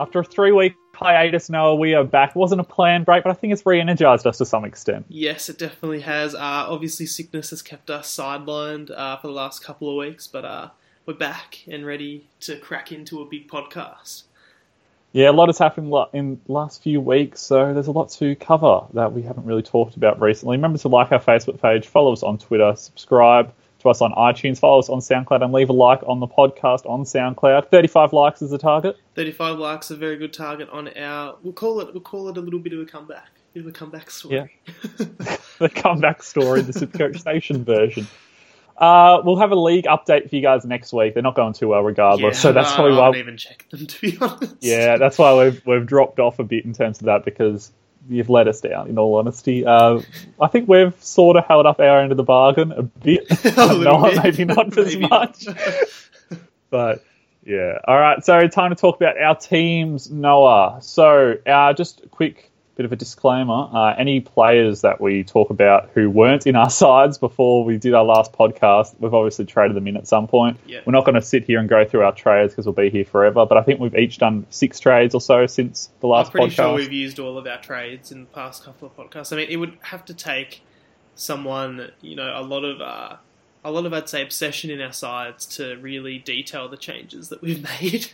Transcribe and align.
After 0.00 0.18
a 0.18 0.24
three 0.24 0.50
week 0.50 0.74
hiatus, 0.92 1.48
Noah, 1.48 1.76
we 1.76 1.94
are 1.94 2.02
back. 2.02 2.30
It 2.30 2.36
wasn't 2.36 2.60
a 2.60 2.64
planned 2.64 3.06
break, 3.06 3.22
but 3.22 3.30
I 3.30 3.34
think 3.34 3.52
it's 3.52 3.64
re 3.64 3.80
energized 3.80 4.26
us 4.26 4.38
to 4.38 4.46
some 4.46 4.64
extent. 4.64 5.06
Yes, 5.08 5.48
it 5.48 5.56
definitely 5.56 6.00
has. 6.00 6.34
Uh, 6.34 6.38
obviously, 6.40 7.06
sickness 7.06 7.50
has 7.50 7.62
kept 7.62 7.90
us 7.90 8.14
sidelined 8.14 8.90
uh, 8.90 9.16
for 9.18 9.28
the 9.28 9.32
last 9.32 9.62
couple 9.62 9.88
of 9.88 9.96
weeks, 9.96 10.26
but 10.26 10.44
uh, 10.44 10.70
we're 11.06 11.14
back 11.14 11.60
and 11.68 11.86
ready 11.86 12.26
to 12.40 12.58
crack 12.58 12.90
into 12.90 13.22
a 13.22 13.24
big 13.24 13.48
podcast. 13.48 14.24
Yeah, 15.12 15.30
a 15.30 15.32
lot 15.32 15.48
has 15.48 15.58
happened 15.58 15.94
in 16.12 16.40
the 16.44 16.52
last 16.52 16.82
few 16.82 17.00
weeks, 17.00 17.40
so 17.40 17.72
there's 17.72 17.86
a 17.86 17.92
lot 17.92 18.10
to 18.12 18.34
cover 18.34 18.80
that 18.94 19.12
we 19.12 19.22
haven't 19.22 19.46
really 19.46 19.62
talked 19.62 19.94
about 19.94 20.20
recently. 20.20 20.56
Remember 20.56 20.78
to 20.78 20.88
like 20.88 21.12
our 21.12 21.20
Facebook 21.20 21.62
page, 21.62 21.86
follow 21.86 22.12
us 22.12 22.24
on 22.24 22.38
Twitter, 22.38 22.74
subscribe 22.74 23.52
to 23.84 23.90
us 23.90 24.00
on 24.00 24.12
iTunes, 24.12 24.58
follow 24.58 24.80
us 24.80 24.88
on 24.88 24.98
SoundCloud, 24.98 25.42
and 25.42 25.52
leave 25.52 25.70
a 25.70 25.72
like 25.72 26.02
on 26.06 26.20
the 26.20 26.26
podcast 26.26 26.86
on 26.86 27.04
SoundCloud. 27.04 27.70
35 27.70 28.12
likes 28.12 28.42
is 28.42 28.50
the 28.50 28.58
target. 28.58 28.96
35 29.14 29.58
likes 29.58 29.86
is 29.86 29.92
a 29.92 29.96
very 29.96 30.16
good 30.16 30.32
target 30.32 30.68
on 30.70 30.88
our. 30.96 31.36
We'll 31.42 31.52
call 31.52 31.80
it. 31.80 31.92
We'll 31.92 32.02
call 32.02 32.28
it 32.28 32.36
a 32.36 32.40
little 32.40 32.58
bit 32.58 32.72
of 32.72 32.80
a 32.80 32.86
comeback. 32.86 33.30
Bit 33.52 33.60
of 33.60 33.66
a 33.68 33.72
comeback 33.72 34.10
story. 34.10 34.34
Yeah. 34.66 34.74
the 35.58 35.70
comeback 35.72 36.22
story, 36.22 36.62
the 36.62 36.72
Supercoach 36.72 37.20
Station 37.20 37.64
version. 37.64 38.06
Uh, 38.76 39.22
we'll 39.24 39.36
have 39.36 39.52
a 39.52 39.56
league 39.56 39.84
update 39.84 40.28
for 40.28 40.34
you 40.34 40.42
guys 40.42 40.64
next 40.64 40.92
week. 40.92 41.14
They're 41.14 41.22
not 41.22 41.36
going 41.36 41.52
too 41.52 41.68
well, 41.68 41.82
regardless. 41.82 42.36
Yeah, 42.36 42.40
so 42.40 42.52
that's 42.52 42.74
probably 42.74 42.96
why. 42.96 43.02
I 43.02 43.04
haven't 43.06 43.20
even 43.20 43.36
checked 43.36 43.70
them 43.70 43.86
to 43.86 44.00
be 44.00 44.18
honest. 44.20 44.56
Yeah, 44.60 44.96
that's 44.96 45.16
why 45.18 45.44
we've 45.44 45.64
we've 45.64 45.86
dropped 45.86 46.18
off 46.18 46.40
a 46.40 46.44
bit 46.44 46.64
in 46.64 46.72
terms 46.72 46.98
of 46.98 47.06
that 47.06 47.24
because 47.24 47.70
you've 48.08 48.30
let 48.30 48.48
us 48.48 48.60
down. 48.60 48.88
In 48.88 48.98
all 48.98 49.16
honesty, 49.16 49.64
uh, 49.64 50.00
I 50.40 50.46
think 50.48 50.68
we've 50.68 50.94
sort 51.02 51.36
of 51.36 51.44
held 51.46 51.66
up 51.66 51.80
our 51.80 52.00
end 52.00 52.10
of 52.10 52.16
the 52.16 52.24
bargain 52.24 52.72
a 52.72 52.82
bit. 52.82 53.26
a 53.44 53.78
not, 53.78 54.12
bit. 54.12 54.22
maybe 54.22 54.44
not 54.44 54.76
as 54.78 54.96
much. 54.96 55.46
but 56.70 57.04
yeah, 57.44 57.78
all 57.86 57.98
right. 57.98 58.24
So 58.24 58.46
time 58.48 58.70
to 58.70 58.76
talk 58.76 58.96
about 58.96 59.18
our 59.20 59.36
teams, 59.36 60.10
Noah. 60.10 60.78
So 60.82 61.36
uh, 61.46 61.72
just 61.72 62.04
a 62.04 62.08
quick 62.08 62.50
bit 62.76 62.86
of 62.86 62.92
a 62.92 62.96
disclaimer. 62.96 63.68
Uh, 63.72 63.94
any 63.96 64.20
players 64.20 64.80
that 64.80 65.00
we 65.00 65.22
talk 65.22 65.50
about 65.50 65.90
who 65.94 66.10
weren't 66.10 66.46
in 66.46 66.56
our 66.56 66.70
sides 66.84 67.18
before 67.18 67.64
we 67.64 67.78
did 67.78 67.94
our 67.94 68.04
last 68.04 68.32
podcast, 68.32 68.94
we've 68.98 69.14
obviously 69.14 69.44
traded 69.44 69.76
them 69.76 69.86
in 69.86 69.96
at 69.96 70.06
some 70.06 70.26
point. 70.26 70.58
Yeah. 70.66 70.80
We're 70.84 70.92
not 70.92 71.04
going 71.04 71.14
to 71.14 71.22
sit 71.22 71.44
here 71.44 71.58
and 71.60 71.68
go 71.68 71.84
through 71.84 72.02
our 72.02 72.14
trades 72.14 72.52
because 72.52 72.66
we'll 72.66 72.74
be 72.74 72.90
here 72.90 73.04
forever. 73.04 73.46
But 73.46 73.58
I 73.58 73.62
think 73.62 73.80
we've 73.80 73.94
each 73.94 74.18
done 74.18 74.46
six 74.50 74.80
trades 74.80 75.14
or 75.14 75.20
so 75.20 75.46
since 75.46 75.90
the 76.00 76.06
last. 76.06 76.26
I'm 76.26 76.32
pretty 76.32 76.46
podcast. 76.48 76.54
sure 76.54 76.74
we've 76.74 76.92
used 76.92 77.18
all 77.18 77.38
of 77.38 77.46
our 77.46 77.60
trades 77.60 78.10
in 78.10 78.20
the 78.20 78.30
past 78.30 78.64
couple 78.64 78.88
of 78.88 78.96
podcasts. 78.96 79.32
I 79.32 79.36
mean, 79.36 79.48
it 79.48 79.56
would 79.56 79.78
have 79.82 80.04
to 80.06 80.14
take 80.14 80.62
someone, 81.14 81.92
you 82.00 82.16
know, 82.16 82.32
a 82.34 82.42
lot 82.42 82.64
of. 82.64 82.80
Uh, 82.80 83.16
a 83.66 83.70
lot 83.70 83.86
of, 83.86 83.94
I'd 83.94 84.10
say, 84.10 84.20
obsession 84.20 84.68
in 84.68 84.82
our 84.82 84.92
sides 84.92 85.46
to 85.56 85.76
really 85.76 86.18
detail 86.18 86.68
the 86.68 86.76
changes 86.76 87.30
that 87.30 87.40
we've 87.40 87.62
made. 87.80 88.08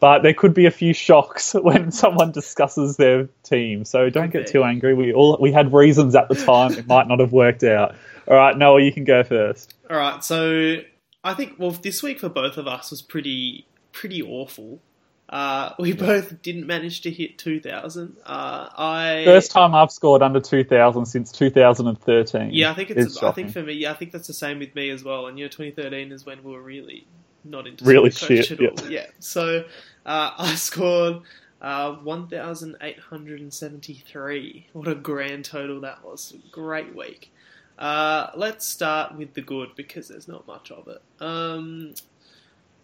But 0.00 0.22
there 0.22 0.34
could 0.34 0.54
be 0.54 0.66
a 0.66 0.70
few 0.70 0.92
shocks 0.92 1.54
when 1.62 1.92
someone 1.92 2.32
discusses 2.32 2.96
their 2.96 3.28
team. 3.42 3.84
So 3.84 4.10
don't 4.10 4.32
get 4.32 4.46
too 4.46 4.64
angry. 4.64 4.94
We 4.94 5.12
all 5.12 5.36
we 5.40 5.52
had 5.52 5.72
reasons 5.72 6.14
at 6.16 6.28
the 6.28 6.34
time 6.34 6.72
it 6.72 6.86
might 6.86 7.06
not 7.06 7.20
have 7.20 7.32
worked 7.32 7.62
out. 7.62 7.94
All 8.26 8.36
right, 8.36 8.56
Noah, 8.56 8.80
you 8.82 8.92
can 8.92 9.04
go 9.04 9.22
first. 9.22 9.74
All 9.88 9.96
right, 9.96 10.24
so 10.24 10.78
I 11.22 11.34
think 11.34 11.54
well 11.58 11.70
this 11.70 12.02
week 12.02 12.18
for 12.18 12.28
both 12.28 12.56
of 12.56 12.66
us 12.66 12.90
was 12.90 13.02
pretty 13.02 13.66
pretty 13.92 14.22
awful. 14.22 14.80
Uh, 15.28 15.74
we 15.78 15.92
both 15.92 16.42
didn't 16.42 16.66
manage 16.66 17.02
to 17.02 17.10
hit 17.10 17.38
2,000. 17.38 18.16
Uh, 18.26 18.68
I 18.76 19.22
first 19.24 19.52
time 19.52 19.76
I've 19.76 19.92
scored 19.92 20.22
under 20.22 20.40
2,000 20.40 21.06
since 21.06 21.30
2013. 21.30 22.50
Yeah, 22.52 22.72
I 22.72 22.74
think 22.74 22.90
it's. 22.90 23.14
it's 23.14 23.22
I 23.22 23.30
think 23.30 23.52
for 23.52 23.62
me, 23.62 23.74
yeah, 23.74 23.92
I 23.92 23.94
think 23.94 24.10
that's 24.10 24.26
the 24.26 24.34
same 24.34 24.58
with 24.58 24.74
me 24.74 24.90
as 24.90 25.04
well. 25.04 25.28
And 25.28 25.38
you 25.38 25.44
know, 25.44 25.48
2013 25.48 26.10
is 26.10 26.26
when 26.26 26.42
we 26.42 26.50
were 26.50 26.60
really 26.60 27.06
not 27.44 27.66
into 27.66 27.84
really 27.84 28.10
shit. 28.10 28.50
Yeah. 28.60 28.70
yeah. 28.88 29.06
So 29.18 29.64
uh, 30.06 30.30
I 30.38 30.54
scored 30.54 31.20
uh, 31.60 31.92
1,873. 31.94 34.66
What 34.72 34.88
a 34.88 34.94
grand 34.94 35.44
total 35.44 35.82
that 35.82 36.02
was. 36.04 36.34
Great 36.50 36.96
week. 36.96 37.32
Uh, 37.78 38.30
let's 38.34 38.66
start 38.66 39.14
with 39.16 39.34
the 39.34 39.40
good 39.40 39.70
because 39.74 40.08
there's 40.08 40.28
not 40.28 40.46
much 40.46 40.70
of 40.70 40.86
it. 40.88 41.02
Um, 41.20 41.94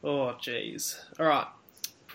oh, 0.02 0.34
jeez. 0.40 0.98
All 1.20 1.26
right. 1.26 1.46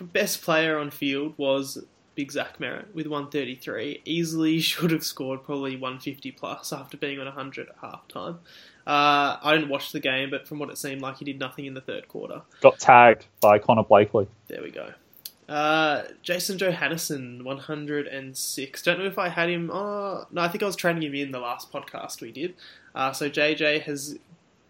Best 0.00 0.42
player 0.42 0.78
on 0.78 0.90
field 0.90 1.34
was 1.36 1.84
Big 2.14 2.32
Zach 2.32 2.58
Merrett 2.58 2.92
with 2.92 3.06
133. 3.06 4.02
Easily 4.04 4.58
should 4.60 4.90
have 4.90 5.04
scored 5.04 5.44
probably 5.44 5.76
150 5.76 6.32
plus 6.32 6.72
after 6.72 6.96
being 6.96 7.20
on 7.20 7.26
100 7.26 7.68
at 7.68 7.76
half 7.80 8.08
time. 8.08 8.40
Uh, 8.86 9.38
I 9.42 9.54
didn't 9.54 9.68
watch 9.68 9.92
the 9.92 10.00
game, 10.00 10.30
but 10.30 10.46
from 10.46 10.58
what 10.58 10.70
it 10.70 10.78
seemed 10.78 11.00
like, 11.00 11.18
he 11.18 11.24
did 11.24 11.38
nothing 11.38 11.66
in 11.66 11.74
the 11.74 11.80
third 11.80 12.08
quarter. 12.08 12.42
Got 12.60 12.78
tagged 12.78 13.26
by 13.40 13.58
Connor 13.58 13.84
Blakely. 13.84 14.26
There 14.48 14.62
we 14.62 14.70
go. 14.70 14.90
Uh, 15.48 16.04
Jason 16.22 16.58
Johannisen, 16.58 17.44
106. 17.44 18.82
Don't 18.82 18.98
know 18.98 19.04
if 19.04 19.18
I 19.18 19.28
had 19.28 19.50
him. 19.50 19.70
Oh, 19.72 20.26
no, 20.30 20.40
I 20.40 20.48
think 20.48 20.62
I 20.62 20.66
was 20.66 20.76
trading 20.76 21.02
him 21.02 21.14
in 21.14 21.30
the 21.30 21.40
last 21.40 21.70
podcast 21.70 22.20
we 22.20 22.32
did. 22.32 22.54
Uh, 22.94 23.12
so 23.12 23.28
JJ 23.28 23.82
has 23.82 24.18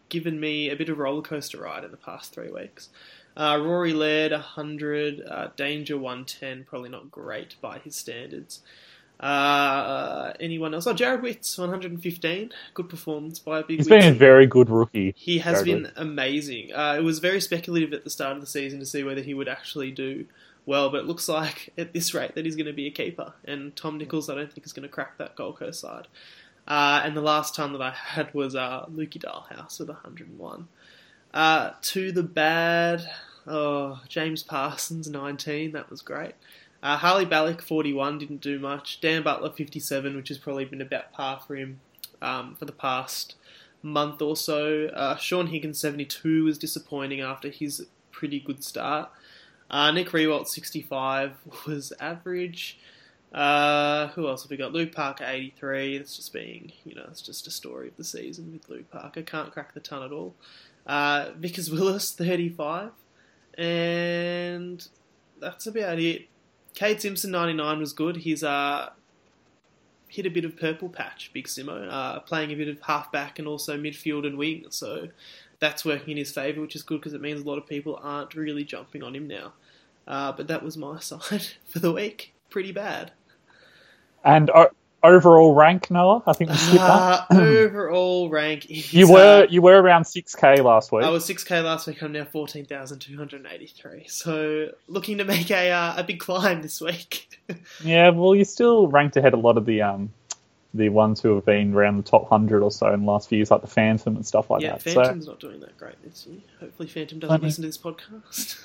given 0.08 0.40
me 0.40 0.70
a 0.70 0.76
bit 0.76 0.88
of 0.88 0.98
roller 0.98 1.22
coaster 1.22 1.58
ride 1.58 1.84
in 1.84 1.90
the 1.90 1.96
past 1.96 2.34
three 2.34 2.50
weeks. 2.50 2.90
Uh, 3.36 3.58
Rory 3.62 3.92
Laird, 3.92 4.32
100. 4.32 5.22
Uh, 5.26 5.48
Danger, 5.56 5.96
110. 5.96 6.64
Probably 6.64 6.90
not 6.90 7.10
great 7.10 7.54
by 7.60 7.78
his 7.78 7.96
standards. 7.96 8.60
Uh, 9.22 10.32
anyone 10.40 10.74
else? 10.74 10.86
Oh, 10.86 10.94
Jarrod 10.94 11.22
Witts, 11.22 11.56
115. 11.56 12.50
Good 12.74 12.88
performance 12.88 13.38
by 13.38 13.60
a 13.60 13.62
big. 13.64 13.78
He's 13.78 13.88
Witts. 13.88 14.04
been 14.04 14.14
a 14.14 14.18
very 14.18 14.46
good 14.46 14.68
rookie. 14.68 15.14
He 15.16 15.38
has 15.38 15.60
Jarrod 15.60 15.64
been 15.64 15.82
Witts. 15.84 15.94
amazing. 15.96 16.72
Uh, 16.74 16.96
it 16.98 17.02
was 17.02 17.20
very 17.20 17.40
speculative 17.40 17.92
at 17.92 18.04
the 18.04 18.10
start 18.10 18.34
of 18.34 18.40
the 18.40 18.46
season 18.48 18.80
to 18.80 18.86
see 18.86 19.04
whether 19.04 19.20
he 19.22 19.32
would 19.34 19.48
actually 19.48 19.92
do 19.92 20.26
well, 20.66 20.90
but 20.90 21.00
it 21.00 21.06
looks 21.06 21.28
like 21.28 21.72
at 21.78 21.92
this 21.92 22.14
rate 22.14 22.34
that 22.34 22.44
he's 22.44 22.56
going 22.56 22.66
to 22.66 22.72
be 22.72 22.86
a 22.86 22.90
keeper. 22.90 23.32
And 23.44 23.74
Tom 23.76 23.96
Nicholls, 23.98 24.28
I 24.28 24.34
don't 24.34 24.52
think 24.52 24.66
is 24.66 24.72
going 24.72 24.88
to 24.88 24.92
crack 24.92 25.18
that 25.18 25.36
Gold 25.36 25.58
Coast 25.58 25.80
side. 25.80 26.08
Uh, 26.66 27.02
and 27.04 27.16
the 27.16 27.22
last 27.22 27.54
time 27.54 27.72
that 27.72 27.82
I 27.82 27.90
had 27.90 28.32
was 28.34 28.54
uh, 28.54 28.86
Lukey 28.86 29.18
Dahlhaus 29.22 29.78
with 29.80 29.88
101. 29.88 30.68
Uh, 31.34 31.70
to 31.80 32.12
the 32.12 32.22
bad, 32.22 33.08
oh, 33.46 34.00
James 34.08 34.42
Parsons, 34.42 35.08
19. 35.08 35.72
That 35.72 35.90
was 35.90 36.02
great. 36.02 36.34
Uh, 36.82 36.96
Harley 36.96 37.26
Balic, 37.26 37.60
41, 37.60 38.18
didn't 38.18 38.40
do 38.40 38.58
much. 38.58 39.00
Dan 39.00 39.22
Butler, 39.22 39.50
57, 39.50 40.16
which 40.16 40.28
has 40.28 40.38
probably 40.38 40.64
been 40.64 40.80
about 40.80 41.12
par 41.12 41.40
for 41.46 41.54
him 41.54 41.80
um, 42.20 42.56
for 42.56 42.64
the 42.64 42.72
past 42.72 43.36
month 43.82 44.20
or 44.20 44.36
so. 44.36 44.86
Uh, 44.86 45.16
Shaun 45.16 45.48
Higgins, 45.48 45.78
72, 45.78 46.44
was 46.44 46.58
disappointing 46.58 47.20
after 47.20 47.48
his 47.48 47.86
pretty 48.10 48.40
good 48.40 48.64
start. 48.64 49.10
Uh, 49.70 49.90
Nick 49.90 50.08
Riewoldt, 50.10 50.48
65, 50.48 51.36
was 51.66 51.92
average. 52.00 52.78
Uh, 53.32 54.08
who 54.08 54.28
else 54.28 54.42
have 54.42 54.50
we 54.50 54.56
got? 54.56 54.72
Luke 54.72 54.92
Parker, 54.94 55.24
83. 55.26 55.98
That's 55.98 56.16
just 56.16 56.32
being, 56.32 56.72
you 56.84 56.94
know, 56.94 57.06
it's 57.08 57.22
just 57.22 57.46
a 57.46 57.50
story 57.50 57.88
of 57.88 57.96
the 57.96 58.04
season 58.04 58.52
with 58.52 58.68
Luke 58.68 58.90
Parker. 58.90 59.22
Can't 59.22 59.50
crack 59.50 59.72
the 59.72 59.80
ton 59.80 60.02
at 60.02 60.12
all. 60.12 60.34
Uh, 60.86 61.30
Vickers 61.36 61.70
Willis, 61.70 62.10
35. 62.14 62.90
And 63.56 64.86
that's 65.40 65.66
about 65.66 65.98
it. 65.98 66.28
Kade 66.74 67.00
Simpson 67.00 67.30
99 67.30 67.78
was 67.78 67.92
good. 67.92 68.16
He's 68.16 68.42
uh, 68.42 68.90
hit 70.08 70.26
a 70.26 70.30
bit 70.30 70.44
of 70.44 70.56
purple 70.56 70.88
patch, 70.88 71.30
Big 71.32 71.46
Simo, 71.46 71.88
uh, 71.90 72.20
playing 72.20 72.50
a 72.50 72.54
bit 72.54 72.68
of 72.68 72.80
halfback 72.82 73.38
and 73.38 73.48
also 73.48 73.78
midfield 73.78 74.26
and 74.26 74.36
wing. 74.36 74.66
So 74.70 75.08
that's 75.58 75.84
working 75.84 76.10
in 76.10 76.16
his 76.16 76.32
favour, 76.32 76.60
which 76.60 76.76
is 76.76 76.82
good 76.82 77.00
because 77.00 77.14
it 77.14 77.20
means 77.20 77.40
a 77.40 77.44
lot 77.44 77.58
of 77.58 77.66
people 77.66 77.98
aren't 78.02 78.34
really 78.34 78.64
jumping 78.64 79.02
on 79.02 79.14
him 79.14 79.26
now. 79.26 79.52
Uh, 80.06 80.32
but 80.32 80.48
that 80.48 80.62
was 80.62 80.76
my 80.76 80.98
side 81.00 81.46
for 81.66 81.78
the 81.78 81.92
week. 81.92 82.34
Pretty 82.50 82.72
bad. 82.72 83.12
And 84.24 84.50
uh, 84.50 84.66
overall 85.02 85.54
rank, 85.54 85.90
Noah? 85.90 86.22
I 86.26 86.32
think 86.32 86.50
we 86.50 86.56
skipped 86.56 86.80
uh, 86.80 87.24
that. 87.30 87.38
overall 87.42 88.28
rank. 88.30 88.70
Is 88.70 88.92
You 88.92 89.10
were 89.10 89.44
uh, 89.44 89.46
you 89.48 89.62
were 89.62 89.80
around 89.80 90.04
six 90.04 90.34
k 90.34 90.60
last 90.60 90.92
week. 90.92 91.04
I 91.04 91.10
was 91.10 91.24
six 91.24 91.44
k 91.44 91.60
last 91.60 91.86
week. 91.86 92.02
I'm 92.02 92.12
now 92.12 92.24
fourteen 92.24 92.66
thousand 92.66 93.00
two 93.00 93.16
hundred 93.16 93.46
eighty 93.50 93.66
three. 93.66 94.04
So 94.08 94.68
looking 94.88 95.18
to 95.18 95.24
make 95.24 95.50
a 95.50 95.70
uh, 95.70 95.94
a 95.96 96.04
big 96.04 96.20
climb 96.20 96.62
this 96.62 96.80
week. 96.80 97.40
yeah, 97.84 98.10
well, 98.10 98.34
you're 98.34 98.44
still 98.44 98.88
ranked 98.88 99.16
ahead 99.16 99.34
a 99.34 99.36
lot 99.36 99.56
of 99.56 99.66
the 99.66 99.82
um 99.82 100.12
the 100.74 100.88
ones 100.88 101.20
who 101.20 101.34
have 101.34 101.44
been 101.44 101.74
around 101.74 101.98
the 101.98 102.02
top 102.02 102.28
hundred 102.28 102.62
or 102.62 102.70
so 102.70 102.92
in 102.92 103.04
the 103.04 103.10
last 103.10 103.28
few 103.28 103.36
years, 103.36 103.50
like 103.50 103.60
the 103.60 103.66
Phantom 103.66 104.16
and 104.16 104.26
stuff 104.26 104.50
like 104.50 104.62
yeah, 104.62 104.76
that. 104.76 104.86
Yeah, 104.86 104.94
Phantom's 104.94 105.26
so, 105.26 105.32
not 105.32 105.40
doing 105.40 105.60
that 105.60 105.76
great 105.76 106.02
this 106.02 106.26
year. 106.26 106.40
Hopefully, 106.60 106.88
Phantom 106.88 107.18
doesn't 107.18 107.42
listen 107.42 107.62
to 107.62 107.68
this 107.68 107.78
podcast. 107.78 108.58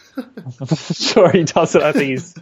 sure, 1.13 1.31
he 1.31 1.44
doesn't. 1.44 1.81
I 1.81 1.92
think 1.92 2.10
he's 2.12 2.36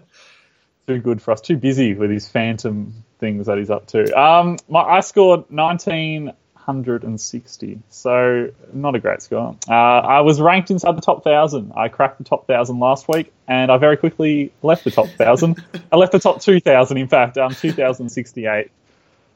too 0.87 0.99
good 0.99 1.21
for 1.21 1.31
us. 1.31 1.41
Too 1.41 1.57
busy 1.57 1.93
with 1.93 2.09
his 2.11 2.27
Phantom 2.27 2.93
things 3.19 3.45
that 3.47 3.57
he's 3.57 3.69
up 3.69 3.87
to. 3.87 4.19
Um, 4.19 4.57
my, 4.67 4.81
I 4.81 4.99
scored 5.01 5.45
1960, 5.49 7.79
so 7.89 8.51
not 8.73 8.95
a 8.95 8.99
great 8.99 9.21
score. 9.21 9.55
Uh, 9.67 9.73
I 9.73 10.21
was 10.21 10.41
ranked 10.41 10.71
inside 10.71 10.97
the 10.97 11.01
top 11.01 11.23
thousand. 11.23 11.73
I 11.75 11.89
cracked 11.89 12.17
the 12.17 12.23
top 12.23 12.47
thousand 12.47 12.79
last 12.79 13.07
week, 13.07 13.31
and 13.47 13.71
I 13.71 13.77
very 13.77 13.97
quickly 13.97 14.51
left 14.61 14.83
the 14.83 14.91
top 14.91 15.07
thousand. 15.09 15.63
I 15.91 15.95
left 15.95 16.11
the 16.11 16.19
top 16.19 16.41
2,000, 16.41 16.97
in 16.97 17.07
fact, 17.07 17.38
um, 17.38 17.53
2,068 17.53 18.71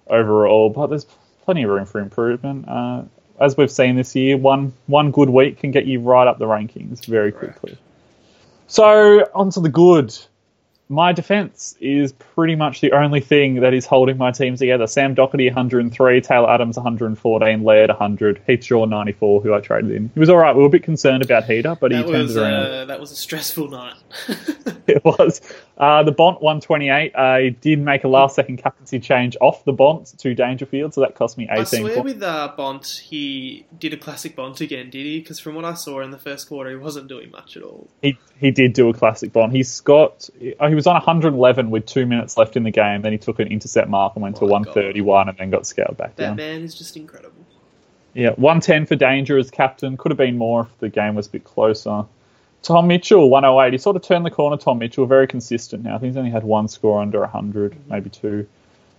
overall. 0.07 0.69
But 0.69 0.88
there's 0.88 1.06
plenty 1.44 1.63
of 1.63 1.69
room 1.69 1.86
for 1.86 2.00
improvement. 2.00 2.68
Uh, 2.68 3.04
as 3.40 3.56
we've 3.56 3.72
seen 3.72 3.95
this 3.95 4.16
year, 4.16 4.36
one 4.38 4.74
one 4.88 5.12
good 5.12 5.30
week 5.30 5.60
can 5.60 5.72
get 5.72 5.86
you 5.86 6.02
right 6.02 6.28
up 6.28 6.40
the 6.40 6.45
rankings 6.45 7.06
very 7.06 7.31
quickly. 7.31 7.78
So 8.68 9.25
on 9.34 9.50
to 9.52 9.62
the 9.62 9.69
good. 9.69 10.13
My 10.92 11.14
defense 11.14 11.76
is 11.80 12.14
pretty 12.14 12.56
much 12.56 12.82
the 12.82 12.94
only 12.94 13.22
thing 13.22 13.62
that 13.62 13.76
is 13.76 13.86
holding 13.86 14.18
my 14.18 14.32
team 14.32 14.56
together. 14.58 14.88
Sam 14.88 15.14
Docherty 15.16 15.46
103, 15.46 16.20
Taylor 16.22 16.50
Adams 16.50 16.78
114, 16.78 17.64
Laird 17.64 17.90
100, 17.90 18.42
Heath 18.48 18.64
Shaw 18.64 18.86
94, 18.86 19.42
who 19.42 19.54
I 19.54 19.60
traded 19.60 19.92
in. 19.92 20.10
He 20.16 20.20
was 20.20 20.30
all 20.32 20.38
right. 20.38 20.56
We 20.56 20.62
were 20.62 20.68
a 20.68 20.72
bit 20.72 20.82
concerned 20.82 21.22
about 21.22 21.44
Heater, 21.46 21.78
but 21.80 21.92
that 21.92 22.06
he 22.06 22.12
turned 22.12 22.32
it 22.32 22.38
around. 22.38 22.54
uh, 22.54 22.86
that 22.86 23.00
was 23.00 23.12
a 23.12 23.16
stressful 23.16 23.70
night. 23.70 23.96
It 24.88 25.06
was. 25.06 25.40
Uh, 25.80 26.04
the 26.04 26.12
Bont 26.12 26.42
128. 26.42 27.16
I 27.16 27.50
did 27.62 27.80
make 27.80 28.04
a 28.04 28.10
last 28.10 28.36
second 28.36 28.58
captaincy 28.58 29.00
change 29.00 29.38
off 29.40 29.64
the 29.64 29.72
Bont 29.72 30.08
to 30.20 30.36
Dangerfield, 30.36 30.94
so 30.94 31.00
that 31.00 31.16
cost 31.16 31.38
me 31.38 31.46
18 31.46 31.58
I 31.58 31.64
swear 31.64 31.81
points. 31.96 32.04
with 32.16 32.22
uh, 32.24 32.52
Bont, 32.58 33.02
he 33.06 33.66
did 33.80 33.94
a 33.94 33.98
classic 33.98 34.36
Bont 34.36 34.60
again, 34.60 34.90
did 34.90 35.06
he? 35.06 35.20
Because 35.22 35.40
from 35.40 35.56
what 35.56 35.64
I 35.64 35.76
saw 35.76 36.02
in 36.02 36.12
the 36.12 36.18
first 36.18 36.50
quarter, 36.50 36.70
he 36.70 36.76
wasn't 36.76 37.08
doing 37.08 37.31
much 37.31 37.56
at 37.56 37.64
all. 37.64 37.88
He, 38.02 38.18
he 38.42 38.52
did 38.52 38.74
do 38.74 38.90
a 38.90 38.94
classic 38.94 39.31
Bont. 39.31 39.54
He's 39.54 39.80
got. 39.80 40.30
oh, 40.60 40.68
He 40.68 40.76
was 40.76 40.86
on 40.86 40.96
111 40.96 41.70
with 41.70 41.86
two 41.86 42.06
minutes 42.06 42.36
left 42.36 42.58
in 42.58 42.64
the 42.64 42.72
game. 42.72 43.02
Then 43.02 43.14
he 43.14 43.18
took 43.18 43.40
an 43.40 43.48
intercept 43.48 43.88
mark 43.88 44.18
and 44.18 44.24
went 44.24 44.36
to 44.38 44.46
My 44.46 44.52
131 44.52 45.30
and 45.30 45.38
then 45.38 45.50
got 45.50 45.66
scaled 45.66 45.96
back 45.96 46.18
That 46.18 46.28
down. 46.28 46.36
man 46.36 46.62
is 46.64 46.76
just 46.76 46.98
incredible. 46.98 47.46
Yeah, 48.14 48.31
110 48.31 48.86
for 48.86 48.96
Danger 48.96 49.38
as 49.38 49.50
captain. 49.50 49.96
Could 49.96 50.12
have 50.12 50.18
been 50.18 50.38
more 50.38 50.64
if 50.64 50.80
the 50.80 50.90
game 50.90 51.16
was 51.16 51.28
a 51.28 51.30
bit 51.30 51.46
closer. 51.46 52.04
Tom 52.62 52.88
Mitchell, 52.88 53.30
108. 53.30 53.74
He 53.74 53.78
sort 53.78 53.96
of 53.96 54.02
turned 54.02 54.26
the 54.26 54.32
corner, 54.32 54.58
Tom 54.58 54.80
Mitchell. 54.80 55.06
Very 55.06 55.28
consistent 55.28 55.84
now. 55.84 55.96
I 55.96 56.00
think 56.00 56.12
he's 56.12 56.18
only 56.18 56.32
had 56.32 56.44
one 56.44 56.68
score 56.68 57.02
under 57.02 57.20
100, 57.22 57.76
maybe 57.90 58.10
two. 58.10 58.48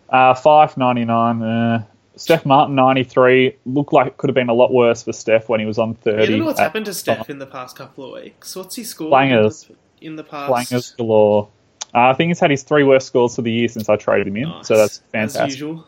Uh, 0.08 0.34
599. 0.34 1.42
Uh, 1.42 1.84
Steph 2.16 2.44
Martin, 2.44 2.74
93. 2.74 3.56
Looked 3.66 3.92
like 3.92 4.06
it 4.08 4.16
could 4.16 4.28
have 4.28 4.34
been 4.34 4.48
a 4.48 4.54
lot 4.54 4.72
worse 4.72 5.02
for 5.02 5.12
Steph 5.12 5.48
when 5.48 5.60
he 5.60 5.66
was 5.66 5.78
on 5.78 5.94
30. 5.94 6.16
Yeah, 6.16 6.22
I 6.22 6.26
don't 6.26 6.38
know 6.40 6.44
what's 6.46 6.58
happened 6.60 6.86
to 6.86 6.94
Steph 6.94 7.30
in 7.30 7.38
the 7.38 7.46
past 7.46 7.76
couple 7.76 8.04
of 8.14 8.22
weeks. 8.22 8.56
What's 8.56 8.76
he 8.76 8.84
scored 8.84 9.12
Flangers. 9.12 9.70
in 10.00 10.16
the, 10.16 10.24
past? 10.24 10.50
Flangers 10.50 10.96
galore. 10.96 11.48
Uh, 11.94 12.08
I 12.08 12.14
think 12.14 12.28
he's 12.30 12.40
had 12.40 12.50
his 12.50 12.62
three 12.62 12.84
worst 12.84 13.06
scores 13.08 13.34
for 13.36 13.42
the 13.42 13.50
year 13.52 13.68
since 13.68 13.88
I 13.88 13.96
traded 13.96 14.28
him 14.28 14.36
in, 14.36 14.48
Nice. 14.48 14.68
so 14.68 14.76
that's 14.76 15.02
As 15.12 15.32
fantastic. 15.34 15.50
usual. 15.50 15.86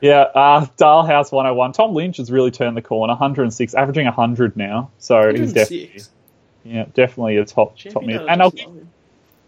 Yeah, 0.00 0.20
uh, 0.34 0.66
Dahlhaus 0.78 1.30
101. 1.32 1.72
Tom 1.72 1.94
Lynch 1.94 2.16
has 2.18 2.30
really 2.32 2.50
turned 2.50 2.76
the 2.76 2.82
corner, 2.82 3.12
106, 3.12 3.74
averaging 3.74 4.06
100 4.06 4.56
now. 4.56 4.90
So 4.98 5.30
he's 5.32 5.52
definitely, 5.52 5.86
106. 5.86 6.10
Yeah, 6.64 6.86
definitely 6.94 7.36
a 7.36 7.44
top 7.44 7.78
top 7.78 8.02
mid. 8.02 8.20
And 8.20 8.42
I'll 8.42 8.50
just 8.50 8.66
love 8.66 8.76
him. 8.76 8.88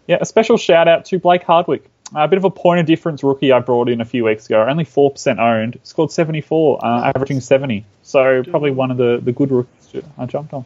yeah, 0.07 0.17
a 0.21 0.25
special 0.25 0.57
shout 0.57 0.87
out 0.87 1.05
to 1.05 1.19
Blake 1.19 1.43
Hardwick, 1.43 1.89
a 2.15 2.27
bit 2.27 2.37
of 2.37 2.43
a 2.43 2.49
point 2.49 2.79
of 2.79 2.85
difference 2.85 3.23
rookie 3.23 3.51
I 3.51 3.59
brought 3.59 3.89
in 3.89 4.01
a 4.01 4.05
few 4.05 4.23
weeks 4.25 4.45
ago. 4.47 4.65
Only 4.67 4.83
four 4.83 5.11
percent 5.11 5.39
owned, 5.39 5.79
scored 5.83 6.11
74, 6.11 6.85
uh, 6.85 7.11
averaging 7.15 7.41
70. 7.41 7.85
So 8.03 8.43
probably 8.43 8.71
one 8.71 8.91
of 8.91 8.97
the 8.97 9.19
the 9.21 9.31
good 9.31 9.51
rookies 9.51 10.03
I 10.17 10.25
jumped 10.25 10.53
on. 10.53 10.65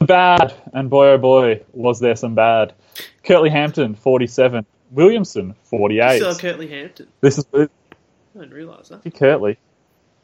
Bad 0.00 0.54
and 0.72 0.88
boy 0.88 1.08
oh 1.08 1.18
boy 1.18 1.62
was 1.72 1.98
there 2.00 2.16
some 2.16 2.34
bad. 2.34 2.72
Curtly 3.24 3.50
Hampton 3.50 3.94
47, 3.94 4.64
Williamson 4.92 5.54
48. 5.64 6.16
Still 6.18 6.34
Curtly 6.36 6.68
Hampton. 6.68 7.08
This 7.20 7.38
is 7.38 7.46
I 7.52 7.68
didn't 8.34 8.54
realise 8.54 8.88
that. 8.88 9.02
Curtly. 9.14 9.58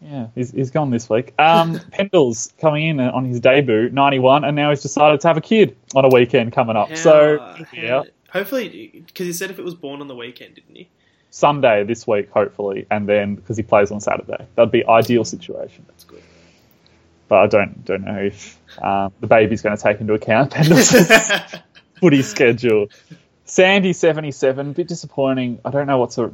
Yeah, 0.01 0.29
he's, 0.35 0.51
he's 0.51 0.71
gone 0.71 0.91
this 0.91 1.09
week. 1.09 1.33
Um, 1.39 1.79
Pendles 1.91 2.57
coming 2.59 2.87
in 2.89 3.01
on 3.01 3.25
his 3.25 3.41
debut, 3.41 3.89
91, 3.91 4.45
and 4.45 4.55
now 4.55 4.71
he's 4.71 4.83
decided 4.83 5.21
to 5.21 5.29
have 5.29 5.37
a 5.37 5.41
kid 5.41 5.77
on 5.95 6.05
a 6.05 6.09
weekend 6.09 6.53
coming 6.53 6.77
up. 6.77 6.91
How, 6.91 6.95
so, 6.95 7.57
yeah, 7.73 8.03
hopefully, 8.31 9.03
because 9.07 9.27
he 9.27 9.33
said 9.33 9.51
if 9.51 9.59
it 9.59 9.65
was 9.65 9.75
born 9.75 10.01
on 10.01 10.09
the 10.09 10.15
weekend, 10.15 10.57
didn't 10.57 10.75
he? 10.75 10.89
Sunday 11.35 11.83
this 11.83 12.07
week, 12.07 12.31
hopefully, 12.31 12.87
and 12.93 13.09
then 13.09 13.35
because 13.35 13.57
he 13.57 13.63
plays 13.65 13.91
on 13.91 14.01
Saturday. 14.01 14.47
That'd 14.55 14.71
be 14.71 14.87
ideal 14.87 15.25
situation. 15.25 15.85
That's 15.89 16.05
good. 16.05 16.23
But 17.27 17.39
I 17.39 17.47
don't 17.49 17.85
don't 17.85 18.05
know 18.05 18.19
if 18.19 18.57
um, 18.81 19.13
the 19.21 19.27
baby's 19.27 19.61
going 19.61 19.77
to 19.77 19.83
take 19.83 20.01
into 20.01 20.15
account 20.15 20.53
Pendles' 20.55 21.61
footy 22.01 22.23
schedule. 22.23 22.87
Sandy 23.47 23.93
seventy 23.93 24.31
seven, 24.31 24.73
bit 24.73 24.89
disappointing. 24.89 25.61
I 25.65 25.71
don't 25.71 25.87
know 25.87 25.99
what's 25.99 26.17
a 26.17 26.31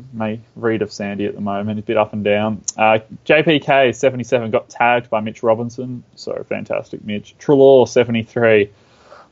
read 0.55 0.83
of 0.83 0.93
Sandy 0.93 1.27
at 1.27 1.35
the 1.35 1.41
moment. 1.41 1.81
A 1.81 1.83
bit 1.83 1.97
up 1.97 2.13
and 2.13 2.23
down. 2.23 2.63
Uh, 2.77 3.01
JPK 3.27 3.95
seventy 3.95 4.23
seven 4.23 4.51
got 4.53 4.69
tagged 4.69 5.11
by 5.11 5.21
Mitch 5.21 5.43
Robinson, 5.43 6.05
so 6.15 6.45
fantastic, 6.49 7.05
Mitch. 7.05 7.35
Treloar 7.39 7.89
seventy 7.89 8.23
three. 8.23 8.71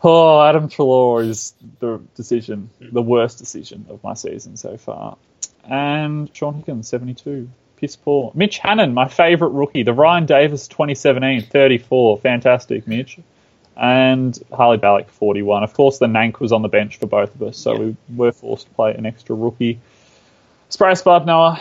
Oh, 0.03 0.43
Adam 0.43 0.69
Treloar 0.69 1.23
is 1.23 1.55
the 1.79 2.01
decision, 2.17 2.71
the 2.81 3.03
worst 3.03 3.39
decision 3.39 3.87
of 3.89 4.03
my 4.03 4.15
season 4.15 4.57
so 4.57 4.77
far. 4.77 5.17
And 5.65 6.35
Shaun 6.35 6.55
Higgins 6.55 6.89
seventy 6.89 7.15
two. 7.15 7.49
Piss 7.77 7.95
poor. 7.95 8.33
Mitch 8.35 8.59
Hannan, 8.59 8.93
my 8.93 9.07
favourite 9.07 9.55
rookie. 9.55 9.85
The 9.85 9.93
Ryan 9.93 10.27
Davis 10.27 10.67
2017, 10.67 11.43
34. 11.43 12.19
Fantastic, 12.19 12.89
Mitch 12.89 13.21
and 13.79 14.39
Harley 14.53 14.77
Balic 14.79 15.09
41. 15.09 15.63
Of 15.63 15.73
course, 15.73 15.99
the 15.99 16.07
Nank 16.07 16.41
was 16.41 16.53
on 16.53 16.63
the 16.63 16.69
bench 16.69 16.99
for 16.99 17.07
both 17.07 17.35
of 17.35 17.43
us, 17.43 17.57
so 17.57 17.73
Yeah. 17.73 17.79
we 17.79 17.97
were 18.17 18.33
forced 18.33 18.67
to 18.67 18.73
play 18.75 18.95
an 18.95 19.07
extra 19.07 19.35
rookie. 19.37 19.79
Spray 20.69 20.95
Spud, 20.95 21.27
Noah. 21.27 21.61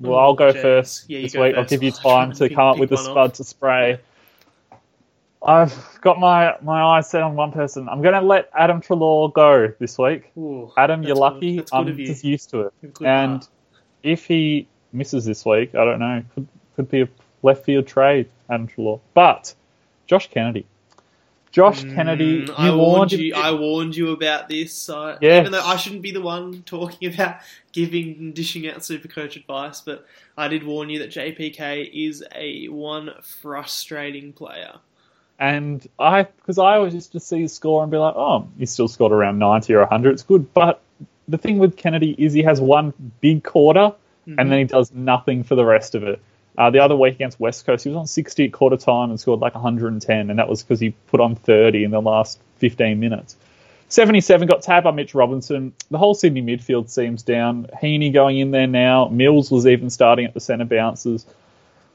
Well, 0.00 0.18
I'll 0.18 0.34
go 0.34 0.52
jeez. 0.52 0.60
first 0.62 1.04
Yeah, 1.10 1.22
this 1.22 1.34
week. 1.34 1.54
I'll 1.56 1.64
give 1.64 1.82
you 1.82 1.90
time 1.92 2.32
to 2.32 2.38
pick- 2.48 2.54
come 2.56 2.66
up 2.68 2.78
with 2.78 2.90
the 2.90 2.96
one 2.96 3.04
spud 3.04 3.16
off. 3.30 3.32
to 3.34 3.44
spray. 3.44 3.98
I've 5.46 5.98
got 6.00 6.18
my, 6.18 6.56
my 6.62 6.82
eyes 6.82 7.10
set 7.10 7.22
on 7.22 7.36
one 7.36 7.52
person. 7.52 7.88
I'm 7.88 8.00
going 8.00 8.14
to 8.14 8.22
let 8.22 8.48
Adam 8.56 8.80
Treloar 8.80 9.30
go 9.32 9.72
this 9.78 9.98
week. 9.98 10.30
Ooh, 10.38 10.72
Adam, 10.76 11.02
you're 11.02 11.16
lucky. 11.16 11.56
Good 11.56 11.68
I'm 11.72 11.86
you. 11.98 12.06
just 12.06 12.24
used 12.24 12.50
to 12.50 12.60
it. 12.62 12.72
And 13.02 13.32
heart. 13.32 13.48
if 14.02 14.24
he 14.26 14.66
misses 14.92 15.26
this 15.26 15.44
week, 15.44 15.74
I 15.74 15.84
don't 15.84 15.98
know. 15.98 16.22
Could 16.34 16.48
could 16.76 16.90
be 16.90 17.02
a 17.02 17.08
left 17.42 17.64
field 17.64 17.86
trade, 17.86 18.28
Adam 18.48 18.66
Treloar. 18.66 19.00
But 19.12 19.54
Josh 20.06 20.28
Kennedy. 20.30 20.66
Josh 21.54 21.84
Kennedy, 21.84 22.42
Mm, 22.42 22.48
you 22.48 22.54
I 22.56 22.74
warned 22.74 23.12
you. 23.12 23.32
him- 23.32 23.40
I 23.42 23.52
warned 23.52 23.94
you 23.96 24.10
about 24.10 24.48
this. 24.48 24.88
Uh, 24.90 25.16
Yes. 25.20 25.40
Even 25.42 25.52
though 25.52 25.62
I 25.64 25.76
shouldn't 25.76 26.02
be 26.02 26.10
the 26.10 26.20
one 26.20 26.62
talking 26.66 27.08
about 27.14 27.36
giving 27.72 28.16
and 28.18 28.34
dishing 28.34 28.68
out 28.68 28.84
super 28.84 29.06
coach 29.06 29.36
advice, 29.36 29.80
but 29.80 30.04
I 30.36 30.48
did 30.48 30.64
warn 30.64 30.90
you 30.90 30.98
that 30.98 31.10
JPK 31.10 31.88
is 31.94 32.24
a 32.34 32.66
one 32.66 33.10
frustrating 33.22 34.32
player. 34.32 34.72
And 35.38 35.86
I, 35.98 36.24
because 36.24 36.58
I 36.58 36.74
always 36.76 36.92
used 36.94 37.12
to 37.12 37.20
see 37.20 37.42
his 37.42 37.52
score 37.52 37.82
and 37.82 37.90
be 37.90 37.98
like, 37.98 38.14
oh, 38.16 38.48
he's 38.58 38.70
still 38.72 38.88
scored 38.88 39.12
around 39.12 39.38
90 39.38 39.74
or 39.74 39.80
100. 39.80 40.12
It's 40.12 40.22
good. 40.24 40.52
But 40.54 40.80
the 41.28 41.38
thing 41.38 41.58
with 41.58 41.76
Kennedy 41.76 42.14
is 42.18 42.32
he 42.32 42.42
has 42.42 42.60
one 42.60 42.92
big 43.20 43.44
quarter 43.44 43.92
Mhm. 44.28 44.34
and 44.38 44.50
then 44.50 44.58
he 44.58 44.64
does 44.64 44.90
nothing 44.92 45.44
for 45.44 45.54
the 45.54 45.64
rest 45.64 45.94
of 45.94 46.02
it. 46.02 46.20
Uh, 46.56 46.70
the 46.70 46.78
other 46.78 46.96
week 46.96 47.14
against 47.14 47.40
West 47.40 47.66
Coast, 47.66 47.84
he 47.84 47.90
was 47.90 47.96
on 47.96 48.06
60 48.06 48.44
at 48.44 48.52
quarter 48.52 48.76
time 48.76 49.10
and 49.10 49.18
scored 49.18 49.40
like 49.40 49.54
110, 49.54 50.30
and 50.30 50.38
that 50.38 50.48
was 50.48 50.62
because 50.62 50.80
he 50.80 50.90
put 51.08 51.20
on 51.20 51.34
30 51.34 51.84
in 51.84 51.90
the 51.90 52.00
last 52.00 52.38
15 52.58 53.00
minutes. 53.00 53.36
77 53.88 54.48
got 54.48 54.62
tabbed 54.62 54.84
by 54.84 54.90
Mitch 54.90 55.14
Robinson. 55.14 55.72
The 55.90 55.98
whole 55.98 56.14
Sydney 56.14 56.42
midfield 56.42 56.88
seems 56.88 57.22
down. 57.22 57.68
Heaney 57.80 58.12
going 58.12 58.38
in 58.38 58.50
there 58.50 58.66
now. 58.66 59.08
Mills 59.08 59.50
was 59.50 59.66
even 59.66 59.90
starting 59.90 60.24
at 60.24 60.34
the 60.34 60.40
centre 60.40 60.64
bounces. 60.64 61.26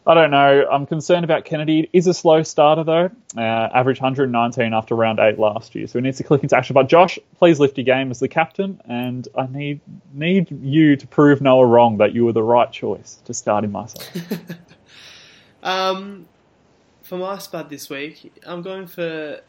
I 0.07 0.13
don't 0.13 0.31
know. 0.31 0.65
I'm 0.71 0.85
concerned 0.85 1.23
about 1.23 1.45
Kennedy. 1.45 1.89
Is 1.93 2.07
a 2.07 2.13
slow 2.13 2.41
starter 2.41 2.83
though. 2.83 3.11
Uh, 3.37 3.69
average 3.73 4.01
119 4.01 4.73
after 4.73 4.95
round 4.95 5.19
eight 5.19 5.37
last 5.37 5.75
year, 5.75 5.85
so 5.87 5.99
he 5.99 6.03
needs 6.03 6.17
to 6.17 6.23
click 6.23 6.41
into 6.41 6.57
action. 6.57 6.73
But 6.73 6.87
Josh, 6.87 7.19
please 7.37 7.59
lift 7.59 7.77
your 7.77 7.85
game 7.85 8.09
as 8.09 8.19
the 8.19 8.27
captain, 8.27 8.81
and 8.85 9.27
I 9.37 9.45
need 9.47 9.81
need 10.13 10.49
you 10.63 10.95
to 10.95 11.07
prove 11.07 11.41
Noah 11.41 11.65
wrong 11.65 11.97
that 11.97 12.13
you 12.13 12.25
were 12.25 12.33
the 12.33 12.43
right 12.43 12.71
choice 12.71 13.19
to 13.25 13.33
start 13.33 13.63
him 13.63 13.71
myself. 13.71 14.07
Um, 15.61 16.27
for 17.01 17.17
my 17.17 17.37
spud 17.37 17.69
this 17.69 17.89
week, 17.89 18.31
I'm 18.45 18.61
going 18.61 18.87
for 18.87 19.41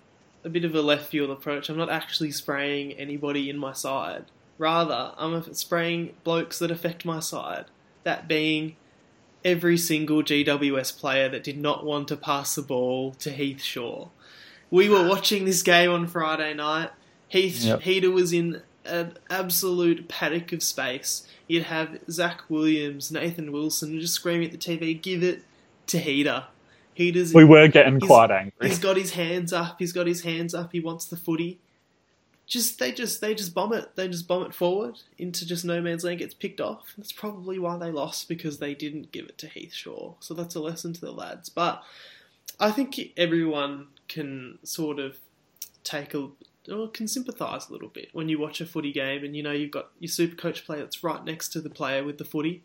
a 0.45 0.49
bit 0.49 0.65
of 0.65 0.75
a 0.75 0.83
left 0.83 1.07
field 1.07 1.31
approach. 1.31 1.69
I'm 1.69 1.77
not 1.77 1.91
actually 1.91 2.33
spraying 2.33 2.93
anybody 2.93 3.51
in 3.51 3.59
my 3.59 3.73
side. 3.73 4.25
Rather, 4.59 5.13
I'm 5.17 5.55
spraying 5.55 6.15
blokes 6.25 6.59
that 6.59 6.71
affect 6.71 7.05
my 7.05 7.21
side. 7.21 7.67
That 8.03 8.29
being 8.29 8.77
every 9.45 9.77
single 9.77 10.23
GWS 10.23 10.99
player 10.99 11.29
that 11.29 11.45
did 11.45 11.59
not 11.59 11.85
want 11.85 12.09
to 12.09 12.17
pass 12.17 12.55
the 12.55 12.63
ball 12.63 13.13
to 13.15 13.31
Heath 13.31 13.63
Shaw. 13.63 14.09
We 14.71 14.89
were 14.89 15.09
watching 15.09 15.45
this 15.45 15.63
game 15.63 15.91
on 15.91 16.07
Friday 16.07 16.55
night. 16.55 16.91
Heath 17.29 17.65
Yep. 17.65 17.83
Heater 17.83 18.11
was 18.11 18.33
in 18.33 18.63
an 18.85 19.17
absolute 19.29 20.09
paddock 20.09 20.53
of 20.53 20.63
space. 20.63 21.27
You'd 21.47 21.65
have 21.65 21.99
Zach 22.11 22.43
Williams, 22.49 23.11
Nathan 23.11 23.53
Wilson 23.53 24.01
just 24.01 24.15
screaming 24.15 24.47
at 24.47 24.53
the 24.53 24.59
TV, 24.59 24.95
"Give 24.95 25.23
it 25.23 25.43
to 25.89 25.99
Heater." 25.99 26.45
Heater's 26.95 27.33
we 27.33 27.45
were 27.45 27.69
getting 27.69 27.99
quite 28.01 28.31
angry. 28.31 28.69
He's 28.69 28.79
got 28.79 28.97
his 28.97 29.13
hands 29.13 29.53
up. 29.53 29.77
He's 29.79 29.93
got 29.93 30.07
his 30.07 30.23
hands 30.23 30.55
up. 30.55 30.73
He 30.73 30.81
wants 30.81 31.05
the 31.07 31.17
footy. 31.17 31.59
Just 32.51 32.81
they 32.81 32.91
just 32.91 33.21
they 33.21 33.33
just 33.33 33.55
bomb 33.55 33.73
it. 33.73 33.95
They 33.95 34.09
just 34.09 34.27
bomb 34.27 34.43
it 34.43 34.53
forward 34.53 34.99
into 35.17 35.47
just 35.47 35.65
no 35.65 35.81
man's 35.81 36.03
land. 36.03 36.19
Gets 36.19 36.35
picked 36.35 36.61
off. 36.61 36.95
That's 36.99 37.13
probably 37.13 37.61
why 37.61 37.79
they 37.79 37.93
lost 37.93 38.29
because 38.29 38.59
they 38.59 38.75
didn't 38.75 39.13
give 39.13 39.27
it 39.27 39.39
to 39.39 39.47
Heath 39.47 39.73
Shaw. 39.73 40.15
So 40.19 40.35
that's 40.35 40.57
a 40.57 40.61
lesson 40.61 40.93
to 40.95 41.01
the 41.01 41.13
lads. 41.13 41.49
But 41.49 41.85
I 42.59 42.73
think 42.73 42.99
everyone 43.17 43.87
can 44.09 44.59
sort 44.65 44.99
of 44.99 45.19
take 45.85 46.13
a 46.13 46.31
or 46.69 46.89
can 46.91 47.07
sympathise 47.07 47.69
a 47.69 47.73
little 47.73 47.89
bit 47.89 48.09
when 48.13 48.29
you 48.29 48.41
watch 48.41 48.61
a 48.61 48.67
footy 48.67 48.93
game 48.93 49.25
and 49.25 49.37
you 49.37 49.45
know 49.45 49.53
you've 49.53 49.71
got 49.71 49.91
your 50.01 50.11
super 50.11 50.35
coach 50.35 50.67
player 50.67 50.81
that's 50.81 51.05
right 51.05 51.25
next 51.25 51.51
to 51.51 51.61
the 51.61 51.71
player 51.71 52.03
with 52.03 52.19
the 52.19 52.25
footy. 52.25 52.65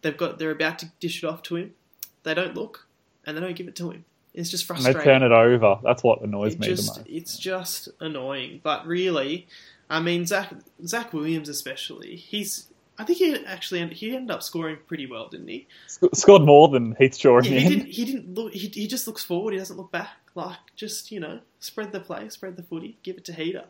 They've 0.00 0.16
got 0.16 0.38
they're 0.38 0.50
about 0.50 0.78
to 0.78 0.92
dish 0.98 1.22
it 1.22 1.26
off 1.26 1.42
to 1.44 1.56
him. 1.56 1.74
They 2.22 2.32
don't 2.32 2.56
look 2.56 2.86
and 3.26 3.36
they 3.36 3.42
don't 3.42 3.54
give 3.54 3.68
it 3.68 3.76
to 3.76 3.90
him. 3.90 4.06
It's 4.32 4.50
just 4.50 4.68
And 4.70 4.84
they 4.84 4.92
turn 4.92 5.22
it 5.22 5.32
over. 5.32 5.78
That's 5.82 6.02
what 6.02 6.22
annoys 6.22 6.54
It 6.54 6.60
me 6.60 6.66
just, 6.68 6.94
the 6.94 7.00
most. 7.00 7.10
It's 7.10 7.38
just 7.38 7.88
annoying. 7.98 8.60
But 8.62 8.86
really, 8.86 9.48
I 9.88 10.00
mean, 10.00 10.24
Zach 10.26 10.52
Zach 10.86 11.12
Williams 11.12 11.48
especially. 11.48 12.16
He's 12.16 12.68
I 13.00 13.04
think 13.04 13.18
he 13.18 13.44
actually 13.46 13.86
he 13.88 14.14
ended 14.14 14.30
up 14.30 14.42
scoring 14.42 14.76
pretty 14.86 15.06
well, 15.06 15.28
didn't 15.28 15.48
he? 15.48 15.66
Sc- 15.86 16.14
scored 16.14 16.42
more 16.42 16.68
than 16.68 16.94
Heath 16.98 17.16
Shaw 17.16 17.40
Yeah, 17.42 17.58
he 17.58 17.68
didn't. 17.68 17.86
He 17.86 18.04
didn't 18.04 18.34
look. 18.34 18.52
He, 18.52 18.68
he 18.68 18.86
just 18.86 19.06
looks 19.06 19.24
forward. 19.24 19.52
He 19.52 19.58
doesn't 19.58 19.76
look 19.76 19.90
back. 19.90 20.10
Like 20.34 20.58
just 20.76 21.10
you 21.10 21.18
know, 21.18 21.40
spread 21.58 21.90
the 21.90 22.00
play, 22.00 22.28
spread 22.28 22.56
the 22.56 22.62
footy, 22.62 22.98
give 23.02 23.16
it 23.16 23.24
to 23.24 23.32
Heater. 23.32 23.64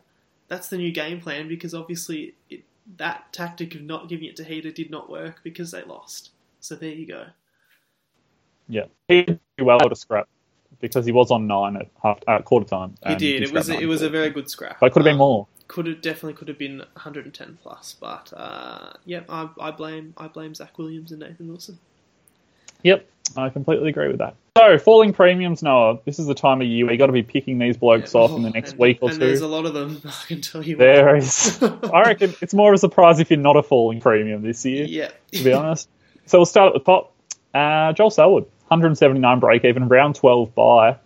That's 0.47 0.67
the 0.67 0.77
new 0.77 0.91
game 0.91 1.21
plan 1.21 1.47
because 1.47 1.73
obviously 1.73 2.35
it, 2.49 2.63
that 2.97 3.31
tactic 3.31 3.73
of 3.73 3.81
not 3.81 4.09
giving 4.09 4.27
it 4.27 4.35
to 4.35 4.43
Heater 4.43 4.71
did 4.71 4.91
not 4.91 5.09
work 5.09 5.39
because 5.43 5.71
they 5.71 5.83
lost. 5.83 6.31
So 6.59 6.75
there 6.75 6.89
you 6.89 7.07
go. 7.07 7.27
Yeah, 8.67 8.85
he 9.07 9.23
did 9.23 9.39
well 9.59 9.79
to 9.79 9.95
scrap 9.95 10.27
because 10.81 11.05
he 11.05 11.11
was 11.11 11.31
on 11.31 11.47
nine 11.47 11.77
at 11.77 11.87
half 12.03 12.19
at 12.27 12.45
quarter 12.45 12.65
time. 12.67 12.95
He 13.05 13.09
and 13.11 13.19
did. 13.19 13.43
It 13.43 13.53
was 13.53 13.69
a, 13.69 13.79
it 13.79 13.85
was 13.85 14.01
a 14.01 14.09
very 14.09 14.29
good 14.29 14.49
scrap. 14.49 14.79
But 14.79 14.87
it 14.87 14.89
could 14.93 15.01
have 15.01 15.05
been 15.05 15.13
Um, 15.13 15.19
more. 15.19 15.47
Could 15.67 15.87
have 15.87 16.01
definitely 16.01 16.33
could 16.33 16.49
have 16.49 16.57
been 16.57 16.79
110 16.79 17.57
plus, 17.63 17.95
but 17.99 18.33
uh, 18.35 18.91
yeah, 19.05 19.21
I, 19.29 19.47
I 19.59 19.71
blame 19.71 20.13
I 20.17 20.27
blame 20.27 20.53
Zach 20.53 20.77
Williams 20.77 21.11
and 21.11 21.21
Nathan 21.21 21.47
Wilson. 21.47 21.79
Yep, 22.83 23.07
I 23.37 23.49
completely 23.49 23.89
agree 23.89 24.07
with 24.09 24.17
that. 24.17 24.35
So, 24.57 24.77
falling 24.79 25.13
premiums, 25.13 25.63
Noah. 25.63 25.99
This 26.03 26.19
is 26.19 26.25
the 26.27 26.33
time 26.35 26.59
of 26.59 26.67
year 26.67 26.83
where 26.85 26.91
you 26.93 26.97
got 26.99 27.05
to 27.05 27.13
be 27.13 27.23
picking 27.23 27.57
these 27.57 27.77
blokes 27.77 28.13
off 28.15 28.31
in 28.31 28.41
the 28.41 28.49
Oh, 28.49 28.51
next 28.51 28.71
and, 28.71 28.79
week 28.79 28.99
or 29.01 29.11
and 29.11 29.21
there's 29.21 29.39
two. 29.39 29.45
a 29.45 29.47
lot 29.47 29.65
of 29.65 29.73
them. 29.73 30.01
I 30.05 30.25
can 30.27 30.41
tell 30.41 30.61
you. 30.61 30.75
There 30.75 31.15
is. 31.15 31.61
I 31.93 32.01
reckon 32.01 32.33
it's 32.41 32.53
more 32.53 32.71
of 32.73 32.75
a 32.75 32.79
surprise 32.79 33.19
if 33.21 33.29
you're 33.31 33.39
not 33.39 33.55
a 33.55 33.63
falling 33.63 34.01
premium 34.01 34.41
this 34.41 34.65
year. 34.65 34.83
Yeah. 34.85 35.11
to 35.31 35.43
be 35.43 35.53
honest. 35.53 35.87
So 36.25 36.39
we'll 36.39 36.45
start 36.45 36.75
at 36.75 36.83
the 36.83 36.85
top. 36.91 37.13
Uh, 37.53 37.93
Joel 37.93 38.09
Selwood, 38.09 38.45
179 38.71 39.39
break 39.39 39.65
even, 39.65 39.87
round 39.89 40.15
12 40.15 40.55
bye. 40.55 40.97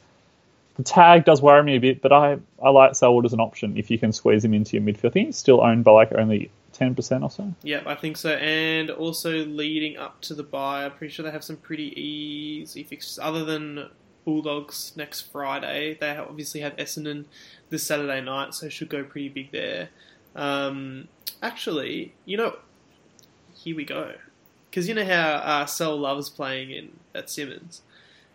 The 0.76 0.84
tag 0.84 1.26
does 1.26 1.42
worry 1.42 1.64
me 1.64 1.78
a 1.78 1.80
bit, 1.80 2.02
but 2.02 2.12
I, 2.12 2.38
I 2.62 2.70
like 2.70 2.96
Selwood 2.96 3.26
as 3.26 3.34
an 3.34 3.40
option 3.40 3.78
if 3.78 3.90
you 3.90 3.98
can 3.98 4.12
squeeze 4.12 4.46
him 4.46 4.54
into 4.54 4.78
your 4.78 4.86
midfield. 4.86 5.06
I 5.06 5.10
think 5.10 5.28
he's 5.28 5.38
still 5.38 5.62
owned 5.62 5.84
by 5.84 5.92
like 5.92 6.12
only 6.14 6.52
10% 6.74 7.24
or 7.24 7.32
so. 7.32 7.54
Yeah, 7.64 7.82
I 7.86 7.96
think 7.96 8.18
so. 8.18 8.32
And 8.32 8.90
also 8.92 9.46
leading 9.46 9.98
up 9.98 10.22
to 10.22 10.34
the 10.34 10.44
bye, 10.44 10.86
I'm 10.86 10.92
pretty 10.92 11.14
sure 11.14 11.24
they 11.24 11.32
have 11.32 11.44
some 11.44 11.58
pretty 11.58 12.00
easy 12.00 12.84
fixtures. 12.84 13.18
Other 13.20 13.46
than 13.46 13.90
Bulldogs 14.26 14.92
next 14.96 15.22
Friday, 15.22 15.98
they 16.00 16.16
obviously 16.18 16.60
have 16.62 16.76
Essendon 16.76 17.26
this 17.70 17.84
Saturday 17.84 18.22
night, 18.22 18.54
so 18.54 18.70
should 18.70 18.90
go 18.90 19.04
pretty 19.04 19.30
big 19.30 19.52
there. 19.52 19.90
Um, 20.36 21.08
actually, 21.42 22.14
you 22.26 22.38
know, 22.38 22.58
here 23.56 23.76
we 23.76 23.86
go. 23.86 24.14
Because 24.76 24.90
you 24.90 24.94
know 24.94 25.06
how 25.06 25.36
uh, 25.36 25.66
Sel 25.68 25.96
loves 25.98 26.30
playing 26.30 26.70
in 26.70 26.90
at 27.16 27.30
Simonds. 27.30 27.82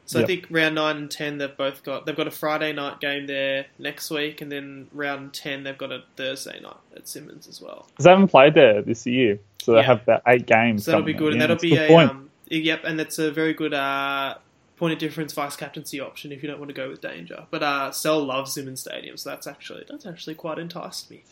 So 0.06 0.22
I 0.22 0.24
think 0.24 0.46
round 0.48 0.74
nine 0.74 0.96
and 0.96 1.10
ten 1.10 1.36
they've 1.36 1.54
both 1.54 1.84
got 1.84 2.06
they've 2.06 2.16
got 2.16 2.26
a 2.26 2.30
Friday 2.30 2.72
night 2.72 2.98
game 2.98 3.26
there 3.26 3.66
next 3.78 4.10
week, 4.10 4.40
and 4.40 4.50
then 4.50 4.88
round 4.94 5.34
ten 5.34 5.64
they've 5.64 5.76
got 5.76 5.92
a 5.92 6.02
Thursday 6.16 6.58
night 6.60 6.78
at 6.96 7.06
Simonds 7.06 7.46
as 7.46 7.60
well. 7.60 7.86
Because 7.90 8.04
they 8.06 8.10
haven't 8.10 8.28
played 8.28 8.54
there 8.54 8.80
this 8.80 9.06
year. 9.06 9.38
So 9.62 9.72
they 9.72 9.80
Yeah. 9.80 9.84
have 9.84 10.02
about 10.02 10.22
eight 10.26 10.46
games. 10.46 10.86
So 10.86 10.92
that'll 10.92 11.04
be 11.04 11.12
good, 11.12 11.34
and 11.34 11.42
that'll 11.42 11.56
be 11.56 11.76
a 11.76 11.86
point. 11.86 12.10
um, 12.10 12.30
yep, 12.48 12.84
and 12.84 12.98
that's 12.98 13.18
a 13.18 13.30
very 13.30 13.52
good 13.52 13.74
uh, 13.74 14.36
point 14.78 14.94
of 14.94 14.98
difference 14.98 15.34
vice 15.34 15.56
captaincy 15.56 16.00
option 16.00 16.32
if 16.32 16.42
you 16.42 16.48
don't 16.48 16.58
want 16.58 16.70
to 16.70 16.74
go 16.74 16.88
with 16.88 17.02
danger. 17.02 17.44
But 17.50 17.62
uh, 17.62 17.92
Sel 17.92 18.24
loves 18.24 18.54
Simonds 18.54 18.80
Stadium, 18.80 19.18
so 19.18 19.28
that's 19.28 19.46
actually 19.46 19.84
that's 19.86 20.06
actually 20.06 20.36
quite 20.36 20.58
enticed 20.58 21.10
me. 21.10 21.22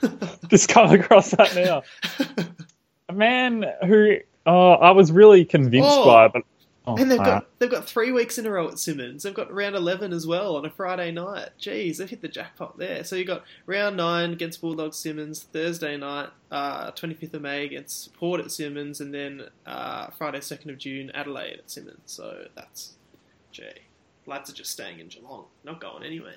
Just 0.48 0.68
come 0.68 0.92
across 0.92 1.32
that 1.32 1.56
now. 1.56 1.82
A 3.08 3.12
man 3.12 3.64
who 3.84 4.16
oh, 4.46 4.72
I 4.72 4.92
was 4.92 5.12
really 5.12 5.44
convinced 5.44 5.88
Oh. 5.90 6.04
by, 6.06 6.28
but 6.28 6.42
oh, 6.86 6.96
and 6.96 7.10
they've 7.10 7.18
got 7.18 7.46
they've 7.58 7.70
got 7.70 7.86
three 7.86 8.12
weeks 8.12 8.38
in 8.38 8.46
a 8.46 8.50
row 8.50 8.68
at 8.68 8.78
Simonds. 8.78 9.22
They've 9.24 9.34
got 9.34 9.52
round 9.52 9.74
eleven 9.76 10.12
as 10.12 10.26
well 10.26 10.56
on 10.56 10.64
a 10.64 10.70
Friday 10.70 11.10
night. 11.10 11.50
Jeez, 11.60 11.96
they've 11.98 12.08
hit 12.08 12.22
the 12.22 12.28
jackpot 12.28 12.78
there. 12.78 13.02
So 13.04 13.16
you've 13.16 13.26
got 13.26 13.44
round 13.66 13.96
nine 13.96 14.32
against 14.32 14.60
Bulldogs 14.60 14.96
Simonds, 14.98 15.42
Thursday 15.42 15.96
night, 15.96 16.28
twenty 16.96 17.14
fifth 17.14 17.34
of 17.34 17.42
May 17.42 17.64
against 17.64 18.14
Port 18.14 18.40
at 18.40 18.50
Simonds, 18.50 19.00
and 19.00 19.12
then 19.12 19.48
uh, 19.66 20.08
Friday 20.10 20.40
second 20.40 20.70
of 20.70 20.78
June 20.78 21.10
Adelaide 21.14 21.58
at 21.58 21.70
Simonds. 21.70 22.00
So 22.06 22.46
that's 22.54 22.94
gee, 23.52 23.64
lads 24.26 24.50
are 24.50 24.54
just 24.54 24.70
staying 24.70 25.00
in 25.00 25.08
Geelong, 25.08 25.46
not 25.64 25.80
going 25.80 26.04
anywhere. 26.04 26.36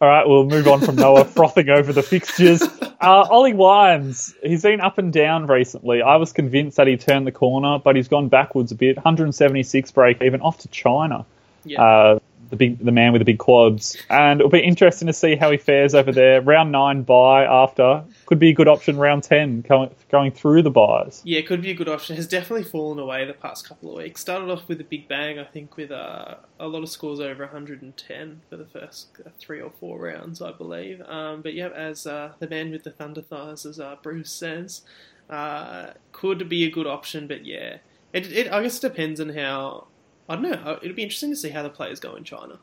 All 0.00 0.08
right, 0.08 0.26
we'll 0.26 0.46
move 0.46 0.66
on 0.66 0.80
from 0.80 0.96
Noah 0.96 1.24
frothing 1.36 1.68
over 1.68 1.92
the 1.92 2.02
fixtures. 2.02 2.62
Uh, 2.62 3.26
Ollie 3.30 3.52
Wines, 3.52 4.34
he's 4.42 4.62
been 4.62 4.80
up 4.80 4.96
and 4.96 5.12
down 5.12 5.46
recently. 5.46 6.00
I 6.00 6.16
was 6.16 6.32
convinced 6.32 6.78
that 6.78 6.86
he 6.86 6.96
turned 6.96 7.26
the 7.26 7.32
corner, 7.32 7.78
but 7.78 7.96
he's 7.96 8.08
gone 8.08 8.28
backwards 8.28 8.72
a 8.72 8.74
bit. 8.74 8.96
176 8.96 9.90
break 9.92 10.22
even 10.22 10.40
off 10.40 10.56
to 10.58 10.68
China. 10.68 11.26
Yeah. 11.64 11.82
Uh, 11.82 12.18
the 12.50 12.56
big, 12.56 12.84
the 12.84 12.92
man 12.92 13.12
with 13.12 13.20
the 13.20 13.24
big 13.24 13.38
quads, 13.38 13.96
and 14.10 14.40
it'll 14.40 14.50
be 14.50 14.60
interesting 14.60 15.06
to 15.06 15.12
see 15.12 15.36
how 15.36 15.50
he 15.50 15.56
fares 15.56 15.94
over 15.94 16.12
there. 16.12 16.40
Round 16.40 16.70
nine 16.70 17.02
bye 17.02 17.44
after 17.44 18.04
could 18.26 18.38
be 18.38 18.50
a 18.50 18.52
good 18.52 18.68
option. 18.68 18.98
Round 18.98 19.22
ten 19.22 19.62
going 19.62 19.90
going 20.10 20.32
through 20.32 20.62
the 20.62 20.70
byes. 20.70 21.22
Yeah, 21.24 21.40
could 21.42 21.62
be 21.62 21.70
a 21.70 21.74
good 21.74 21.88
option. 21.88 22.16
Has 22.16 22.26
definitely 22.26 22.64
fallen 22.64 22.98
away 22.98 23.24
the 23.24 23.32
past 23.32 23.68
couple 23.68 23.90
of 23.90 23.96
weeks. 23.96 24.20
Started 24.20 24.50
off 24.50 24.68
with 24.68 24.80
a 24.80 24.84
big 24.84 25.08
bang, 25.08 25.38
I 25.38 25.44
think, 25.44 25.76
with 25.76 25.90
uh, 25.90 26.36
a 26.58 26.66
lot 26.66 26.82
of 26.82 26.90
scores 26.90 27.20
over 27.20 27.44
110 27.44 28.40
for 28.48 28.56
the 28.56 28.66
first 28.66 29.08
uh, 29.24 29.30
three 29.38 29.60
or 29.60 29.70
four 29.70 29.98
rounds, 30.00 30.42
I 30.42 30.52
believe. 30.52 31.00
Um, 31.02 31.42
but 31.42 31.54
yeah, 31.54 31.68
as 31.68 32.06
uh, 32.06 32.32
the 32.38 32.48
man 32.48 32.70
with 32.70 32.84
the 32.84 32.90
thunder 32.90 33.22
thighs, 33.22 33.64
as 33.64 33.80
uh, 33.80 33.96
Bruce 34.02 34.32
says, 34.32 34.82
uh, 35.28 35.92
could 36.12 36.48
be 36.48 36.64
a 36.64 36.70
good 36.70 36.86
option. 36.86 37.26
But 37.26 37.46
yeah, 37.46 37.78
it, 38.12 38.30
it 38.32 38.52
I 38.52 38.62
guess 38.62 38.78
it 38.78 38.88
depends 38.88 39.20
on 39.20 39.30
how. 39.30 39.86
I 40.28 40.36
don't 40.36 40.42
know. 40.42 40.78
It'll 40.82 40.94
be 40.94 41.02
interesting 41.02 41.30
to 41.30 41.36
see 41.36 41.48
how 41.48 41.62
the 41.62 41.70
players 41.70 42.00
go 42.00 42.14
in 42.14 42.24
China. 42.24 42.58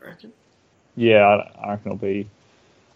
I 0.00 0.06
reckon. 0.06 0.32
Yeah, 0.96 1.26
I, 1.26 1.66
I 1.66 1.70
reckon 1.70 1.92
it'll 1.92 1.98
be. 1.98 2.28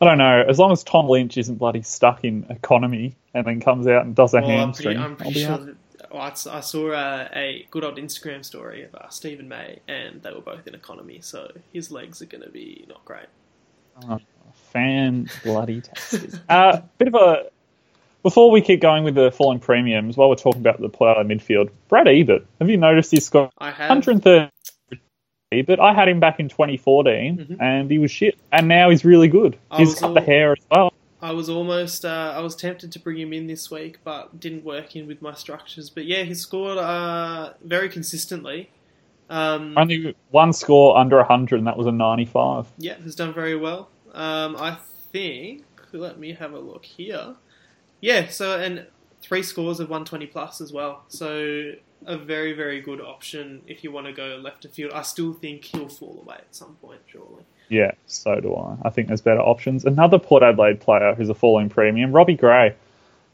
I 0.00 0.06
don't 0.06 0.18
know. 0.18 0.44
As 0.48 0.58
long 0.58 0.72
as 0.72 0.82
Tom 0.82 1.08
Lynch 1.08 1.36
isn't 1.36 1.56
bloody 1.56 1.82
stuck 1.82 2.24
in 2.24 2.46
economy 2.48 3.14
and 3.34 3.46
then 3.46 3.60
comes 3.60 3.86
out 3.86 4.06
and 4.06 4.14
does 4.14 4.34
a 4.34 4.40
Well, 4.40 4.50
I'm 4.50 4.56
hamstring, 4.58 4.96
pretty, 4.96 5.04
I'm 5.04 5.16
pretty 5.16 5.44
sure. 5.44 5.58
That, 5.58 5.76
well, 6.10 6.22
I 6.22 6.28
I 6.28 6.60
saw 6.60 6.90
uh, 6.90 7.28
a 7.34 7.66
good 7.70 7.84
old 7.84 7.98
Instagram 7.98 8.44
story 8.44 8.84
of 8.84 8.94
uh, 8.94 9.08
Steven 9.10 9.46
May, 9.46 9.78
and 9.86 10.22
they 10.22 10.32
were 10.32 10.40
both 10.40 10.66
in 10.66 10.74
economy, 10.74 11.18
so 11.20 11.52
his 11.72 11.90
legs 11.90 12.22
are 12.22 12.26
going 12.26 12.42
to 12.42 12.50
be 12.50 12.84
not 12.88 13.04
great. 13.04 13.26
Fan 14.72 15.28
bloody 15.44 15.82
tastic. 15.82 16.30
uh, 16.48 16.80
bit 16.98 17.08
of 17.08 17.14
a. 17.14 17.50
Before 18.22 18.50
we 18.50 18.60
keep 18.60 18.80
going 18.80 19.04
with 19.04 19.14
the 19.14 19.30
falling 19.32 19.60
premiums, 19.60 20.16
while 20.16 20.28
we're 20.28 20.34
talking 20.36 20.60
about 20.60 20.80
the 20.80 20.88
player 20.90 21.14
midfield, 21.24 21.70
Brad 21.88 22.06
Ebert. 22.06 22.44
Have 22.60 22.68
you 22.68 22.76
noticed 22.76 23.10
he's 23.10 23.28
got 23.30 23.52
I 23.58 23.70
have 23.70 23.88
130? 23.88 24.50
But 25.66 25.80
I 25.80 25.94
had 25.94 26.08
him 26.08 26.20
back 26.20 26.38
in 26.38 26.48
2014, 26.48 27.38
Mhm. 27.38 27.56
and 27.60 27.90
he 27.90 27.98
was 27.98 28.10
shit. 28.10 28.36
And 28.52 28.68
now 28.68 28.90
he's 28.90 29.04
really 29.04 29.28
good. 29.28 29.56
He's 29.76 29.98
cut 29.98 30.14
the 30.14 30.20
hair 30.20 30.52
as 30.52 30.64
well. 30.70 30.92
I 31.22 31.32
was 31.32 31.48
almost 31.50 32.04
uh, 32.04 32.32
I 32.36 32.40
was 32.40 32.54
tempted 32.56 32.92
to 32.92 32.98
bring 32.98 33.18
him 33.18 33.32
in 33.32 33.46
this 33.46 33.70
week, 33.70 33.98
but 34.04 34.38
didn't 34.38 34.64
work 34.64 34.94
in 34.96 35.06
with 35.06 35.20
my 35.22 35.34
structures. 35.34 35.88
But 35.90 36.04
yeah, 36.04 36.22
he 36.22 36.34
scored 36.34 36.78
uh, 36.78 37.54
very 37.64 37.88
consistently. 37.88 38.70
Um, 39.28 39.76
Only 39.78 40.14
one 40.30 40.52
score 40.52 40.96
under 40.96 41.16
100, 41.18 41.56
and 41.58 41.66
that 41.66 41.76
was 41.76 41.86
a 41.86 41.92
95. 41.92 42.66
yeah, 42.78 42.94
has 43.02 43.14
done 43.14 43.32
very 43.32 43.56
well. 43.56 43.88
Um, 44.12 44.56
I 44.58 44.76
think. 45.12 45.64
Let 45.92 46.18
me 46.20 46.32
have 46.34 46.52
a 46.52 46.58
look 46.60 46.84
here. 46.84 47.34
Yeah, 48.00 48.28
so 48.28 48.58
and 48.58 48.86
three 49.20 49.42
scores 49.42 49.80
of 49.80 49.88
120 49.88 50.26
plus 50.26 50.60
as 50.60 50.72
well. 50.72 51.04
So 51.08 51.72
a 52.06 52.16
very 52.16 52.54
very 52.54 52.80
good 52.80 53.00
option 53.00 53.60
if 53.66 53.84
you 53.84 53.92
want 53.92 54.06
to 54.06 54.12
go 54.12 54.40
left 54.42 54.64
of 54.64 54.72
field. 54.72 54.92
I 54.94 55.02
still 55.02 55.32
think 55.32 55.64
he'll 55.64 55.88
fall 55.88 56.20
away 56.24 56.36
at 56.36 56.54
some 56.54 56.76
point, 56.76 57.00
surely. 57.06 57.44
Yeah, 57.68 57.92
so 58.06 58.40
do 58.40 58.54
I. 58.54 58.76
I 58.82 58.90
think 58.90 59.08
there's 59.08 59.20
better 59.20 59.40
options. 59.40 59.84
Another 59.84 60.18
Port 60.18 60.42
Adelaide 60.42 60.80
player 60.80 61.14
who's 61.14 61.28
a 61.28 61.34
falling 61.34 61.68
premium, 61.68 62.10
Robbie 62.12 62.34
Gray. 62.34 62.74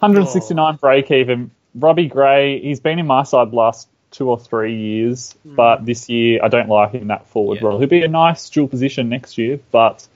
169 0.01 0.75
Oh. 0.75 0.77
break 0.77 1.11
even. 1.11 1.51
Robbie 1.75 2.07
Gray, 2.07 2.61
he's 2.61 2.81
been 2.81 2.99
in 2.99 3.07
my 3.07 3.23
side 3.23 3.51
the 3.51 3.57
last 3.57 3.89
two 4.11 4.29
or 4.29 4.39
three 4.39 4.75
years, 4.77 5.33
hmm. 5.43 5.55
but 5.55 5.87
this 5.87 6.09
year 6.09 6.41
I 6.43 6.49
don't 6.49 6.69
like 6.69 6.93
him 6.93 7.09
that 7.09 7.27
forward. 7.29 7.61
Yeah. 7.61 7.69
role. 7.69 7.79
He'll 7.79 7.89
be 7.89 8.03
a 8.03 8.09
nice 8.09 8.49
dual 8.51 8.69
position 8.69 9.09
next 9.09 9.39
year, 9.39 9.59
but 9.71 10.07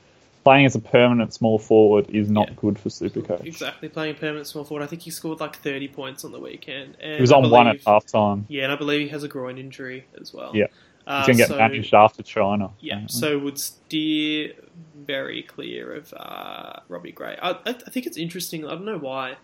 playing 0.50 0.66
as 0.66 0.74
a 0.74 0.80
permanent 0.80 1.32
small 1.32 1.60
forward 1.60 2.10
is 2.10 2.28
not 2.28 2.48
Yeah. 2.48 2.54
good 2.56 2.76
for 2.78 2.88
Supercoach. 2.88 3.44
Exactly, 3.46 3.88
playing 3.88 4.16
permanent 4.16 4.48
small 4.48 4.64
forward. 4.64 4.82
I 4.82 4.88
think 4.88 5.02
he 5.02 5.10
scored 5.10 5.38
like 5.38 5.54
30 5.56 5.86
points 5.88 6.24
on 6.24 6.32
the 6.32 6.40
weekend. 6.40 6.96
And 7.00 7.14
He 7.14 7.20
was 7.20 7.30
on 7.30 7.48
one 7.48 7.68
at 7.68 7.72
believe- 7.74 7.84
half 7.86 8.04
time. 8.06 8.46
Yeah, 8.48 8.64
and 8.64 8.72
I 8.72 8.76
believe 8.76 9.00
he 9.02 9.08
has 9.08 9.22
a 9.22 9.28
groin 9.28 9.58
injury 9.58 10.06
as 10.20 10.34
well. 10.34 10.50
Yeah. 10.54 10.66
Uh, 11.06 11.18
He's 11.20 11.26
going 11.28 11.36
to 11.36 11.42
get 11.42 11.48
so, 11.50 11.56
managed 11.56 11.94
after 11.94 12.22
China. 12.24 12.70
Yeah, 12.80 13.06
so 13.06 13.38
would 13.38 13.58
steer 13.60 14.54
very 14.96 15.42
clear 15.44 15.94
of 15.94 16.12
uh, 16.16 16.80
Robbie 16.88 17.12
Gray. 17.12 17.36
I, 17.40 17.50
I, 17.50 17.56
I 17.66 17.72
think 17.72 18.06
it's 18.06 18.16
interesting. 18.16 18.66
I 18.66 18.70
don't 18.70 18.84
know 18.84 18.98
why. 18.98 19.30
I 19.30 19.36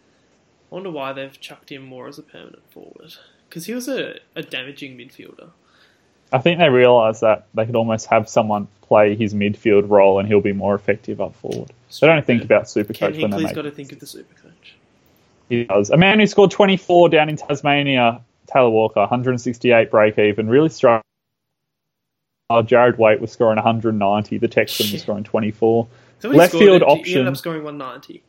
wonder 0.70 0.90
why 0.90 1.12
they've 1.12 1.40
chucked 1.40 1.70
him 1.70 1.82
more 1.84 2.08
as 2.08 2.18
a 2.18 2.22
permanent 2.22 2.68
forward 2.72 3.14
because 3.48 3.66
he 3.66 3.74
was 3.74 3.86
a, 3.88 4.16
a 4.34 4.42
damaging 4.42 4.96
midfielder. 4.98 5.50
I 6.32 6.38
think 6.38 6.58
they 6.58 6.68
realise 6.68 7.20
that 7.20 7.46
they 7.54 7.66
could 7.66 7.76
almost 7.76 8.06
have 8.06 8.28
someone 8.28 8.68
play 8.82 9.14
his 9.16 9.34
midfield 9.34 9.88
role 9.88 10.18
and 10.18 10.28
he'll 10.28 10.40
be 10.40 10.52
more 10.52 10.74
effective 10.74 11.20
up 11.20 11.34
forward. 11.36 11.70
They 12.00 12.06
don't 12.06 12.24
think 12.26 12.44
about 12.44 12.70
Ken 12.72 12.84
Supercoach 12.84 13.20
when 13.22 13.30
they 13.30 13.44
make 13.44 13.54
got 13.54 13.62
to 13.62 13.70
think 13.70 13.92
of 13.92 14.00
the 14.00 14.06
super 14.06 14.34
coach. 14.34 14.76
He 15.48 15.64
does. 15.64 15.90
A 15.90 15.96
man 15.96 16.18
who 16.18 16.26
scored 16.26 16.50
24 16.50 17.08
down 17.10 17.28
in 17.28 17.36
Tasmania, 17.36 18.20
Taylor 18.46 18.70
Walker, 18.70 19.00
168 19.00 19.90
break 19.90 20.18
even, 20.18 20.48
really 20.48 20.68
strong. 20.68 21.00
uh, 22.50 22.62
Jarrod 22.62 22.96
Waite 22.98 23.20
was 23.20 23.32
scoring 23.32 23.56
190. 23.56 24.38
The 24.38 24.48
Texan 24.48 24.92
was 24.92 25.02
scoring 25.02 25.24
24. 25.24 25.88
So 26.20 26.28
Left 26.30 26.52
field 26.52 26.82
it- 26.82 26.88
He 26.88 26.92
ended 26.92 27.00
option. 27.00 27.26
up 27.28 27.36
scoring 27.36 27.62
190. 27.64 28.22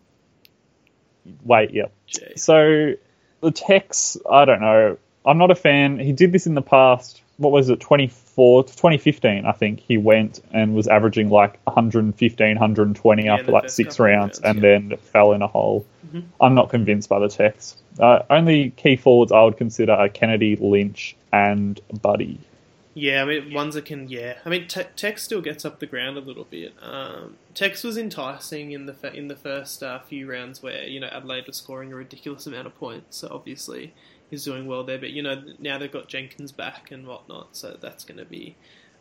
Wait, 1.44 1.72
yeah. 1.72 1.86
Jeez. 2.10 2.40
So 2.40 2.94
the 3.42 3.52
Tex, 3.52 4.18
I 4.30 4.46
don't 4.46 4.62
know. 4.62 4.98
I'm 5.26 5.38
not 5.38 5.52
a 5.52 5.56
fan. 5.56 6.00
He 6.00 6.14
did 6.14 6.32
this 6.32 6.48
in 6.48 6.56
the 6.56 6.62
past. 6.62 7.22
What 7.38 7.52
was 7.52 7.70
it? 7.70 7.80
24, 7.80 8.64
2015, 8.64 9.46
I 9.46 9.52
think. 9.52 9.80
He 9.80 9.98
went 9.98 10.44
and 10.52 10.74
was 10.74 10.88
averaging 10.88 11.30
like 11.30 11.60
115, 11.66 12.48
120 12.56 13.26
Yeah, 13.26 13.34
after 13.36 13.52
like 13.52 13.70
six 13.70 14.00
rounds, 14.00 14.40
rounds, 14.40 14.40
and 14.40 14.56
yeah. 14.58 14.62
then 14.62 14.98
fell 14.98 15.34
in 15.34 15.42
a 15.42 15.48
hole. 15.48 15.86
Mhm. 16.12 16.24
I'm 16.42 16.56
not 16.56 16.70
convinced 16.70 17.10
by 17.10 17.20
the 17.20 17.28
Tex 17.28 17.78
Uh, 18.00 18.24
only 18.30 18.72
key 18.72 18.96
forwards 18.96 19.32
I 19.32 19.44
would 19.44 19.58
consider 19.58 19.92
are 19.94 20.10
Kennedy, 20.10 20.56
Lynch, 20.56 21.16
and 21.34 21.80
Buddy. 22.02 22.40
Yeah, 22.94 23.22
I 23.22 23.26
mean, 23.26 23.54
ones 23.54 23.76
that 23.76 23.86
can, 23.86 24.08
yeah. 24.10 24.36
I 24.44 24.50
mean, 24.50 24.68
Te- 24.68 24.86
Tex 24.96 25.22
still 25.24 25.42
gets 25.42 25.64
up 25.66 25.80
the 25.80 25.86
ground 25.86 26.18
a 26.18 26.22
little 26.22 26.46
bit. 26.46 26.74
Um, 26.82 27.36
Tex 27.54 27.84
was 27.84 27.96
enticing 27.98 28.72
in 28.72 28.88
the 28.88 28.94
fir- 28.94 29.10
in 29.10 29.28
the 29.28 29.36
first 29.36 29.84
uh, 29.84 30.00
few 30.00 30.28
rounds 30.32 30.64
where 30.64 30.84
you 30.88 31.00
know 31.00 31.08
Adelaide 31.08 31.46
was 31.46 31.58
scoring 31.58 31.92
a 31.94 31.96
ridiculous 31.96 32.48
amount 32.48 32.66
of 32.66 32.76
points. 32.80 33.18
So 33.18 33.28
obviously 33.32 33.94
he's 34.30 34.44
doing 34.44 34.68
well 34.68 34.84
there. 34.84 34.98
But 34.98 35.12
you 35.12 35.22
know 35.24 35.42
now 35.60 35.78
they've 35.78 35.92
got 35.92 36.08
Jenkins 36.08 36.52
back 36.52 36.92
and 36.92 37.08
whatnot, 37.08 37.56
so 37.56 37.78
that's 37.80 38.04
going 38.04 38.18
to 38.18 38.26
be, 38.26 38.56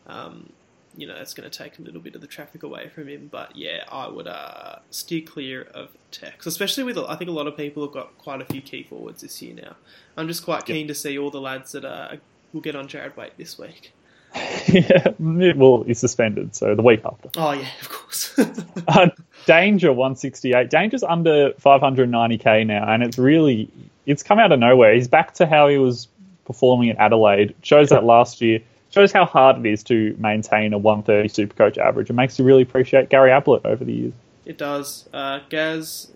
um, 0.07 0.51
you 0.95 1.07
know, 1.07 1.15
it's 1.15 1.33
going 1.33 1.49
to 1.49 1.55
take 1.55 1.79
a 1.79 1.81
little 1.81 2.01
bit 2.01 2.15
of 2.15 2.21
the 2.21 2.27
traffic 2.27 2.63
away 2.63 2.89
from 2.89 3.07
him. 3.07 3.29
But 3.31 3.55
yeah, 3.55 3.83
I 3.91 4.07
would 4.07 4.27
uh, 4.27 4.77
steer 4.89 5.21
clear 5.21 5.63
of 5.73 5.89
Tex, 6.11 6.45
especially 6.45 6.83
with 6.83 6.97
I 6.97 7.15
think 7.15 7.29
a 7.29 7.33
lot 7.33 7.47
of 7.47 7.57
people 7.57 7.83
have 7.83 7.93
got 7.93 8.17
quite 8.17 8.41
a 8.41 8.45
few 8.45 8.61
key 8.61 8.83
forwards 8.83 9.21
this 9.21 9.41
year 9.41 9.55
now. 9.55 9.75
I'm 10.15 10.27
just 10.27 10.43
quite 10.43 10.65
keen 10.65 10.87
to 10.87 10.95
see 10.95 11.17
all 11.17 11.31
the 11.31 11.41
lads 11.41 11.73
that 11.73 11.85
uh, 11.85 12.15
will 12.53 12.61
get 12.61 12.75
on 12.75 12.87
Jarrod 12.87 13.15
Waite 13.15 13.37
this 13.37 13.57
week. 13.57 13.93
yeah, 14.67 15.13
well, 15.19 15.83
he's 15.83 15.99
suspended, 15.99 16.55
so 16.55 16.75
the 16.75 16.81
week 16.81 17.01
after. 17.05 17.29
Oh 17.37 17.53
yeah, 17.53 17.69
of 17.81 17.89
course. 17.89 18.39
Uh, 18.87 19.09
Danger 19.45 19.91
168. 19.91 20.69
Danger's 20.69 21.03
under 21.03 21.51
590k 21.53 22.65
now, 22.65 22.89
and 22.89 23.03
it's 23.03 23.17
really 23.17 23.69
it's 24.07 24.23
come 24.23 24.39
out 24.39 24.51
of 24.51 24.59
nowhere. 24.59 24.95
He's 24.95 25.07
back 25.07 25.33
to 25.35 25.45
how 25.45 25.67
he 25.67 25.77
was 25.77 26.07
performing 26.45 26.89
at 26.89 26.97
Adelaide. 26.97 27.53
Shows 27.61 27.89
that 27.89 28.03
last 28.03 28.41
year. 28.41 28.59
Shows 28.89 29.11
how 29.11 29.25
hard 29.25 29.63
it 29.63 29.69
is 29.69 29.83
to 29.83 30.15
maintain 30.17 30.71
a 30.71 30.77
130 30.77 31.27
Supercoach 31.29 31.77
average. 31.77 32.09
It 32.09 32.13
makes 32.13 32.39
you 32.39 32.45
really 32.45 32.61
appreciate 32.61 33.09
Gary 33.09 33.31
Ablett 33.31 33.65
over 33.65 33.83
the 33.83 33.93
years. 33.93 34.13
it 34.45 34.57
does. 34.57 35.07
Uh, 35.13 35.41
Gaz, 35.49 36.09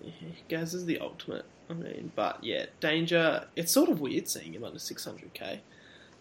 Gaz 0.48 0.74
is 0.74 0.86
the 0.86 0.98
ultimate. 1.00 1.44
I 1.70 1.74
mean, 1.74 2.12
but 2.16 2.42
yeah, 2.42 2.66
Danger. 2.80 3.46
It's 3.58 3.74
sort 3.74 3.90
of 3.90 4.00
weird 4.00 4.30
seeing 4.30 4.54
him 4.54 4.64
under 4.64 4.80
600k. 4.80 5.60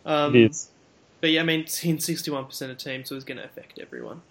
Um, 0.05 0.35
it 0.35 0.51
is. 0.51 0.71
But 1.21 1.31
yeah, 1.31 1.43
I 1.43 1.45
mean, 1.45 1.61
it's 1.61 1.85
in 1.85 1.99
61% 1.99 2.71
of 2.71 2.79
teams, 2.79 3.09
so 3.09 3.15
it's 3.15 3.25
going 3.25 3.39
to 3.39 3.45
affect 3.45 3.79
everyone. 3.79 4.23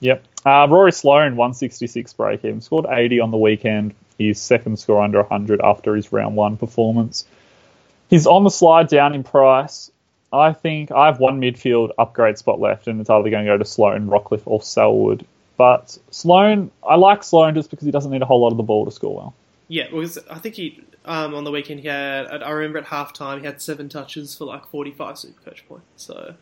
Yep. 0.00 0.24
Uh, 0.44 0.66
Rory 0.68 0.92
Sloane 0.92 1.36
166 1.36 2.12
break 2.14 2.44
even. 2.44 2.60
Scored 2.60 2.86
80 2.88 3.20
on 3.20 3.30
the 3.30 3.36
weekend. 3.36 3.94
His 4.28 4.40
second 4.40 4.78
score 4.78 5.02
under 5.02 5.20
100 5.20 5.60
after 5.62 5.94
his 5.94 6.12
round 6.12 6.36
one 6.36 6.56
performance. 6.56 7.24
He's 8.08 8.26
on 8.26 8.44
the 8.44 8.50
slide 8.50 8.88
down 8.88 9.14
in 9.14 9.22
price. 9.24 9.90
I 10.32 10.52
think 10.52 10.90
I 10.90 11.06
have 11.06 11.18
one 11.18 11.40
midfield 11.40 11.90
upgrade 11.98 12.38
spot 12.38 12.58
left, 12.60 12.86
and 12.86 13.00
it's 13.00 13.10
either 13.10 13.28
going 13.30 13.44
to 13.44 13.50
go 13.52 13.58
to 13.58 13.64
Sloane, 13.64 14.06
Rockliff, 14.06 14.42
or 14.46 14.62
Selwood. 14.62 15.26
But 15.58 15.98
Sloane, 16.10 16.70
I 16.86 16.96
like 16.96 17.22
Sloane 17.22 17.54
just 17.54 17.70
because 17.70 17.84
he 17.84 17.90
doesn't 17.90 18.10
need 18.10 18.22
a 18.22 18.26
whole 18.26 18.40
lot 18.40 18.50
of 18.50 18.56
the 18.56 18.62
ball 18.62 18.84
to 18.84 18.90
score 18.90 19.14
well. 19.14 19.34
Yeah, 19.68 19.88
because 19.90 20.18
I 20.30 20.38
think 20.38 20.54
he 20.56 20.82
um, 21.04 21.34
on 21.34 21.44
the 21.44 21.50
weekend 21.50 21.80
he 21.80 21.88
had. 21.88 22.42
I 22.42 22.50
remember 22.50 22.78
at 22.78 22.86
halftime 22.86 23.40
he 23.40 23.46
had 23.46 23.60
seven 23.60 23.88
touches 23.88 24.34
for 24.34 24.44
like 24.44 24.66
45 24.66 25.18
super 25.18 25.40
coach 25.42 25.66
points. 25.68 25.86
So 25.96 26.34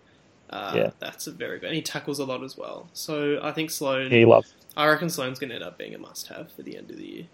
uh, 0.51 0.73
Yeah. 0.77 0.91
that's 0.99 1.27
a 1.27 1.33
very 1.33 1.59
good. 1.59 1.67
And 1.67 1.77
he 1.77 1.83
tackles 1.83 2.19
a 2.19 2.25
lot 2.25 2.43
as 2.43 2.57
well. 2.57 2.89
So 2.93 3.41
I 3.43 3.53
think 3.53 3.71
Sloane. 3.71 4.11
He 4.11 4.25
loves. 4.25 4.53
I 4.77 4.87
reckon 4.87 5.11
Sloane's 5.11 5.39
going 5.39 5.51
to 5.51 5.57
end 5.57 5.65
up 5.65 5.79
being 5.79 5.95
a 5.95 5.99
must-have 5.99 6.53
for 6.53 6.63
the 6.63 6.77
end 6.77 6.91
of 6.91 6.97
the 6.97 7.07
year. 7.07 7.25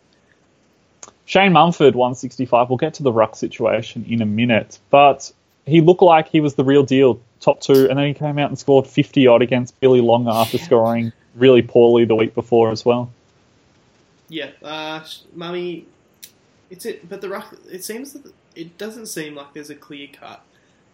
Shane 1.24 1.52
Mumford 1.52 1.94
165. 1.94 2.68
We'll 2.68 2.76
get 2.76 2.94
to 2.94 3.02
the 3.02 3.12
ruck 3.12 3.36
situation 3.36 4.04
in 4.08 4.22
a 4.22 4.26
minute, 4.26 4.78
but 4.90 5.32
he 5.66 5.80
looked 5.80 6.02
like 6.02 6.28
he 6.28 6.40
was 6.40 6.54
the 6.54 6.64
real 6.64 6.84
deal, 6.84 7.20
top 7.40 7.60
two, 7.60 7.88
and 7.88 7.98
then 7.98 8.06
he 8.06 8.14
came 8.14 8.38
out 8.38 8.48
and 8.48 8.58
scored 8.58 8.86
50 8.86 9.26
odd 9.26 9.42
against 9.42 9.78
Billy 9.80 10.00
Long 10.00 10.28
after 10.28 10.58
scoring 10.58 11.12
really 11.34 11.62
poorly 11.62 12.04
the 12.04 12.14
week 12.14 12.34
before 12.34 12.70
as 12.70 12.84
well. 12.84 13.10
Yeah, 14.28 14.50
uh, 14.62 15.04
Mummy, 15.34 15.86
it's 16.70 16.86
it, 16.86 17.08
but 17.08 17.20
the 17.20 17.28
ruck. 17.28 17.54
It 17.70 17.84
seems 17.84 18.12
that 18.12 18.32
it 18.54 18.78
doesn't 18.78 19.06
seem 19.06 19.34
like 19.34 19.52
there's 19.52 19.70
a 19.70 19.74
clear 19.74 20.08
cut 20.12 20.42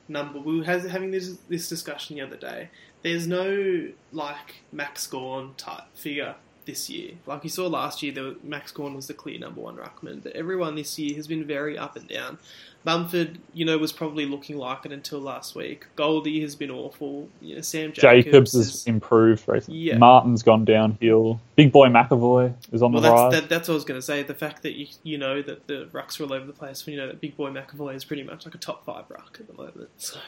number. 0.09 0.39
We 0.39 0.59
were 0.59 0.65
having 0.65 1.11
this 1.11 1.37
this 1.49 1.69
discussion 1.69 2.17
the 2.17 2.23
other 2.23 2.37
day. 2.37 2.69
There's 3.03 3.27
no 3.27 3.89
like 4.13 4.57
Max 4.71 5.07
Gawn 5.07 5.55
type 5.57 5.85
figure 5.95 6.35
this 6.65 6.89
year. 6.91 7.13
Like 7.27 7.45
you 7.45 7.51
saw 7.51 7.67
last 7.67 8.03
year, 8.03 8.13
there 8.13 8.25
was, 8.25 8.35
Max 8.43 8.73
Gawn 8.73 8.95
was 8.95 9.07
the 9.07 9.15
clear 9.15 9.39
number 9.39 9.61
one 9.61 9.77
ruckman, 9.77 10.23
but 10.23 10.33
everyone 10.33 10.75
this 10.75 10.99
year 10.99 11.15
has 11.17 11.27
been 11.27 11.45
very 11.45 11.77
up 11.79 11.97
and 11.97 12.09
down. 12.09 12.39
Mumford, 12.85 13.39
you 13.55 13.65
know, 13.65 13.79
was 13.79 13.93
probably 13.93 14.27
looking 14.27 14.57
like 14.59 14.85
it 14.85 14.91
until 14.91 15.21
last 15.21 15.55
week. 15.55 15.87
Goldie 15.95 16.41
has 16.41 16.57
been 16.57 16.71
awful. 16.71 17.29
You 17.41 17.55
know, 17.55 17.61
Sam 17.61 17.93
Jacobs, 17.93 18.25
Jacobs 18.25 18.53
has 18.55 18.69
is- 18.75 18.87
improved 18.89 19.45
recently. 19.47 19.79
Yeah. 19.79 19.99
Martin's 19.99 20.43
gone 20.43 20.65
downhill. 20.65 21.41
Big 21.55 21.71
boy 21.71 21.87
McEvoy 21.89 22.53
is 22.73 22.83
on 22.83 22.91
Well, 22.93 23.01
the 23.03 23.09
that's 23.09 23.21
rise. 23.21 23.33
that, 23.33 23.49
that's 23.49 23.69
what 23.69 23.75
I 23.75 23.77
was 23.77 23.85
going 23.85 23.99
to 24.01 24.05
say. 24.05 24.25
The 24.25 24.35
fact 24.35 24.63
that 24.65 24.73
you 24.73 24.89
you 25.05 25.17
know 25.17 25.43
that 25.43 25.69
the 25.69 25.89
rucks 25.93 26.19
are 26.19 26.25
all 26.25 26.33
over 26.33 26.45
the 26.45 26.53
place 26.53 26.85
when 26.85 26.95
you 26.95 27.01
know 27.01 27.07
that 27.07 27.21
Big 27.21 27.37
Boy 27.37 27.51
McEvoy 27.51 27.95
is 27.95 28.05
pretty 28.05 28.25
much 28.25 28.47
like 28.47 28.55
a 28.57 28.59
top 28.59 28.85
five 28.85 29.05
ruck 29.09 29.37
at 29.39 29.47
the 29.47 29.53
moment. 29.55 29.89
So 29.99 30.19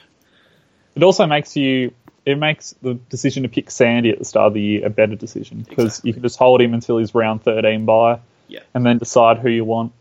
It 0.95 1.03
also 1.03 1.27
makes 1.27 1.57
you. 1.57 1.93
It 2.25 2.39
makes 2.39 2.75
the 2.81 2.95
decision 2.95 3.43
to 3.43 3.51
pick 3.51 3.71
Sandy 3.71 4.09
at 4.11 4.19
the 4.19 4.25
start 4.25 4.47
of 4.47 4.55
the 4.55 4.61
year 4.63 4.87
a 4.87 4.91
better 4.91 5.15
decision 5.15 5.59
because 5.69 5.87
Exactly. 5.99 6.09
you 6.09 6.15
can 6.15 6.23
just 6.23 6.39
hold 6.39 6.63
him 6.63 6.73
until 6.73 6.97
he's 6.97 7.15
round 7.15 7.43
13 7.43 7.85
bye, 7.85 8.19
Yeah. 8.49 8.61
and 8.73 8.87
then 8.87 8.97
decide 8.99 9.39
who 9.39 9.51
you 9.51 9.65
want. 9.65 9.93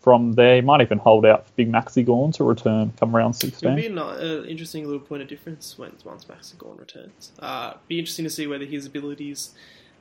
From 0.00 0.34
there, 0.34 0.56
you 0.56 0.62
might 0.62 0.80
even 0.82 0.98
hold 0.98 1.26
out 1.26 1.46
for 1.46 1.52
Big 1.56 1.70
Maxi 1.70 2.02
Gawn 2.06 2.30
to 2.32 2.44
return 2.44 2.92
come 2.98 3.14
round 3.14 3.34
16. 3.36 3.68
it'll 3.70 3.76
16. 3.82 3.94
be 3.94 4.00
an 4.00 4.38
uh, 4.40 4.44
interesting 4.46 4.84
little 4.84 5.00
point 5.00 5.20
of 5.20 5.28
difference 5.28 5.76
when 5.76 5.90
once 6.04 6.26
Max 6.28 6.52
Gawn 6.52 6.76
returns. 6.78 7.32
Uh, 7.40 7.74
be 7.88 7.98
interesting 7.98 8.24
to 8.24 8.30
see 8.30 8.46
whether 8.46 8.64
his 8.64 8.86
abilities 8.86 9.50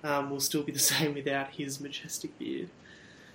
um, 0.04 0.30
will 0.30 0.40
still 0.40 0.62
be 0.64 0.72
the 0.72 0.80
same 0.94 1.14
without 1.16 1.50
his 1.50 1.82
majestic 1.82 2.38
beard. 2.40 2.70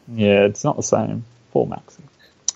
Yeah, 0.08 0.44
it's 0.44 0.62
not 0.64 0.76
the 0.76 0.82
same. 0.84 1.24
Poor 1.52 1.66
Maxi. 1.66 1.98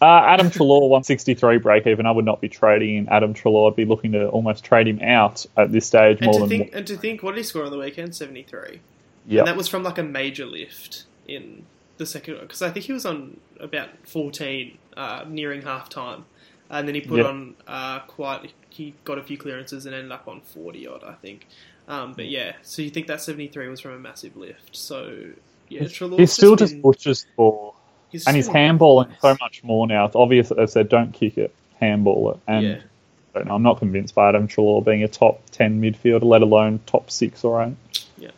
Uh, 0.05 0.23
Adam 0.27 0.51
Treloar, 0.51 0.83
163 0.91 1.59
break 1.59 1.87
even. 1.87 2.05
I 2.05 2.11
would 2.11 2.27
not 2.27 2.41
be 2.43 2.49
trading 2.51 2.97
in 2.97 3.09
Adam 3.09 3.33
Treloar. 3.33 3.71
I'd 3.71 3.77
be 3.77 3.87
looking 3.87 4.13
to 4.13 4.29
almost 4.29 4.63
trade 4.63 4.87
him 4.87 5.01
out 5.01 5.47
at 5.57 5.73
this 5.73 5.87
stage 5.87 6.19
And 6.21 6.27
more 6.27 6.35
to 6.35 6.41
than. 6.41 6.49
think, 6.49 6.71
and 6.75 6.87
to 6.87 6.97
think, 6.99 7.23
what 7.23 7.31
did 7.35 7.39
he 7.39 7.45
score 7.45 7.65
on 7.65 7.71
the 7.71 7.79
weekend? 7.79 8.15
Seventy 8.15 8.43
three. 8.43 8.81
yeah. 9.27 9.39
And 9.41 9.49
that 9.49 9.57
was 9.57 9.67
from 9.67 9.83
like 9.83 9.97
a 9.97 10.03
major 10.03 10.45
lift 10.45 11.05
in 11.27 11.65
the 11.97 12.05
second 12.05 12.39
because 12.41 12.61
I 12.61 12.69
think 12.71 12.85
he 12.85 12.93
was 12.93 13.07
on 13.07 13.41
about 13.61 13.89
14 14.07 14.77
uh, 14.97 15.25
nearing 15.27 15.63
half 15.63 15.89
time. 15.89 16.27
And 16.69 16.87
then 16.87 16.95
he 16.95 17.01
put 17.01 17.21
Yeah. 17.21 17.25
on 17.29 17.55
uh, 17.67 18.01
quite, 18.01 18.53
he 18.69 18.95
got 19.05 19.17
a 19.19 19.23
few 19.23 19.39
clearances 19.39 19.87
and 19.87 19.95
ended 19.95 20.13
up 20.13 20.29
on 20.29 20.41
40 20.43 20.87
odd, 20.87 21.05
I 21.05 21.15
think. 21.15 21.47
Um, 21.89 22.13
but 22.15 22.27
yeah, 22.27 22.53
so 22.63 22.83
you 22.83 22.91
think 22.91 23.07
that 23.07 23.23
73 23.23 23.69
was 23.69 23.81
from 23.81 23.93
a 23.93 23.99
massive 23.99 24.37
lift. 24.37 24.75
So 24.77 25.31
yeah, 25.71 25.83
Treloar's 25.85 26.19
He 26.19 26.27
still 26.27 26.57
just 26.57 26.73
been- 26.75 26.83
butchers 26.83 27.23
the 27.25 27.29
ball. 27.37 27.77
He's 28.15 28.27
And 28.29 28.37
he's 28.37 28.49
handballing 28.49 29.09
nice. 29.09 29.21
so 29.21 29.37
much 29.41 29.65
more 29.65 29.87
now. 29.89 30.05
It's 30.05 30.15
obvious 30.15 30.49
that 30.51 30.57
they've 30.57 30.71
said 30.71 30.89
don't 30.89 31.13
kick 31.13 31.37
it, 31.37 31.53
handball 31.81 32.31
it. 32.31 32.39
And 32.47 32.65
Yeah. 32.65 32.77
I 33.35 33.39
don't 33.41 33.49
know, 33.49 33.57
I'm 33.57 33.63
not 33.65 33.79
convinced 33.81 34.15
by 34.15 34.29
Adam 34.29 34.47
Treloar 34.47 34.85
being 34.85 35.03
a 35.03 35.09
top 35.09 35.41
10 35.51 35.81
midfielder, 35.83 36.23
let 36.23 36.43
alone 36.43 36.79
top 36.87 37.11
6 37.11 37.43
or 37.43 37.61
8. 37.65 37.73
Yeah. 38.19 38.31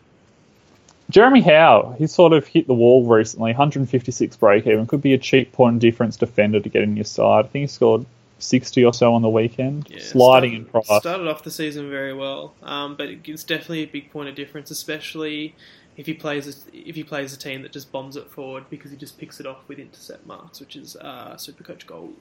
Jeremy 1.10 1.42
Howe, 1.42 1.94
he's 1.98 2.12
sort 2.12 2.32
of 2.32 2.46
hit 2.46 2.66
the 2.66 2.72
wall 2.74 3.04
recently. 3.06 3.50
156 3.50 4.36
break 4.36 4.66
even. 4.66 4.86
Could 4.86 5.02
be 5.02 5.12
a 5.12 5.18
cheap 5.18 5.52
point 5.52 5.80
difference 5.80 6.16
defender 6.16 6.60
to 6.60 6.68
get 6.70 6.82
in 6.82 6.96
your 6.96 7.04
side. 7.04 7.44
I 7.44 7.48
think 7.48 7.62
he 7.64 7.66
scored 7.66 8.06
60 8.38 8.84
or 8.84 8.94
so 8.94 9.12
on 9.14 9.20
the 9.22 9.28
weekend. 9.28 9.86
Yeah, 9.90 9.98
sliding 10.02 10.54
in 10.54 10.68
started, 10.68 10.86
price. 10.88 11.00
Started 11.02 11.28
off 11.28 11.42
the 11.42 11.50
season 11.50 11.90
very 11.90 12.14
well, 12.14 12.54
um, 12.62 12.96
but 12.96 13.08
it's 13.08 13.44
definitely 13.44 13.82
a 13.82 13.86
big 13.86 14.10
point 14.10 14.28
of 14.30 14.34
difference, 14.34 14.70
especially 14.70 15.54
if 15.96 16.06
he 16.06 16.14
plays 16.14 16.46
a, 16.46 16.76
if 16.88 16.94
he 16.94 17.02
plays 17.02 17.32
a 17.32 17.38
team 17.38 17.62
that 17.62 17.72
just 17.72 17.90
bombs 17.92 18.16
it 18.16 18.28
forward 18.28 18.64
because 18.70 18.90
he 18.90 18.96
just 18.96 19.18
picks 19.18 19.40
it 19.40 19.46
off 19.46 19.58
with 19.68 19.78
intercept 19.78 20.26
marks, 20.26 20.60
which 20.60 20.76
is 20.76 20.96
uh, 20.96 21.34
Supercoach 21.36 21.86
Gold. 21.86 22.14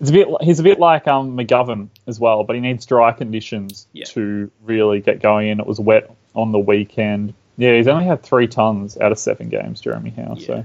It's 0.00 0.10
a 0.10 0.12
bit. 0.12 0.28
He's 0.42 0.60
a 0.60 0.62
bit 0.62 0.78
like 0.78 1.08
um, 1.08 1.36
McGovern 1.36 1.88
as 2.06 2.20
well, 2.20 2.44
but 2.44 2.54
he 2.54 2.60
needs 2.62 2.86
dry 2.86 3.12
conditions 3.12 3.86
Yeah. 3.92 4.04
to 4.06 4.50
really 4.64 5.00
get 5.00 5.20
going. 5.20 5.50
And 5.50 5.60
it 5.60 5.66
was 5.66 5.80
wet 5.80 6.10
on 6.34 6.52
the 6.52 6.58
weekend. 6.58 7.34
Yeah, 7.56 7.74
he's 7.76 7.88
only 7.88 8.04
had 8.04 8.22
three 8.22 8.46
tons 8.46 8.96
out 8.98 9.10
of 9.10 9.18
seven 9.18 9.48
games, 9.48 9.80
Jeremy 9.80 10.10
Howe. 10.10 10.36
Yeah. 10.38 10.46
So 10.46 10.64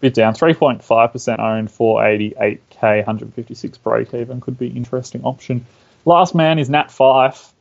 bit 0.00 0.14
down. 0.14 0.34
Three 0.34 0.52
point 0.54 0.82
five 0.82 1.12
percent 1.12 1.38
owned, 1.40 1.70
four 1.70 2.04
eighty 2.04 2.34
eight 2.40 2.60
k, 2.70 3.02
hundred 3.02 3.32
fifty 3.34 3.54
six 3.54 3.78
break 3.78 4.12
even 4.12 4.40
could 4.40 4.58
be 4.58 4.66
interesting 4.66 5.22
option. 5.22 5.64
Last 6.04 6.34
man 6.34 6.58
is 6.58 6.68
Nat 6.68 6.88
Fyfe. 6.88 7.52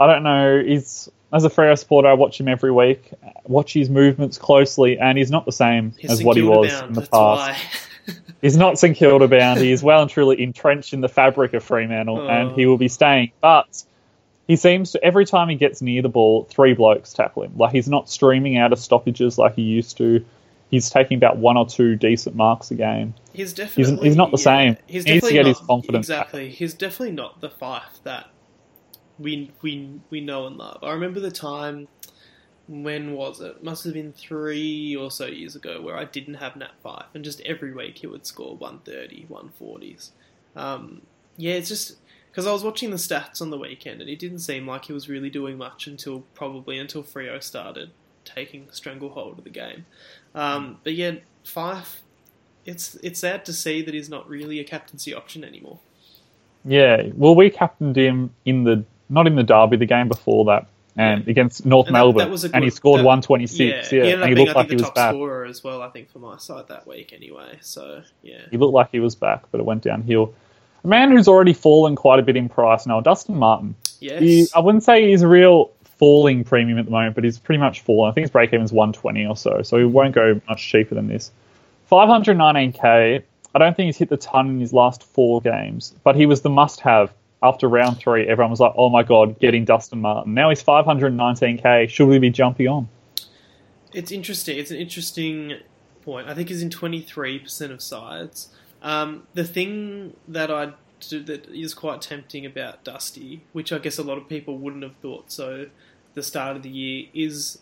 I 0.00 0.06
don't 0.08 0.24
know. 0.24 0.60
He's 0.64 1.08
as 1.32 1.44
a 1.44 1.50
Freo 1.50 1.78
supporter, 1.78 2.08
I 2.08 2.14
watch 2.14 2.40
him 2.40 2.48
every 2.48 2.72
week, 2.72 3.12
watch 3.44 3.72
his 3.72 3.90
movements 3.90 4.38
closely, 4.38 4.98
and 4.98 5.18
he's 5.18 5.30
not 5.30 5.44
the 5.44 5.52
same 5.52 5.92
He's 5.98 6.10
as 6.10 6.22
what 6.22 6.36
he 6.36 6.42
was 6.42 6.70
bound, 6.72 6.88
in 6.88 6.92
the 6.94 7.06
past. 7.06 7.60
He's 8.40 8.56
not 8.56 8.78
St 8.78 8.96
Kilda 8.96 9.28
bound. 9.28 9.60
He 9.60 9.72
is 9.72 9.82
well 9.82 10.00
and 10.00 10.10
truly 10.10 10.40
entrenched 10.42 10.94
in 10.94 11.00
the 11.00 11.08
fabric 11.08 11.54
of 11.54 11.62
Fremantle, 11.62 12.18
Oh. 12.20 12.28
and 12.28 12.52
he 12.52 12.64
oh. 12.64 12.70
will 12.70 12.78
be 12.78 12.88
staying. 12.88 13.32
But 13.40 13.82
he 14.46 14.56
seems 14.56 14.92
to 14.92 15.04
every 15.04 15.26
time 15.26 15.48
he 15.48 15.56
gets 15.56 15.82
near 15.82 16.00
the 16.02 16.08
ball, 16.08 16.44
three 16.44 16.72
blokes 16.72 17.12
tackle 17.12 17.42
him. 17.42 17.52
Like 17.56 17.72
he's 17.72 17.88
not 17.88 18.08
streaming 18.08 18.56
out 18.56 18.72
of 18.72 18.78
stoppages 18.78 19.36
like 19.38 19.54
he 19.54 19.62
used 19.62 19.96
to. 19.98 20.24
He's 20.70 20.88
taking 20.90 21.16
about 21.16 21.38
one 21.38 21.56
or 21.56 21.66
two 21.66 21.96
decent 21.96 22.36
marks 22.36 22.70
a 22.70 22.74
game. 22.74 23.14
He's 23.32 23.52
definitely 23.52 23.96
He's, 23.96 24.02
he's 24.04 24.16
not 24.16 24.30
the 24.30 24.38
yeah, 24.38 24.44
same. 24.44 24.76
He's 24.86 25.04
he 25.04 25.12
needs 25.12 25.26
to 25.26 25.30
definitely 25.30 25.32
get 25.32 25.42
not, 25.42 25.48
his 25.48 25.66
confidence 25.66 26.08
back. 26.08 26.18
Exactly. 26.20 26.50
He's 26.50 26.74
definitely 26.74 27.14
not 27.14 27.40
the 27.40 27.48
Fyfe 27.48 28.02
that 28.04 28.28
we 29.18 29.50
we 29.62 30.00
we 30.10 30.20
know 30.20 30.46
and 30.46 30.56
love. 30.56 30.78
I 30.82 30.92
remember 30.92 31.20
the 31.20 31.30
time 31.30 31.88
when 32.68 33.12
was 33.14 33.40
it? 33.40 33.62
Must 33.64 33.84
have 33.84 33.94
been 33.94 34.12
three 34.12 34.94
or 34.94 35.10
so 35.10 35.26
years 35.26 35.56
ago 35.56 35.80
where 35.80 35.96
I 35.96 36.04
didn't 36.04 36.34
have 36.34 36.56
Nat 36.56 36.72
Fyfe, 36.84 37.06
and 37.14 37.24
just 37.24 37.40
every 37.42 37.72
week 37.72 37.98
he 37.98 38.06
would 38.06 38.26
score 38.26 38.56
130, 38.56 39.26
140s. 39.30 40.10
Um, 40.54 41.02
yeah, 41.36 41.54
it's 41.54 41.68
just 41.68 41.96
because 42.30 42.46
I 42.46 42.52
was 42.52 42.62
watching 42.62 42.90
the 42.90 42.96
stats 42.96 43.40
on 43.40 43.50
the 43.50 43.58
weekend, 43.58 44.00
and 44.00 44.10
it 44.10 44.18
didn't 44.18 44.40
seem 44.40 44.66
like 44.66 44.84
he 44.84 44.92
was 44.92 45.08
really 45.08 45.30
doing 45.30 45.56
much 45.56 45.86
until 45.86 46.20
probably 46.34 46.78
until 46.78 47.02
Freo 47.02 47.42
started 47.42 47.90
taking 48.24 48.68
stranglehold 48.70 49.38
of 49.38 49.44
the 49.44 49.50
game. 49.50 49.86
Um, 50.34 50.78
but 50.84 50.94
yeah, 50.94 51.16
Fyfe, 51.44 52.00
it's 52.66 52.96
it's 52.96 53.20
sad 53.20 53.44
to 53.46 53.52
see 53.52 53.82
that 53.82 53.94
he's 53.94 54.10
not 54.10 54.28
really 54.28 54.60
a 54.60 54.64
captaincy 54.64 55.14
option 55.14 55.42
anymore. 55.42 55.78
Yeah, 56.64 57.08
well, 57.14 57.34
we 57.34 57.48
captained 57.48 57.96
him 57.96 58.34
in 58.44 58.64
the 58.64 58.84
not 59.10 59.26
in 59.26 59.36
the 59.36 59.42
derby, 59.42 59.76
the 59.76 59.86
game 59.86 60.08
before 60.08 60.44
that, 60.46 60.66
and 60.96 61.24
Yeah. 61.24 61.30
against 61.30 61.64
North 61.66 61.86
And 61.86 61.94
Melbourne, 61.94 62.18
that 62.18 62.30
was 62.30 62.44
a 62.44 62.50
and 62.54 62.64
he 62.64 62.70
scored 62.70 63.00
that- 63.00 63.04
one 63.04 63.22
twenty 63.22 63.46
six. 63.46 63.92
Yeah, 63.92 64.02
he 64.04 64.12
ended 64.12 64.14
and 64.14 64.22
up 64.22 64.28
he 64.28 64.34
being, 64.34 64.46
looked 64.46 64.56
like 64.56 64.68
he 64.68 64.74
was 64.74 64.82
top 64.82 64.94
back. 64.94 65.10
scorer 65.14 65.44
as 65.44 65.62
well. 65.64 65.82
I 65.82 65.88
think 65.88 66.10
for 66.10 66.18
my 66.18 66.36
side 66.38 66.68
that 66.68 66.86
week, 66.86 67.12
anyway. 67.12 67.58
So 67.60 68.02
yeah, 68.22 68.38
He 68.50 68.56
looked 68.56 68.74
like 68.74 68.88
he 68.92 69.00
was 69.00 69.14
back, 69.14 69.42
but 69.50 69.60
it 69.60 69.64
went 69.64 69.82
downhill. 69.82 70.34
A 70.84 70.88
man 70.88 71.10
who's 71.10 71.26
already 71.28 71.52
fallen 71.52 71.96
quite 71.96 72.18
a 72.18 72.22
bit 72.22 72.36
in 72.36 72.48
price 72.48 72.86
now, 72.86 73.00
Dustin 73.00 73.36
Martin. 73.36 73.74
yes, 74.00 74.20
He, 74.20 74.46
I 74.54 74.60
wouldn't 74.60 74.84
say 74.84 75.08
he's 75.10 75.22
a 75.22 75.28
real 75.28 75.70
falling 75.98 76.44
premium 76.44 76.78
at 76.78 76.84
the 76.84 76.90
moment, 76.92 77.16
but 77.16 77.24
he's 77.24 77.38
pretty 77.38 77.58
much 77.58 77.80
fallen. 77.80 78.08
I 78.10 78.14
think 78.14 78.22
his 78.24 78.30
break 78.30 78.52
even's 78.52 78.72
120 78.72 79.26
or 79.26 79.36
so, 79.36 79.62
so 79.62 79.76
he 79.78 79.84
won't 79.84 80.14
go 80.14 80.40
much 80.48 80.62
cheaper 80.70 80.94
than 80.94 81.08
this. 81.08 81.32
519k. 81.90 83.22
I 83.54 83.58
don't 83.58 83.76
think 83.76 83.86
he's 83.86 83.96
hit 83.96 84.08
the 84.08 84.16
ton 84.16 84.48
in 84.48 84.60
his 84.60 84.72
last 84.72 85.02
four 85.02 85.40
games, 85.40 85.94
but 86.04 86.14
he 86.16 86.26
was 86.26 86.42
the 86.42 86.50
must-have 86.50 87.12
after 87.42 87.68
round 87.68 87.98
three. 87.98 88.26
Everyone 88.26 88.50
was 88.50 88.60
like, 88.60 88.72
"Oh 88.76 88.90
my 88.90 89.02
god, 89.02 89.38
getting 89.38 89.64
Dustin 89.64 90.00
Martin." 90.00 90.34
Now 90.34 90.48
he's 90.48 90.62
519k. 90.62 91.88
Should 91.88 92.06
we 92.06 92.18
be 92.18 92.30
jumping 92.30 92.68
on? 92.68 92.88
It's 93.92 94.12
interesting. 94.12 94.58
It's 94.58 94.70
an 94.70 94.76
interesting 94.76 95.54
point. 96.02 96.28
I 96.28 96.34
think 96.34 96.48
he's 96.48 96.62
in 96.62 96.70
twenty 96.70 97.00
three 97.00 97.38
percent 97.38 97.72
of 97.72 97.82
sides. 97.82 98.48
Um, 98.82 99.26
the 99.34 99.44
thing 99.44 100.14
that 100.26 100.50
I 100.50 100.72
do 101.00 101.22
that 101.24 101.46
is 101.48 101.74
quite 101.74 102.02
tempting 102.02 102.44
about 102.44 102.84
Dusty, 102.84 103.42
which 103.52 103.72
I 103.72 103.78
guess 103.78 103.98
a 103.98 104.02
lot 104.02 104.18
of 104.18 104.28
people 104.28 104.58
wouldn't 104.58 104.82
have 104.82 104.96
thought 104.96 105.30
so, 105.32 105.66
the 106.14 106.22
start 106.22 106.56
of 106.56 106.62
the 106.62 106.68
year, 106.68 107.06
is 107.14 107.58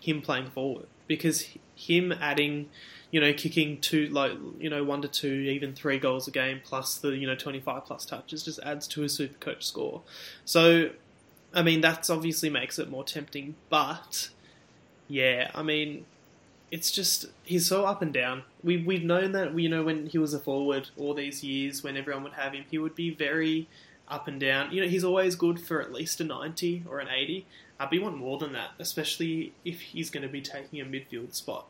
him 0.00 0.22
playing 0.22 0.50
forward 0.50 0.86
because 1.06 1.48
him 1.74 2.12
adding, 2.12 2.68
you 3.10 3.20
know, 3.20 3.32
kicking 3.32 3.80
two 3.80 4.06
like 4.08 4.32
you 4.58 4.70
know 4.70 4.84
one 4.84 5.02
to 5.02 5.08
two, 5.08 5.32
even 5.32 5.74
three 5.74 5.98
goals 5.98 6.28
a 6.28 6.30
game 6.30 6.60
plus 6.62 6.98
the 6.98 7.10
you 7.10 7.26
know 7.26 7.34
twenty 7.34 7.60
five 7.60 7.84
plus 7.84 8.04
touches 8.04 8.44
just 8.44 8.60
adds 8.60 8.86
to 8.88 9.00
his 9.00 9.14
super 9.14 9.38
coach 9.38 9.66
score. 9.66 10.02
So, 10.44 10.90
I 11.52 11.62
mean, 11.62 11.80
that's 11.80 12.08
obviously 12.08 12.50
makes 12.50 12.78
it 12.78 12.90
more 12.90 13.04
tempting, 13.04 13.56
but 13.68 14.30
yeah, 15.08 15.50
I 15.54 15.62
mean, 15.62 16.06
it's 16.70 16.90
just 16.90 17.26
he's 17.42 17.66
so 17.66 17.84
up 17.84 18.00
and 18.00 18.12
down. 18.12 18.44
We 18.62 18.78
we've 18.78 19.04
known 19.04 19.32
that 19.32 19.58
you 19.58 19.68
know 19.68 19.82
when 19.82 20.06
he 20.06 20.18
was 20.18 20.32
a 20.32 20.38
forward 20.38 20.90
all 20.96 21.14
these 21.14 21.42
years, 21.42 21.82
when 21.82 21.96
everyone 21.96 22.22
would 22.24 22.34
have 22.34 22.52
him, 22.52 22.64
he 22.70 22.78
would 22.78 22.94
be 22.94 23.10
very 23.10 23.68
up 24.08 24.28
and 24.28 24.40
down. 24.40 24.72
You 24.72 24.82
know, 24.82 24.88
he's 24.88 25.04
always 25.04 25.34
good 25.34 25.60
for 25.60 25.80
at 25.80 25.92
least 25.92 26.20
a 26.20 26.24
ninety 26.24 26.84
or 26.88 27.00
an 27.00 27.08
eighty. 27.08 27.46
Uh, 27.78 27.86
but 27.86 27.94
you 27.94 28.02
want 28.02 28.16
more 28.16 28.38
than 28.38 28.52
that, 28.52 28.70
especially 28.78 29.54
if 29.64 29.80
he's 29.80 30.10
going 30.10 30.22
to 30.22 30.28
be 30.28 30.42
taking 30.42 30.80
a 30.80 30.84
midfield 30.84 31.34
spot. 31.34 31.66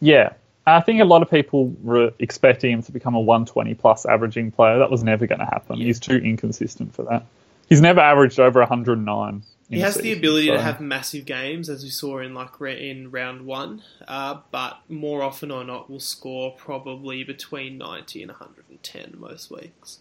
Yeah. 0.00 0.32
I 0.66 0.80
think 0.80 1.00
a 1.00 1.04
lot 1.04 1.22
of 1.22 1.30
people 1.30 1.74
were 1.82 2.12
expecting 2.18 2.72
him 2.72 2.82
to 2.82 2.92
become 2.92 3.14
a 3.14 3.20
120 3.20 3.74
plus 3.74 4.06
averaging 4.06 4.50
player. 4.50 4.78
That 4.78 4.90
was 4.90 5.02
never 5.02 5.26
going 5.26 5.40
to 5.40 5.46
happen. 5.46 5.78
Yeah. 5.78 5.86
He's 5.86 5.98
too 6.00 6.16
inconsistent 6.16 6.94
for 6.94 7.04
that. 7.04 7.26
He's 7.68 7.80
never 7.80 8.00
averaged 8.00 8.38
over 8.38 8.60
109. 8.60 9.42
He 9.70 9.78
has 9.80 9.94
the 9.94 10.12
ability 10.12 10.48
so- 10.48 10.54
to 10.54 10.62
have 10.62 10.80
massive 10.80 11.24
games, 11.24 11.68
as 11.70 11.84
we 11.84 11.90
saw 11.90 12.18
in 12.18 12.34
like 12.34 12.60
in 12.60 13.10
round 13.10 13.46
one. 13.46 13.82
Uh, 14.06 14.38
but 14.50 14.78
more 14.88 15.22
often 15.22 15.52
or 15.52 15.62
not, 15.62 15.88
will 15.88 16.00
score 16.00 16.52
probably 16.56 17.22
between 17.22 17.78
ninety 17.78 18.20
and 18.22 18.32
one 18.32 18.38
hundred 18.38 18.64
and 18.68 18.82
ten 18.82 19.14
most 19.16 19.48
weeks. 19.50 20.00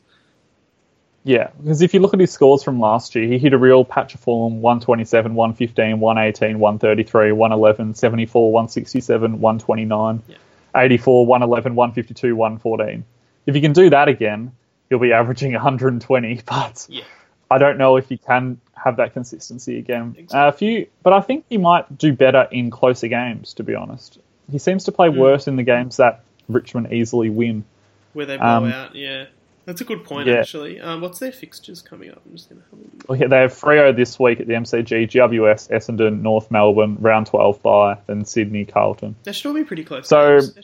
Yeah, 1.24 1.50
because 1.62 1.82
if 1.82 1.94
you 1.94 2.00
look 2.00 2.14
at 2.14 2.20
his 2.20 2.32
scores 2.32 2.64
from 2.64 2.80
last 2.80 3.14
year, 3.16 3.28
he 3.28 3.38
hit 3.38 3.54
a 3.54 3.58
real 3.58 3.84
patch 3.84 4.14
of 4.16 4.22
form 4.22 4.62
127, 4.62 5.36
115, 5.36 6.00
118, 6.00 6.60
133, 6.60 7.32
111, 7.34 7.94
74, 7.94 8.52
167, 8.52 9.32
129, 9.42 10.24
Yeah. 10.28 10.36
84, 10.76 11.26
111, 11.26 11.76
152, 11.76 12.36
114. 12.36 13.04
If 13.46 13.56
you 13.56 13.62
can 13.62 13.74
do 13.74 13.90
that 13.90 14.08
again, 14.08 14.54
he'll 14.90 15.00
be 15.00 15.12
averaging 15.14 15.52
120, 15.54 16.42
but 16.46 16.88
Yeah. 16.90 17.04
I 17.52 17.58
don't 17.58 17.78
know 17.78 17.98
if 17.98 18.08
he 18.08 18.18
can 18.18 18.62
have 18.76 18.98
that 18.98 19.14
consistency 19.14 19.78
again. 19.78 20.16
Exactly. 20.18 20.40
Uh, 20.40 20.48
a 20.48 20.52
few, 20.54 20.88
but 21.04 21.12
I 21.14 21.20
think 21.22 21.46
he 21.50 21.58
might 21.58 21.98
do 21.98 22.14
better 22.14 22.48
in 22.50 22.70
closer 22.72 23.08
games, 23.10 23.56
to 23.56 23.64
be 23.64 23.76
honest. 23.76 24.20
He 24.50 24.58
seems 24.58 24.86
to 24.86 24.92
play 24.94 25.10
Mm. 25.10 25.18
worse 25.18 25.48
in 25.48 25.58
the 25.58 25.64
games 25.64 25.98
that 25.98 26.22
Richmond 26.48 26.94
easily 26.94 27.30
win. 27.30 27.66
where 28.14 28.26
they 28.26 28.38
blow 28.38 28.46
Um, 28.48 28.72
out. 28.72 28.96
Yeah, 28.96 29.26
that's 29.70 29.82
a 29.82 29.86
good 29.86 30.04
point 30.04 30.28
yeah. 30.28 30.40
actually. 30.40 30.82
Um, 30.82 31.00
what's 31.00 31.20
their 31.20 31.32
fixtures 31.32 31.80
coming 31.80 32.10
up? 32.10 32.24
I'm 32.26 32.36
just 32.36 32.50
gonna 32.50 32.62
have 32.72 32.80
a 32.80 33.12
look. 33.12 33.22
Yeah, 33.22 33.28
they 33.28 33.38
have 33.38 33.54
Freo 33.54 33.96
this 33.96 34.20
week 34.20 34.40
at 34.40 34.48
the 34.48 34.54
MCG, 34.54 35.08
GWS, 35.12 35.70
Essendon, 35.70 36.22
North 36.22 36.50
Melbourne, 36.50 36.98
round 37.00 37.28
12 37.28 37.62
bye, 37.62 38.00
then 38.08 38.26
Sydney, 38.26 38.66
Carlton. 38.66 39.16
They 39.24 39.32
should 39.32 39.48
all 39.50 39.54
be 39.54 39.64
pretty 39.64 39.84
close. 39.84 40.10
So, 40.10 40.40
games, 40.40 40.60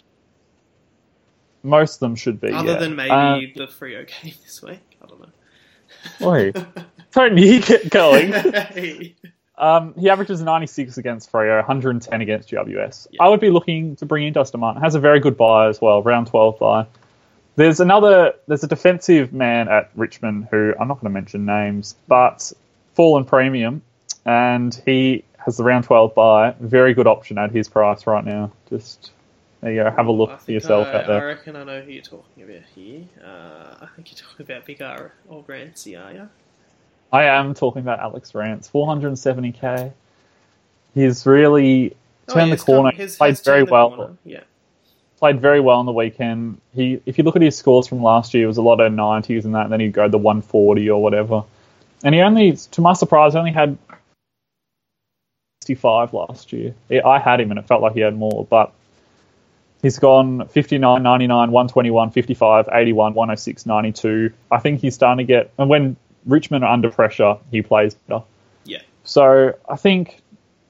Most 1.61 1.93
of 1.95 1.99
them 1.99 2.15
should 2.15 2.41
be. 2.41 2.51
other 2.51 2.71
yeah. 2.71 2.79
than 2.79 2.95
maybe 2.95 3.11
Uh, 3.11 3.37
the 3.55 3.67
Freo 3.67 4.07
game 4.07 4.33
this 4.43 4.63
week. 4.63 4.79
I 5.03 5.05
don't 5.05 5.21
know. 5.21 6.27
Oi, 6.27 6.51
don't 7.11 7.37
you 7.37 7.61
get 7.61 7.91
going? 7.91 8.33
Hey. 8.33 9.15
Um, 9.57 9.93
he 9.97 10.09
averages 10.09 10.41
96 10.41 10.97
against 10.97 11.31
Freo, 11.31 11.57
110 11.57 12.21
against 12.21 12.49
GWS. 12.49 13.07
Yeah. 13.11 13.23
I 13.23 13.29
would 13.29 13.39
be 13.39 13.51
looking 13.51 13.95
to 13.97 14.05
bring 14.05 14.25
in 14.25 14.33
Dustin 14.33 14.59
Martin. 14.59 14.81
Has 14.81 14.95
a 14.95 14.99
very 14.99 15.19
good 15.19 15.37
bye 15.37 15.67
as 15.69 15.79
well, 15.79 16.01
round 16.01 16.27
12 16.27 16.59
bye. 16.59 16.87
There's 17.55 17.79
another, 17.79 18.33
there's 18.47 18.63
a 18.63 18.67
defensive 18.67 19.31
man 19.31 19.67
at 19.69 19.89
Richmond 19.95 20.47
who 20.51 20.73
I'm 20.79 20.87
not 20.87 20.95
going 20.95 21.05
to 21.05 21.13
mention 21.13 21.45
names, 21.45 21.95
but 22.07 22.51
fallen 22.95 23.23
premium, 23.23 23.81
and 24.25 24.79
he 24.85 25.23
has 25.37 25.57
the 25.57 25.63
round 25.63 25.85
12 25.85 26.13
bye. 26.15 26.55
Very 26.59 26.93
good 26.93 27.07
option 27.07 27.37
at 27.37 27.51
his 27.51 27.69
price 27.69 28.05
right 28.07 28.25
now. 28.25 28.51
Just 28.69 29.11
there 29.61 29.71
you 29.71 29.83
go. 29.83 29.91
Have 29.91 30.07
a 30.07 30.11
look 30.11 30.31
I 30.31 30.37
for 30.37 30.51
yourself 30.51 30.87
I, 30.87 30.93
out 30.95 31.07
there. 31.07 31.21
I 31.21 31.25
reckon 31.25 31.55
I 31.55 31.63
know 31.63 31.81
who 31.81 31.91
you're 31.91 32.03
talking 32.03 32.43
about 32.43 32.63
here. 32.75 33.03
Uh, 33.23 33.75
I 33.81 33.87
think 33.95 34.11
you're 34.11 34.27
talking 34.27 34.45
about 34.45 34.65
Big 34.65 34.81
R 34.81 35.13
or 35.29 35.43
Rancy, 35.47 35.95
are 35.95 36.11
you? 36.13 36.29
I 37.13 37.23
am 37.25 37.53
talking 37.53 37.81
about 37.81 37.99
Alex 37.99 38.35
Rance, 38.35 38.69
470k. 38.73 39.93
He's 40.93 41.25
really 41.25 41.95
turned 42.27 42.51
the 42.51 42.55
he's 42.55 42.63
corner. 42.63 42.91
come- 42.91 42.97
he's- 42.99 43.15
played 43.17 43.39
very 43.39 43.63
well. 43.63 43.95
corner, 43.95 44.17
Yeah. 44.25 44.41
Played 45.19 45.39
very 45.39 45.59
well 45.59 45.79
on 45.79 45.85
the 45.85 45.93
weekend. 45.93 46.59
He, 46.73 47.01
if 47.05 47.17
you 47.17 47.23
look 47.23 47.35
at 47.35 47.41
his 47.41 47.55
scores 47.57 47.87
from 47.87 48.01
last 48.01 48.33
year, 48.33 48.43
it 48.43 48.47
was 48.47 48.57
a 48.57 48.61
lot 48.61 48.79
of 48.81 48.91
90s 48.91 49.45
and 49.45 49.55
that, 49.55 49.63
and 49.63 49.71
then 49.71 49.79
he'd 49.79 49.93
go 49.93 50.09
the 50.09 50.17
140 50.17 50.89
or 50.89 51.01
whatever. 51.01 51.43
And 52.03 52.13
he 52.13 52.21
only, 52.21 52.51
to 52.53 52.81
my 52.81 52.93
surprise, 52.93 53.35
only 53.35 53.51
had 53.51 53.77
65 55.61 56.13
last 56.13 56.53
year. 56.53 56.75
I 57.03 57.19
had 57.19 57.39
him 57.39 57.49
and 57.51 57.59
it 57.59 57.65
felt 57.65 57.81
like 57.81 57.93
he 57.93 58.01
had 58.01 58.15
more, 58.15 58.45
but 58.49 58.73
he's 59.81 59.99
gone 59.99 60.47
59, 60.47 61.01
99, 61.01 61.51
121, 61.51 62.11
55, 62.11 62.69
81, 62.71 63.13
106, 63.13 63.65
92. 63.65 64.33
I 64.51 64.59
think 64.59 64.81
he's 64.81 64.95
starting 64.95 65.25
to 65.25 65.33
get, 65.33 65.51
and 65.57 65.69
when 65.69 65.95
Richmond 66.25 66.63
are 66.63 66.71
under 66.71 66.91
pressure, 66.91 67.37
he 67.51 67.61
plays 67.61 67.93
better. 67.93 68.23
Yeah. 68.65 68.81
So 69.03 69.53
I 69.69 69.75
think 69.75 70.21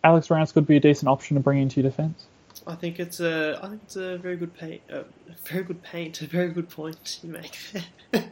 Alex 0.04 0.30
Rance 0.30 0.52
could 0.52 0.68
be 0.68 0.78
a 0.78 0.80
decent 0.80 1.10
option 1.10 1.36
to 1.36 1.42
bring 1.42 1.62
into 1.62 1.82
your 1.82 1.90
defence. 1.90 2.26
I 2.68 2.74
think 2.76 3.00
it's 3.00 3.20
a, 3.20 3.60
I 3.62 3.70
think 3.70 3.82
it's 3.84 3.96
a 3.96 4.18
very 4.18 4.38
good 4.38 4.54
paint, 4.56 4.82
uh, 4.92 5.04
very 5.46 5.64
good 5.64 5.82
paint, 5.84 6.22
a 6.22 6.26
very 6.28 6.50
good 6.52 6.68
point 6.70 7.20
you 7.24 7.30
make 7.32 7.58
there. 7.74 7.84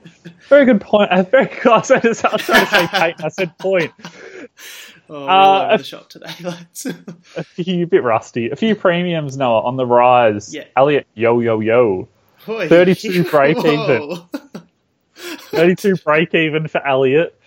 Very 0.50 0.66
good 0.66 0.80
point. 0.82 1.10
A 1.12 1.24
very 1.24 1.46
good. 1.46 1.68
I 1.68 1.78
was 1.78 1.88
trying 1.88 2.02
to, 2.02 2.08
I 2.08 2.12
was 2.12 2.42
trying 2.42 2.66
to 2.66 2.72
say 2.72 2.88
paint. 2.88 3.24
I 3.24 3.28
said 3.30 3.58
point. 3.58 3.92
oh, 5.10 5.26
Uh, 5.28 5.70
a- 5.74 5.78
the 5.78 5.84
shop 5.84 6.10
today, 6.10 6.32
lads. 6.44 6.86
A 7.36 7.44
few 7.44 7.86
bit 7.88 8.02
rusty. 8.04 8.50
A 8.50 8.56
few 8.56 8.76
premiums, 8.76 9.36
Noah, 9.36 9.62
on 9.64 9.76
the 9.76 9.86
rise. 9.86 10.54
Yeah. 10.54 10.66
Elliot, 10.78 11.06
yo 11.16 11.40
yo 11.42 11.60
yo. 11.60 12.08
32 12.46 13.26
break 13.26 13.58
even. 13.66 14.22
32 15.16 15.96
break 15.98 16.34
even 16.34 16.68
for 16.68 16.86
Elliot. 16.86 17.38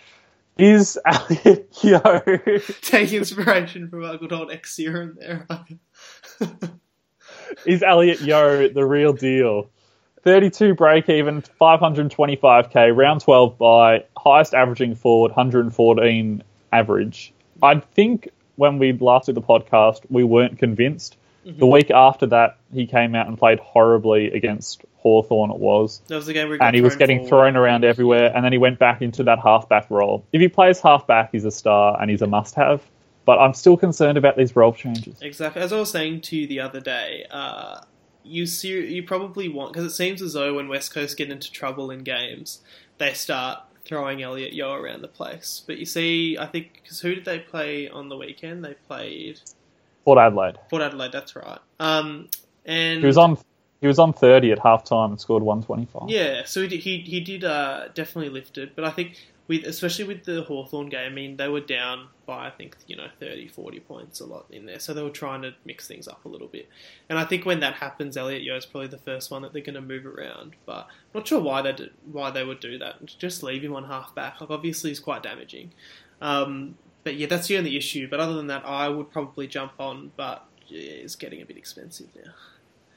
Is 0.58 0.98
Elliot 1.04 1.68
Yeo? 1.82 2.22
Take 2.80 3.12
inspiration 3.12 3.88
from 3.90 4.04
our 4.04 4.16
good 4.16 4.32
old 4.32 4.50
ex 4.50 4.74
serum 4.74 5.18
there. 5.18 5.46
Is 7.66 7.82
Elliot 7.82 8.20
Yeo 8.22 8.68
the 8.68 8.84
real 8.84 9.12
deal? 9.12 9.68
32 10.22 10.74
break 10.74 11.08
even, 11.08 11.42
525k, 11.60 12.96
round 12.96 13.20
12 13.20 13.58
bye, 13.58 14.04
highest 14.16 14.54
averaging 14.54 14.94
forward, 14.94 15.28
114 15.30 16.42
average. 16.72 17.32
I 17.62 17.78
think 17.78 18.30
when 18.56 18.78
we 18.78 18.92
last 18.92 19.26
did 19.26 19.34
the 19.34 19.42
podcast, 19.42 20.00
we 20.08 20.24
weren't 20.24 20.58
convinced. 20.58 21.16
Mm-hmm. 21.46 21.58
The 21.60 21.66
week 21.66 21.90
after 21.90 22.26
that, 22.26 22.58
he 22.74 22.86
came 22.86 23.14
out 23.14 23.28
and 23.28 23.38
played 23.38 23.60
horribly 23.60 24.32
against 24.32 24.84
Hawthorn. 24.96 25.50
it 25.50 25.58
was. 25.58 26.02
That 26.08 26.16
was 26.16 26.26
the 26.26 26.32
game 26.32 26.56
And 26.60 26.74
he 26.74 26.82
was 26.82 26.96
getting 26.96 27.18
forward. 27.18 27.28
thrown 27.28 27.56
around 27.56 27.84
everywhere, 27.84 28.32
and 28.34 28.44
then 28.44 28.50
he 28.52 28.58
went 28.58 28.78
back 28.80 29.00
into 29.00 29.22
that 29.24 29.38
halfback 29.38 29.88
role. 29.90 30.24
If 30.32 30.40
he 30.40 30.48
plays 30.48 30.80
halfback, 30.80 31.30
he's 31.30 31.44
a 31.44 31.50
star 31.52 32.00
and 32.00 32.10
he's 32.10 32.22
a 32.22 32.26
must 32.26 32.56
have. 32.56 32.82
But 33.24 33.38
I'm 33.38 33.54
still 33.54 33.76
concerned 33.76 34.18
about 34.18 34.36
these 34.36 34.54
role 34.56 34.72
changes. 34.72 35.20
Exactly. 35.22 35.62
As 35.62 35.72
I 35.72 35.78
was 35.78 35.90
saying 35.90 36.22
to 36.22 36.36
you 36.36 36.46
the 36.46 36.60
other 36.60 36.80
day, 36.80 37.24
uh, 37.30 37.80
you 38.24 38.46
ser- 38.46 38.80
you 38.80 39.02
probably 39.04 39.48
want 39.48 39.72
because 39.72 39.84
it 39.90 39.94
seems 39.94 40.22
as 40.22 40.32
though 40.32 40.54
when 40.54 40.68
West 40.68 40.92
Coast 40.92 41.16
get 41.16 41.30
into 41.30 41.50
trouble 41.52 41.90
in 41.90 42.02
games, 42.04 42.60
they 42.98 43.12
start 43.12 43.60
throwing 43.84 44.22
Elliot 44.22 44.52
Yeo 44.52 44.74
around 44.74 45.02
the 45.02 45.08
place. 45.08 45.62
But 45.64 45.78
you 45.78 45.86
see, 45.86 46.36
I 46.38 46.46
think 46.46 46.80
because 46.82 47.00
who 47.00 47.14
did 47.14 47.24
they 47.24 47.38
play 47.38 47.88
on 47.88 48.08
the 48.08 48.16
weekend? 48.16 48.64
They 48.64 48.74
played 48.74 49.40
Port 50.06 50.18
Adelaide. 50.20 50.54
Port 50.70 50.82
Adelaide. 50.82 51.10
That's 51.10 51.34
right. 51.34 51.58
Um, 51.80 52.28
and 52.64 53.00
He 53.00 53.06
was 53.06 53.18
on. 53.18 53.36
He 53.82 53.86
was 53.86 53.98
on 53.98 54.14
30 54.14 54.52
at 54.52 54.58
halftime 54.58 55.10
and 55.10 55.20
scored 55.20 55.42
125. 55.42 56.08
Yeah, 56.08 56.44
so 56.46 56.62
he 56.62 56.68
did, 56.68 56.80
he, 56.80 56.98
he 57.00 57.20
did 57.20 57.44
uh, 57.44 57.88
definitely 57.92 58.30
lift 58.30 58.56
it, 58.56 58.74
but 58.74 58.86
I 58.86 58.90
think 58.90 59.18
with 59.48 59.64
especially 59.64 60.06
with 60.06 60.24
the 60.24 60.42
Hawthorn 60.44 60.88
game, 60.88 61.12
I 61.12 61.14
mean 61.14 61.36
they 61.36 61.48
were 61.48 61.60
down 61.60 62.08
by 62.24 62.46
I 62.46 62.50
think 62.50 62.74
you 62.86 62.96
know 62.96 63.08
30, 63.20 63.48
40 63.48 63.80
points 63.80 64.20
a 64.20 64.26
lot 64.26 64.46
in 64.50 64.64
there, 64.64 64.78
so 64.78 64.94
they 64.94 65.02
were 65.02 65.10
trying 65.10 65.42
to 65.42 65.54
mix 65.66 65.86
things 65.86 66.08
up 66.08 66.24
a 66.24 66.28
little 66.28 66.48
bit. 66.48 66.70
And 67.10 67.18
I 67.18 67.24
think 67.24 67.44
when 67.44 67.60
that 67.60 67.74
happens, 67.74 68.16
Elliot 68.16 68.42
Yeo 68.42 68.56
is 68.56 68.64
probably 68.64 68.88
the 68.88 68.98
first 68.98 69.30
one 69.30 69.42
that 69.42 69.52
they're 69.52 69.62
going 69.62 69.74
to 69.74 69.82
move 69.82 70.06
around, 70.06 70.56
but 70.64 70.86
I'm 70.86 71.20
not 71.20 71.28
sure 71.28 71.40
why 71.40 71.60
they 71.60 71.72
do, 71.72 71.90
why 72.10 72.30
they 72.30 72.44
would 72.44 72.60
do 72.60 72.78
that. 72.78 73.04
Just 73.18 73.42
leave 73.42 73.62
him 73.62 73.74
on 73.74 73.84
half 73.84 74.14
back. 74.14 74.40
Like 74.40 74.50
obviously 74.50 74.90
he's 74.90 75.00
quite 75.00 75.22
damaging. 75.22 75.72
Um, 76.22 76.76
but 77.06 77.14
yeah, 77.14 77.28
that's 77.28 77.46
the 77.46 77.56
only 77.56 77.76
issue. 77.76 78.08
But 78.10 78.18
other 78.18 78.34
than 78.34 78.48
that, 78.48 78.64
I 78.66 78.88
would 78.88 79.12
probably 79.12 79.46
jump 79.46 79.74
on, 79.78 80.10
but 80.16 80.44
yeah, 80.66 80.80
it's 80.80 81.14
getting 81.14 81.40
a 81.40 81.44
bit 81.46 81.56
expensive 81.56 82.08
now. 82.16 82.32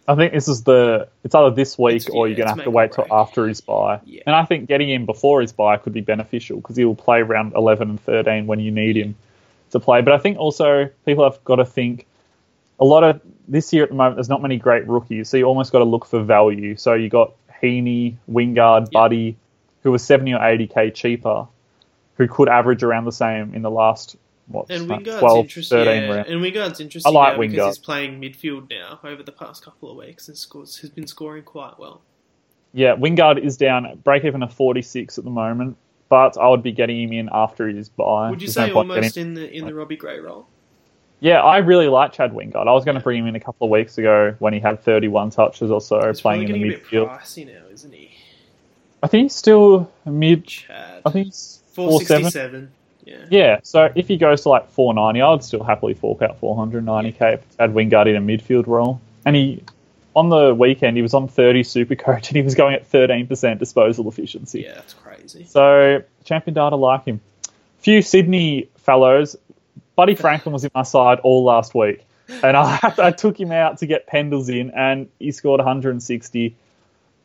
I 0.07 0.15
think 0.15 0.33
this 0.33 0.47
is 0.47 0.63
the. 0.63 1.07
It's 1.23 1.35
either 1.35 1.51
this 1.53 1.77
week 1.77 1.97
It's- 1.97 2.09
or 2.09 2.27
yeah, 2.27 2.31
you're 2.31 2.37
going 2.37 2.47
to 2.47 2.55
have 2.55 2.63
to 2.63 2.71
wait 2.71 2.91
till 2.93 3.05
after 3.11 3.47
his 3.47 3.61
bye. 3.61 3.99
Yeah. 4.05 4.23
And 4.25 4.35
I 4.35 4.45
think 4.45 4.67
getting 4.67 4.89
him 4.89 5.05
before 5.05 5.41
his 5.41 5.51
bye 5.51 5.77
could 5.77 5.93
be 5.93 6.01
beneficial 6.01 6.57
because 6.57 6.75
he 6.75 6.85
will 6.85 6.95
play 6.95 7.19
around 7.19 7.53
11 7.53 7.87
and 7.87 8.01
13 8.01 8.47
when 8.47 8.59
you 8.59 8.71
need 8.71 8.97
him 8.97 9.15
to 9.69 9.79
play. 9.79 10.01
But 10.01 10.13
I 10.13 10.17
think 10.17 10.39
also 10.39 10.89
people 11.05 11.23
have 11.23 11.43
got 11.43 11.57
to 11.57 11.65
think 11.65 12.07
a 12.79 12.85
lot 12.85 13.03
of 13.03 13.21
this 13.47 13.71
year 13.71 13.83
at 13.83 13.89
the 13.89 13.95
moment. 13.95 14.15
There's 14.15 14.27
not 14.27 14.41
many 14.41 14.57
great 14.57 14.87
rookies, 14.87 15.29
so 15.29 15.37
you 15.37 15.43
almost 15.43 15.71
got 15.71 15.79
to 15.79 15.85
look 15.85 16.07
for 16.07 16.23
value. 16.23 16.75
So 16.77 16.95
you 16.95 17.09
got 17.09 17.33
Heaney, 17.61 18.15
Wingard. 18.27 18.89
Buddy, 18.89 19.37
who 19.83 19.91
was 19.91 20.03
70 20.03 20.33
or 20.33 20.39
80k 20.39 20.95
cheaper, 20.95 21.45
who 22.19 22.27
could 22.27 22.47
average 22.49 22.83
around 22.83 23.05
the 23.05 23.11
same 23.11 23.55
in 23.55 23.63
the 23.63 23.71
last 23.71 24.15
what 24.47 24.69
And 24.69 24.87
like 24.87 25.01
Wingard's 25.03 25.19
12, 25.19 25.37
interesting. 25.39 25.77
13 25.79 26.03
Yeah, 26.03 26.09
rounds. 26.15 26.29
and 26.29 26.41
Wingard's 26.41 26.79
interesting 26.79 27.15
I 27.15 27.19
like 27.19 27.35
now 27.37 27.41
because 27.41 27.77
he's 27.77 27.83
playing 27.83 28.21
midfield 28.21 28.69
now 28.69 28.99
over 29.03 29.23
the 29.23 29.31
past 29.31 29.63
couple 29.65 29.89
of 29.89 29.97
weeks 29.97 30.27
and 30.27 30.37
scores. 30.37 30.77
Has 30.79 30.89
been 30.91 31.07
scoring 31.07 31.43
quite 31.43 31.79
well. 31.79 32.01
Yeah, 32.73 32.95
Wingard 32.95 33.43
is 33.43 33.57
down 33.57 33.99
break 34.03 34.25
even 34.25 34.43
at 34.43 34.53
46 34.53 35.17
at 35.17 35.23
the 35.23 35.29
moment, 35.31 35.75
but 36.09 36.37
I 36.37 36.47
would 36.49 36.61
be 36.61 36.71
getting 36.71 37.01
him 37.01 37.13
in 37.13 37.29
after 37.31 37.67
his 37.67 37.89
bye. 37.89 38.29
Would 38.29 38.41
you 38.41 38.47
There's 38.47 38.53
say 38.55 38.67
no 38.69 38.75
almost 38.75 39.17
in 39.17 39.33
the 39.33 39.51
in 39.51 39.65
the 39.65 39.73
Robbie 39.73 39.95
Gray 39.95 40.19
role? 40.19 40.45
Yeah, 41.21 41.41
I 41.41 41.57
really 41.57 41.87
like 41.87 42.13
Chad 42.13 42.31
Wingard. 42.31 42.67
I 42.67 42.71
was 42.71 42.85
going 42.85 42.95
to 42.95 43.03
bring 43.03 43.19
him 43.19 43.27
in 43.27 43.35
a 43.35 43.39
couple 43.41 43.65
of 43.65 43.71
weeks 43.71 43.97
ago 43.97 44.35
when 44.39 44.53
he 44.53 44.59
had 44.59 44.81
31 44.83 45.31
touches 45.31 45.69
or 45.69 45.81
so 45.81 46.07
He's 46.07 46.21
playing 46.21 46.43
in 46.43 46.47
the 46.53 46.59
getting 46.59 46.73
a 46.73 46.77
bit 46.77 46.85
midfield. 46.85 47.09
pricey 47.19 47.45
now, 47.45 47.67
isn't 47.71 47.93
he? 47.93 48.11
I 49.03 49.07
think 49.07 49.23
he's 49.23 49.35
still 49.35 49.91
mid. 50.05 50.45
Chad. 50.47 51.01
I 51.05 51.09
think 51.11 51.25
he's 51.27 51.58
four 51.87 52.01
4'7". 52.01 52.69
Yeah. 53.05 53.25
Yeah, 53.29 53.59
so 53.63 53.91
if 53.95 54.07
he 54.07 54.17
goes 54.17 54.41
to 54.41 54.49
like 54.49 54.69
490, 54.69 55.21
I 55.21 55.31
would 55.31 55.43
still 55.43 55.63
happily 55.63 55.93
fork 55.93 56.21
out 56.21 56.39
490k 56.39 57.39
for 57.39 57.57
Chad 57.57 57.73
Wingard 57.73 58.07
in 58.07 58.15
a 58.15 58.21
midfield 58.21 58.67
role. 58.67 59.01
And 59.25 59.35
he, 59.35 59.63
on 60.15 60.29
the 60.29 60.53
weekend, 60.53 60.95
he 60.95 61.01
was 61.01 61.13
on 61.13 61.27
30 61.27 61.63
super 61.63 61.95
coach 61.95 62.29
and 62.29 62.37
he 62.37 62.41
was 62.43 62.55
going 62.55 62.75
at 62.75 62.89
13% 62.89 63.57
disposal 63.57 64.07
efficiency. 64.07 64.61
Yeah, 64.61 64.75
that's 64.75 64.93
crazy. 64.93 65.45
So 65.45 66.03
champion 66.23 66.53
data 66.53 66.75
like 66.75 67.05
him. 67.05 67.19
Few 67.79 68.01
Sydney 68.01 68.69
fellows. 68.77 69.35
Buddy 69.95 70.15
Franklin 70.23 70.53
was 70.53 70.63
in 70.63 70.71
my 70.75 70.83
side 70.83 71.19
all 71.21 71.43
last 71.43 71.73
week, 71.73 72.05
and 72.43 72.55
I, 72.55 72.79
I 72.97 73.11
took 73.11 73.39
him 73.39 73.51
out 73.51 73.79
to 73.79 73.85
get 73.85 74.07
Pendles 74.07 74.49
in, 74.49 74.71
and 74.71 75.09
he 75.19 75.31
scored 75.31 75.59
160. 75.59 76.55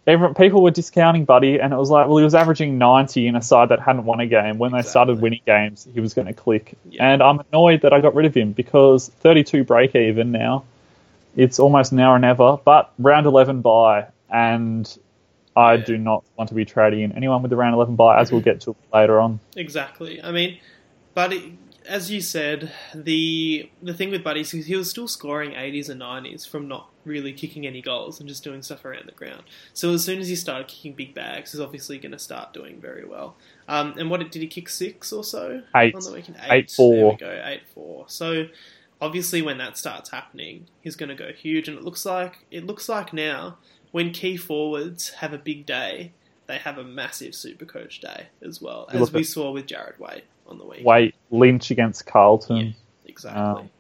Everyone, 0.07 0.35
people 0.35 0.63
were 0.63 0.71
discounting 0.71 1.25
Buddy, 1.25 1.59
and 1.59 1.73
it 1.73 1.77
was 1.77 1.89
like, 1.89 2.07
well, 2.09 2.19
he 2.19 2.25
was 2.25 2.35
averaging 2.35 2.77
90 2.77 3.27
in 3.27 3.37
a 3.37 3.43
side 3.43 3.71
that 3.71 3.81
hadn't 3.81 4.05
won 4.05 4.21
a 4.21 4.27
game. 4.27 4.59
When 4.59 4.73
they 4.73 4.83
started 4.83 5.21
winning 5.21 5.41
games, 5.47 5.89
he 5.95 6.01
was 6.01 6.13
going 6.13 6.27
to 6.27 6.35
click. 6.35 6.77
Yeah. 6.91 7.11
And 7.11 7.23
I'm 7.23 7.41
annoyed 7.51 7.81
that 7.83 7.95
I 7.95 8.01
got 8.01 8.15
rid 8.15 8.27
of 8.27 8.35
him 8.35 8.53
because 8.53 9.09
32 9.21 9.65
break 9.65 9.95
even 9.95 10.31
now. 10.31 10.65
It's 11.37 11.59
almost 11.59 11.93
now 11.93 12.13
or 12.13 12.19
never, 12.19 12.59
but 12.65 12.93
round 12.99 13.27
11 13.27 13.63
bye, 13.63 14.07
and 14.31 14.87
I 15.57 15.75
Yeah. 15.75 15.85
do 15.85 15.99
not 15.99 16.23
want 16.37 16.49
to 16.49 16.55
be 16.55 16.65
trading 16.67 17.01
in 17.01 17.13
anyone 17.13 17.41
with 17.43 17.51
the 17.51 17.57
round 17.57 17.75
11 17.75 17.97
bye, 17.97 18.21
as 18.21 18.31
we'll 18.31 18.41
get 18.43 18.61
to 18.63 18.77
later 18.93 19.19
on. 19.21 19.41
Exactly. 19.57 20.23
I 20.23 20.33
mean, 20.33 20.59
Buddy, 21.15 21.59
as 21.89 22.11
you 22.11 22.21
said, 22.21 22.73
the 22.95 23.71
the 23.83 23.95
thing 23.95 24.11
with 24.11 24.23
Buddy 24.23 24.41
is 24.41 24.51
he 24.51 24.77
was 24.77 24.91
still 24.91 25.09
scoring 25.09 25.53
80s 25.53 25.89
and 25.89 26.01
90s 26.01 26.47
from 26.47 26.69
not 26.69 26.91
really 27.05 27.33
kicking 27.33 27.67
any 27.67 27.83
goals 27.83 28.21
and 28.21 28.29
just 28.29 28.45
doing 28.45 28.63
stuff 28.63 28.85
around 28.85 29.07
the 29.07 29.13
ground. 29.13 29.43
So 29.73 29.93
as 29.93 30.05
soon 30.05 30.19
as 30.19 30.29
he 30.29 30.37
started 30.37 30.69
kicking 30.69 30.93
big 30.93 31.15
bags, 31.15 31.53
he's 31.53 31.61
obviously 31.61 31.99
going 31.99 32.13
to 32.13 32.19
start 32.19 32.53
doing 32.53 32.81
very 32.81 33.05
well. 33.05 33.37
Um, 33.69 33.95
and 33.99 34.11
what 34.11 34.21
did 34.31 34.41
he 34.41 34.47
kick 34.47 34.69
six 34.69 35.13
or 35.13 35.25
so 35.25 35.63
Eight. 35.77 35.95
on 35.95 36.03
the 36.03 36.13
weekend? 36.13 36.39
Eight, 36.49 36.71
four. 36.71 37.17
There 37.19 37.29
we 37.31 37.37
go, 37.37 37.43
eight 37.45 37.63
four. 37.75 38.05
So 38.09 38.47
obviously 39.01 39.43
when 39.43 39.59
that 39.59 39.77
starts 39.77 40.11
happening, 40.11 40.67
he's 40.81 40.97
going 40.97 41.11
to 41.11 41.15
go 41.15 41.33
huge. 41.33 41.69
And 41.69 41.79
it 41.79 41.85
looks 41.85 42.05
like 42.07 42.47
it 42.51 42.67
looks 42.67 42.89
like 42.89 43.13
now 43.13 43.59
when 43.93 44.11
key 44.13 44.37
forwards 44.37 45.11
have 45.11 45.33
a 45.33 45.39
big 45.39 45.67
day, 45.67 46.13
they 46.47 46.59
have 46.59 46.79
a 46.79 46.85
massive 46.85 47.35
super 47.35 47.65
coach 47.65 48.01
day 48.01 48.27
as 48.43 48.61
well, 48.61 48.89
as 48.93 49.13
we 49.13 49.23
saw 49.25 49.51
with 49.51 49.67
Jarrod 49.67 49.99
Waite 49.99 50.25
on 50.47 50.59
the 50.59 50.65
week. 50.65 50.85
Wait, 50.85 51.15
Lynch 51.31 51.71
against 51.71 52.05
Carlton. 52.05 52.57
Yeah, 52.57 52.73
exactly. 53.07 53.43
Um, 53.43 53.71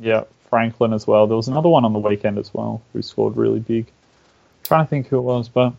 Yeah, 0.00 0.24
Franklin 0.50 0.92
as 0.92 1.06
well. 1.06 1.26
There 1.26 1.36
was 1.36 1.48
another 1.48 1.68
one 1.68 1.84
on 1.84 1.92
the 1.92 1.98
weekend 1.98 2.38
as 2.38 2.52
well 2.52 2.82
who 2.92 3.00
scored 3.02 3.36
really 3.36 3.60
big. 3.60 3.86
trying 4.64 4.84
to 4.84 4.90
think 4.90 5.06
who 5.08 5.18
it 5.18 5.22
was, 5.22 5.48
but 5.48 5.72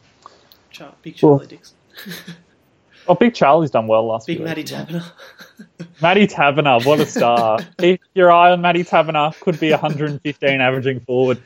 Char- 0.71 0.93
big 1.01 1.17
Well, 1.21 1.37
Charlie 1.39 1.47
Dixon. 1.47 1.77
oh, 3.07 3.15
Big 3.15 3.33
Charlie's 3.33 3.71
done 3.71 3.87
well 3.87 4.05
last 4.07 4.27
big 4.27 4.39
Matty 4.39 4.61
weeks. 4.61 4.71
Taberner. 4.71 5.11
Matty 6.01 6.27
Taberner, 6.27 6.83
what 6.85 6.99
a 6.99 7.05
star! 7.05 7.59
Keep 7.77 8.01
your 8.15 8.31
eye 8.31 8.51
on 8.51 8.61
Matty 8.61 8.83
Taberner. 8.83 9.37
Could 9.41 9.59
be 9.59 9.71
115 9.71 10.61
averaging 10.61 11.01
forward. 11.01 11.41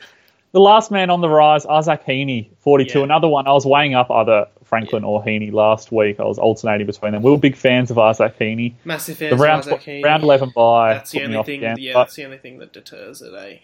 The 0.56 0.62
last 0.62 0.90
man 0.90 1.10
on 1.10 1.20
the 1.20 1.28
rise, 1.28 1.66
Isaac 1.66 2.06
Heaney, 2.06 2.48
42. 2.60 3.00
Yeah. 3.00 3.04
Another 3.04 3.28
one. 3.28 3.46
I 3.46 3.52
was 3.52 3.66
weighing 3.66 3.94
up 3.94 4.10
either 4.10 4.46
Franklin 4.64 5.04
or 5.04 5.22
Heaney 5.22 5.52
last 5.52 5.92
week. 5.92 6.18
I 6.18 6.24
was 6.24 6.38
alternating 6.38 6.86
between 6.86 7.12
them. 7.12 7.20
We 7.20 7.30
were 7.30 7.36
big 7.36 7.54
fans 7.56 7.90
of 7.90 7.98
Isaac 7.98 8.38
Heaney. 8.38 8.72
Massive 8.82 9.18
The 9.18 9.28
fans 9.28 9.40
round, 9.42 9.66
of 9.66 9.72
Isaac 9.74 9.80
Heaney. 9.82 10.02
round 10.02 10.22
11 10.22 10.52
bye 10.56 10.94
That's 10.94 11.10
the 11.10 11.24
only 11.24 11.42
thing. 11.42 11.58
again. 11.58 11.76
Yeah, 11.78 11.92
that's 11.92 12.14
the 12.14 12.24
only 12.24 12.38
thing 12.38 12.56
that 12.60 12.72
deters 12.72 13.20
it. 13.20 13.34
Eh? 13.34 13.58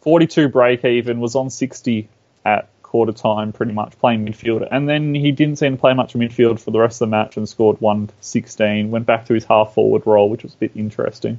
42 0.00 0.48
break 0.48 0.84
even, 0.84 1.20
was 1.20 1.36
on 1.36 1.50
60 1.50 2.08
at 2.44 2.68
quarter 2.82 3.12
time 3.12 3.52
pretty 3.52 3.72
much, 3.72 3.96
playing 4.00 4.26
midfield. 4.26 4.66
And 4.72 4.88
then 4.88 5.14
he 5.14 5.30
didn't 5.30 5.60
seem 5.60 5.76
to 5.76 5.80
play 5.80 5.94
much 5.94 6.14
midfield 6.14 6.58
for 6.58 6.72
the 6.72 6.80
rest 6.80 7.00
of 7.00 7.08
the 7.08 7.16
match 7.16 7.36
and 7.36 7.48
scored 7.48 7.80
116. 7.80 8.90
Went 8.90 9.06
back 9.06 9.24
to 9.26 9.34
his 9.34 9.44
half 9.44 9.72
forward 9.72 10.04
role, 10.04 10.28
which 10.28 10.42
was 10.42 10.54
a 10.54 10.58
bit 10.58 10.72
interesting. 10.74 11.38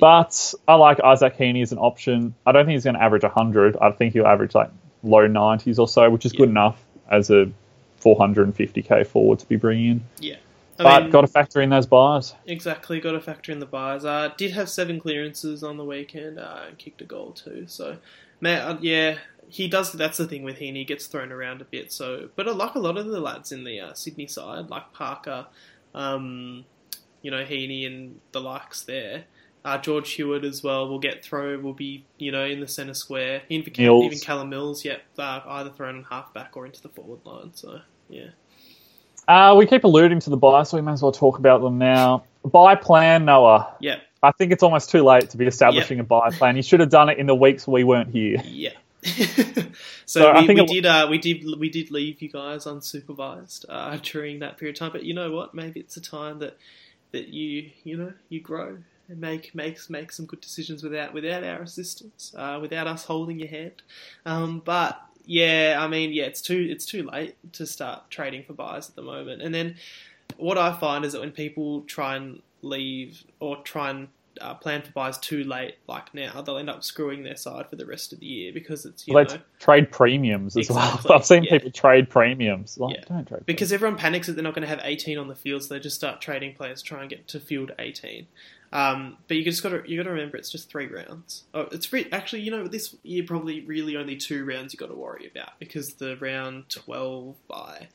But 0.00 0.54
I 0.66 0.74
like 0.74 1.00
Isaac 1.00 1.36
Heaney 1.36 1.62
as 1.62 1.72
an 1.72 1.78
option. 1.78 2.34
I 2.46 2.52
don't 2.52 2.66
think 2.66 2.74
he's 2.74 2.84
going 2.84 2.96
to 2.96 3.02
average 3.02 3.22
100. 3.22 3.76
I 3.80 3.90
think 3.92 4.14
he'll 4.14 4.26
average 4.26 4.54
like 4.54 4.70
low 5.02 5.26
90s 5.28 5.78
or 5.78 5.88
so, 5.88 6.08
which 6.10 6.24
is 6.26 6.32
good 6.32 6.48
enough 6.48 6.82
as 7.10 7.30
a 7.30 7.50
450k 8.02 9.06
forward 9.06 9.38
to 9.40 9.46
be 9.46 9.56
bringing 9.56 9.90
in. 9.90 10.04
Yeah. 10.18 10.36
I 10.78 10.82
But 10.82 11.02
mean, 11.02 11.10
got 11.10 11.20
to 11.22 11.26
factor 11.26 11.60
in 11.60 11.70
those 11.70 11.86
byes. 11.86 12.34
Exactly, 12.46 13.00
got 13.00 13.12
to 13.12 13.20
factor 13.20 13.52
in 13.52 13.60
the 13.60 13.66
byes. 13.66 14.04
Uh, 14.04 14.30
did 14.36 14.52
have 14.52 14.68
seven 14.68 14.98
clearances 14.98 15.62
on 15.62 15.76
the 15.76 15.84
weekend 15.84 16.38
uh, 16.38 16.62
and 16.68 16.78
kicked 16.78 17.00
a 17.02 17.04
goal 17.04 17.32
too. 17.32 17.64
So, 17.68 17.98
man, 18.40 18.60
uh, 18.60 18.78
yeah, 18.80 19.18
he 19.48 19.68
does. 19.68 19.92
That's 19.92 20.16
the 20.18 20.26
thing 20.26 20.42
with 20.42 20.56
him; 20.58 20.74
he 20.74 20.84
gets 20.84 21.06
thrown 21.06 21.30
around 21.30 21.60
a 21.60 21.64
bit. 21.64 21.92
So, 21.92 22.30
but 22.36 22.48
I 22.48 22.52
like 22.52 22.74
a 22.74 22.80
lot 22.80 22.96
of 22.96 23.06
the 23.06 23.20
lads 23.20 23.52
in 23.52 23.64
the 23.64 23.80
uh, 23.80 23.92
Sydney 23.94 24.26
side, 24.26 24.70
like 24.70 24.92
Parker, 24.92 25.46
um, 25.94 26.64
you 27.20 27.30
know, 27.30 27.44
Heaney 27.44 27.86
and 27.86 28.20
the 28.32 28.40
likes 28.40 28.82
there. 28.82 29.24
Uh, 29.64 29.78
George 29.78 30.10
Hewitt 30.12 30.44
as 30.44 30.62
well 30.62 30.88
will 30.88 30.98
get 30.98 31.24
thrown. 31.24 31.62
Will 31.62 31.72
be 31.72 32.04
you 32.18 32.32
know 32.32 32.44
in 32.44 32.60
the 32.60 32.66
centre 32.68 32.94
square. 32.94 33.42
Even, 33.48 33.72
Mills. 33.78 34.04
even 34.04 34.18
Callum 34.18 34.48
Mills, 34.50 34.84
yep, 34.84 35.02
uh, 35.18 35.40
either 35.46 35.70
thrown 35.70 35.96
on 35.96 36.02
half 36.04 36.34
back 36.34 36.56
or 36.56 36.66
into 36.66 36.82
the 36.82 36.88
forward 36.88 37.20
line. 37.24 37.52
So 37.54 37.80
yeah, 38.08 38.30
Uh, 39.28 39.54
we 39.56 39.66
keep 39.66 39.84
alluding 39.84 40.18
to 40.20 40.30
the 40.30 40.36
byes, 40.36 40.70
so 40.70 40.76
we 40.76 40.82
may 40.82 40.92
as 40.92 41.02
well 41.02 41.12
talk 41.12 41.38
about 41.38 41.60
them 41.62 41.78
now. 41.78 42.24
Bye 42.44 42.74
plan, 42.74 43.24
Noah. 43.24 43.74
yeah, 43.80 44.00
I 44.20 44.32
think 44.32 44.50
it's 44.50 44.64
almost 44.64 44.90
too 44.90 45.04
late 45.04 45.30
to 45.30 45.36
be 45.36 45.46
establishing 45.46 46.00
a 46.00 46.04
bye 46.04 46.30
plan. 46.30 46.56
You 46.56 46.62
should 46.62 46.80
have 46.80 46.90
done 46.90 47.08
it 47.08 47.18
in 47.18 47.26
the 47.26 47.34
weeks 47.34 47.66
we 47.68 47.84
weren't 47.84 48.10
here. 48.10 48.42
yeah. 48.44 48.70
so, 49.04 49.62
So 50.06 50.32
we, 50.40 50.46
we 50.48 50.60
it- 50.60 50.68
did 50.68 50.86
uh, 50.86 51.06
we 51.10 51.18
did 51.18 51.44
we 51.58 51.70
did 51.70 51.90
leave 51.90 52.20
you 52.22 52.28
guys 52.30 52.64
unsupervised 52.66 53.64
uh, 53.68 53.96
during 54.02 54.40
that 54.40 54.58
period 54.58 54.76
of 54.76 54.78
time. 54.80 54.92
But 54.92 55.04
you 55.04 55.14
know 55.14 55.30
what? 55.30 55.54
Maybe 55.54 55.80
it's 55.80 55.96
a 55.96 56.00
time 56.00 56.40
that 56.40 56.56
that 57.12 57.28
you 57.28 57.70
you 57.84 57.96
know 57.96 58.12
you 58.28 58.40
grow 58.40 58.78
and 59.12 59.20
make 59.20 59.54
make 59.54 59.78
make 59.88 60.10
some 60.10 60.26
good 60.26 60.40
decisions 60.40 60.82
without 60.82 61.14
without 61.14 61.44
our 61.44 61.62
assistance, 61.62 62.34
uh, 62.36 62.58
without 62.60 62.86
us 62.86 63.04
holding 63.04 63.38
your 63.38 63.48
hand. 63.48 63.82
Um, 64.26 64.60
but 64.64 65.00
yeah, 65.24 65.76
I 65.78 65.86
mean, 65.86 66.12
yeah, 66.12 66.24
it's 66.24 66.40
too 66.42 66.66
it's 66.70 66.84
too 66.86 67.04
late 67.04 67.36
to 67.52 67.66
start 67.66 68.10
trading 68.10 68.42
for 68.44 68.54
byes 68.54 68.88
at 68.88 68.96
the 68.96 69.02
moment. 69.02 69.42
And 69.42 69.54
then 69.54 69.76
what 70.36 70.58
I 70.58 70.72
find 70.72 71.04
is 71.04 71.12
that 71.12 71.20
when 71.20 71.30
people 71.32 71.82
try 71.82 72.16
and 72.16 72.42
leave 72.62 73.22
or 73.38 73.58
try 73.62 73.90
and 73.90 74.08
uh, 74.40 74.54
plan 74.54 74.80
for 74.80 74.90
byes 74.92 75.18
too 75.18 75.44
late, 75.44 75.76
like 75.86 76.14
now, 76.14 76.40
they'll 76.40 76.56
end 76.56 76.70
up 76.70 76.82
screwing 76.82 77.22
their 77.22 77.36
side 77.36 77.68
for 77.68 77.76
the 77.76 77.84
rest 77.84 78.14
of 78.14 78.20
the 78.20 78.26
year 78.26 78.50
because 78.52 78.86
it's 78.86 79.06
you 79.06 79.14
Well, 79.14 79.26
know 79.26 79.36
trade 79.60 79.90
premiums 79.92 80.56
as 80.56 80.66
Exactly, 80.70 81.08
well. 81.08 81.18
I've 81.18 81.26
seen 81.26 81.44
yeah. 81.44 81.50
people 81.50 81.70
trade 81.70 82.08
premiums. 82.08 82.78
Like, 82.78 82.96
Yeah. 82.96 83.04
don't 83.08 83.28
trade 83.28 83.42
because 83.44 83.72
everyone 83.72 83.98
panics 83.98 84.26
that 84.26 84.32
they're 84.32 84.42
not 84.42 84.54
going 84.54 84.62
to 84.62 84.68
have 84.68 84.80
18 84.82 85.18
on 85.18 85.28
the 85.28 85.34
field, 85.34 85.62
so 85.64 85.74
they 85.74 85.80
just 85.80 85.96
start 85.96 86.20
trading 86.22 86.54
players 86.54 86.80
try 86.82 87.02
and 87.02 87.10
get 87.10 87.28
to 87.28 87.38
field 87.40 87.72
18. 87.78 88.26
Um, 88.72 89.18
but 89.28 89.36
you 89.36 89.44
just 89.44 89.62
got 89.62 89.68
to 89.70 89.82
you 89.86 89.98
got 89.98 90.04
to 90.04 90.10
remember 90.14 90.36
it's 90.38 90.50
just 90.50 90.70
three 90.70 90.86
rounds. 90.86 91.44
Oh, 91.52 91.68
it's 91.72 91.92
re- 91.92 92.08
actually 92.10 92.40
you 92.42 92.50
know 92.50 92.66
this 92.66 92.96
year 93.02 93.22
probably 93.26 93.60
really 93.62 93.96
only 93.96 94.16
two 94.16 94.44
rounds 94.46 94.72
you 94.72 94.78
got 94.78 94.88
to 94.88 94.94
worry 94.94 95.30
about 95.30 95.58
because 95.58 95.94
the 95.94 96.16
round 96.16 96.70
12 96.70 97.36
bye 97.48 97.88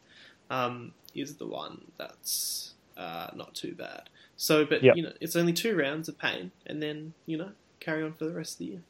um, 0.51 0.91
is 1.15 1.37
the 1.37 1.47
one 1.47 1.81
that's 1.97 2.73
uh, 2.95 3.27
not 3.35 3.55
too 3.55 3.73
bad. 3.73 4.03
So, 4.35 4.65
but 4.65 4.83
Yep. 4.83 4.95
you 4.95 5.03
know 5.03 5.13
it's 5.19 5.35
only 5.35 5.53
two 5.53 5.75
rounds 5.75 6.09
of 6.09 6.17
pain, 6.19 6.51
and 6.67 6.81
then 6.81 7.13
you 7.25 7.37
know 7.37 7.49
carry 7.79 8.03
on 8.03 8.13
for 8.13 8.25
the 8.25 8.33
rest 8.33 8.53
of 8.53 8.59
the 8.59 8.65
year. 8.65 8.81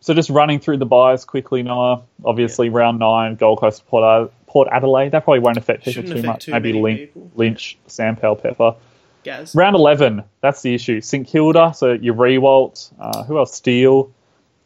So 0.00 0.14
just 0.14 0.30
running 0.30 0.58
through 0.60 0.78
the 0.78 0.86
byes 0.86 1.24
quickly, 1.26 1.62
Noah. 1.62 2.02
Obviously, 2.24 2.70
round 2.70 2.98
nine, 2.98 3.36
Gold 3.36 3.60
Coast, 3.60 3.86
Port, 3.86 4.32
Port 4.46 4.66
Adelaide. 4.72 5.12
That 5.12 5.24
probably 5.24 5.40
won't 5.40 5.58
affect 5.58 5.84
people 5.84 6.02
Shouldn't 6.02 6.12
too 6.14 6.18
affect 6.20 6.26
much. 6.26 6.44
too 6.46 6.52
Maybe 6.52 6.72
Lynch. 6.72 7.10
Lynch, 7.36 7.78
Sam 7.86 8.16
Pepper. 8.16 8.74
Gaz, 9.22 9.54
Round 9.54 9.76
11, 9.76 10.22
that's 10.40 10.62
the 10.62 10.74
issue. 10.74 11.00
St 11.00 11.26
Kilda, 11.26 11.72
so 11.74 11.92
your 11.92 12.14
Riewoldt. 12.14 12.92
Uh, 12.98 13.24
who 13.24 13.38
else? 13.38 13.54
Steele. 13.54 14.12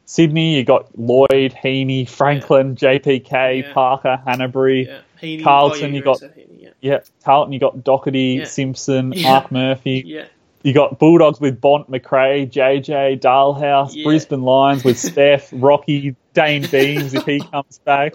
Sydney, 0.07 0.57
you 0.57 0.65
got 0.65 0.97
Lloyd, 0.99 1.55
Heeney, 1.63 2.05
Franklin, 2.05 2.77
JPK, 2.77 3.63
Yeah. 3.63 3.73
Parker, 3.73 4.21
Hanbury. 4.27 4.87
yeah, 4.87 4.99
Heeney, 5.19 5.43
Carlton, 5.43 5.93
oh, 5.93 5.95
you 5.95 6.03
got- 6.03 6.21
Heeney, 6.21 6.59
yeah. 6.61 6.69
Yeah, 6.81 6.99
Carlton, 7.25 7.53
you 7.55 7.59
got 7.59 7.79
Docherty, 7.79 8.37
Yeah. 8.39 8.45
Simpson, 8.45 9.13
Yeah. 9.13 9.31
Marc 9.31 9.51
Murphy. 9.51 10.03
yeah. 10.07 10.27
You 10.63 10.73
got 10.73 10.99
Bulldogs 10.99 11.41
with 11.41 11.61
Bont, 11.61 11.91
McRae, 11.91 12.51
JJ, 12.51 13.17
Dahlhaus, 13.19 13.91
Yeah. 13.95 14.05
Brisbane 14.05 14.43
Lions 14.43 14.85
with 14.85 14.99
Steph, 15.11 15.49
Rocky, 15.53 16.15
Dayne 16.35 16.67
Beams 16.71 17.15
if 17.15 17.25
he 17.25 17.41
comes 17.53 17.79
back. 17.85 18.13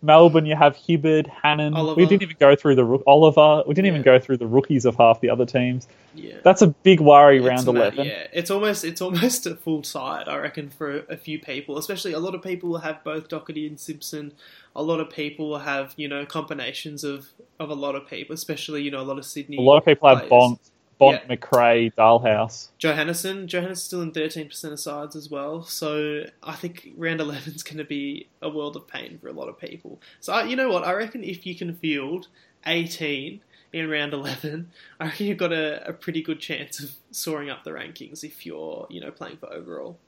Melbourne, 0.00 0.46
you 0.46 0.54
have 0.54 0.76
Hibberd, 0.76 1.26
Hannan. 1.28 1.74
Oliver. 1.74 2.00
We 2.00 2.06
didn't 2.06 2.22
even 2.22 2.36
go 2.38 2.54
through 2.54 2.76
the 2.76 3.02
Oliver. 3.06 3.64
We 3.66 3.74
didn't 3.74 3.88
even 3.88 4.02
go 4.02 4.18
through 4.20 4.36
the 4.36 4.46
rookies 4.46 4.84
of 4.84 4.94
half 4.94 5.20
the 5.20 5.28
other 5.28 5.44
teams. 5.44 5.88
Yeah. 6.14 6.36
That's 6.44 6.62
a 6.62 6.68
big 6.68 7.00
worry 7.00 7.38
It's 7.38 7.46
round 7.46 7.66
ma- 7.66 7.72
eleven. 7.72 8.06
Yeah, 8.06 8.26
it's 8.32 8.50
almost 8.50 8.84
it's 8.84 9.00
almost 9.00 9.46
a 9.46 9.56
full 9.56 9.82
side, 9.82 10.28
I 10.28 10.36
reckon, 10.36 10.70
for 10.70 11.00
a 11.08 11.16
few 11.16 11.40
people. 11.40 11.78
Especially 11.78 12.12
a 12.12 12.20
lot 12.20 12.34
of 12.34 12.42
people 12.42 12.68
will 12.68 12.78
have 12.78 13.02
both 13.02 13.28
Docherty 13.28 13.66
and 13.66 13.78
Simpson. 13.78 14.32
A 14.76 14.82
lot 14.82 15.00
of 15.00 15.10
people 15.10 15.50
will 15.50 15.58
have 15.58 15.94
you 15.96 16.06
know 16.06 16.24
combinations 16.24 17.02
of 17.02 17.28
of 17.58 17.70
a 17.70 17.74
lot 17.74 17.96
of 17.96 18.06
people, 18.06 18.34
especially 18.34 18.82
you 18.82 18.90
know 18.92 19.00
a 19.00 19.02
lot 19.02 19.18
of 19.18 19.24
Sydney. 19.24 19.56
A 19.56 19.60
lot 19.60 19.78
of 19.78 19.84
people 19.84 20.08
have 20.08 20.28
players. 20.28 20.58
Bont, 20.98 21.22
Yeah. 21.28 21.36
McRae, 21.36 21.94
Dahlhaus. 21.94 22.68
Johannisen, 22.78 23.46
Johannisen's 23.46 23.82
still 23.84 24.02
in 24.02 24.12
thirteen 24.12 24.48
percent 24.48 24.72
of 24.72 24.80
sides 24.80 25.14
as 25.16 25.30
well. 25.30 25.62
So 25.62 26.24
I 26.42 26.54
think 26.54 26.88
round 26.96 27.20
eleven's 27.20 27.62
going 27.62 27.78
to 27.78 27.84
be 27.84 28.28
a 28.42 28.48
world 28.48 28.76
of 28.76 28.86
pain 28.86 29.18
for 29.18 29.28
a 29.28 29.32
lot 29.32 29.48
of 29.48 29.58
people. 29.58 30.00
So 30.20 30.32
I, 30.32 30.44
you 30.44 30.56
know 30.56 30.68
what? 30.68 30.84
I 30.84 30.92
reckon 30.92 31.22
if 31.22 31.46
you 31.46 31.54
can 31.54 31.74
field 31.74 32.28
eighteen 32.66 33.40
in 33.72 33.88
round 33.88 34.12
eleven, 34.12 34.70
I 34.98 35.04
reckon 35.06 35.26
you've 35.26 35.38
got 35.38 35.52
a, 35.52 35.88
a 35.88 35.92
pretty 35.92 36.22
good 36.22 36.40
chance 36.40 36.80
of 36.82 36.90
soaring 37.10 37.48
up 37.50 37.64
the 37.64 37.70
rankings 37.70 38.24
if 38.24 38.44
you're 38.44 38.86
you 38.90 39.00
know 39.00 39.10
playing 39.10 39.36
for 39.36 39.52
overall. 39.52 39.98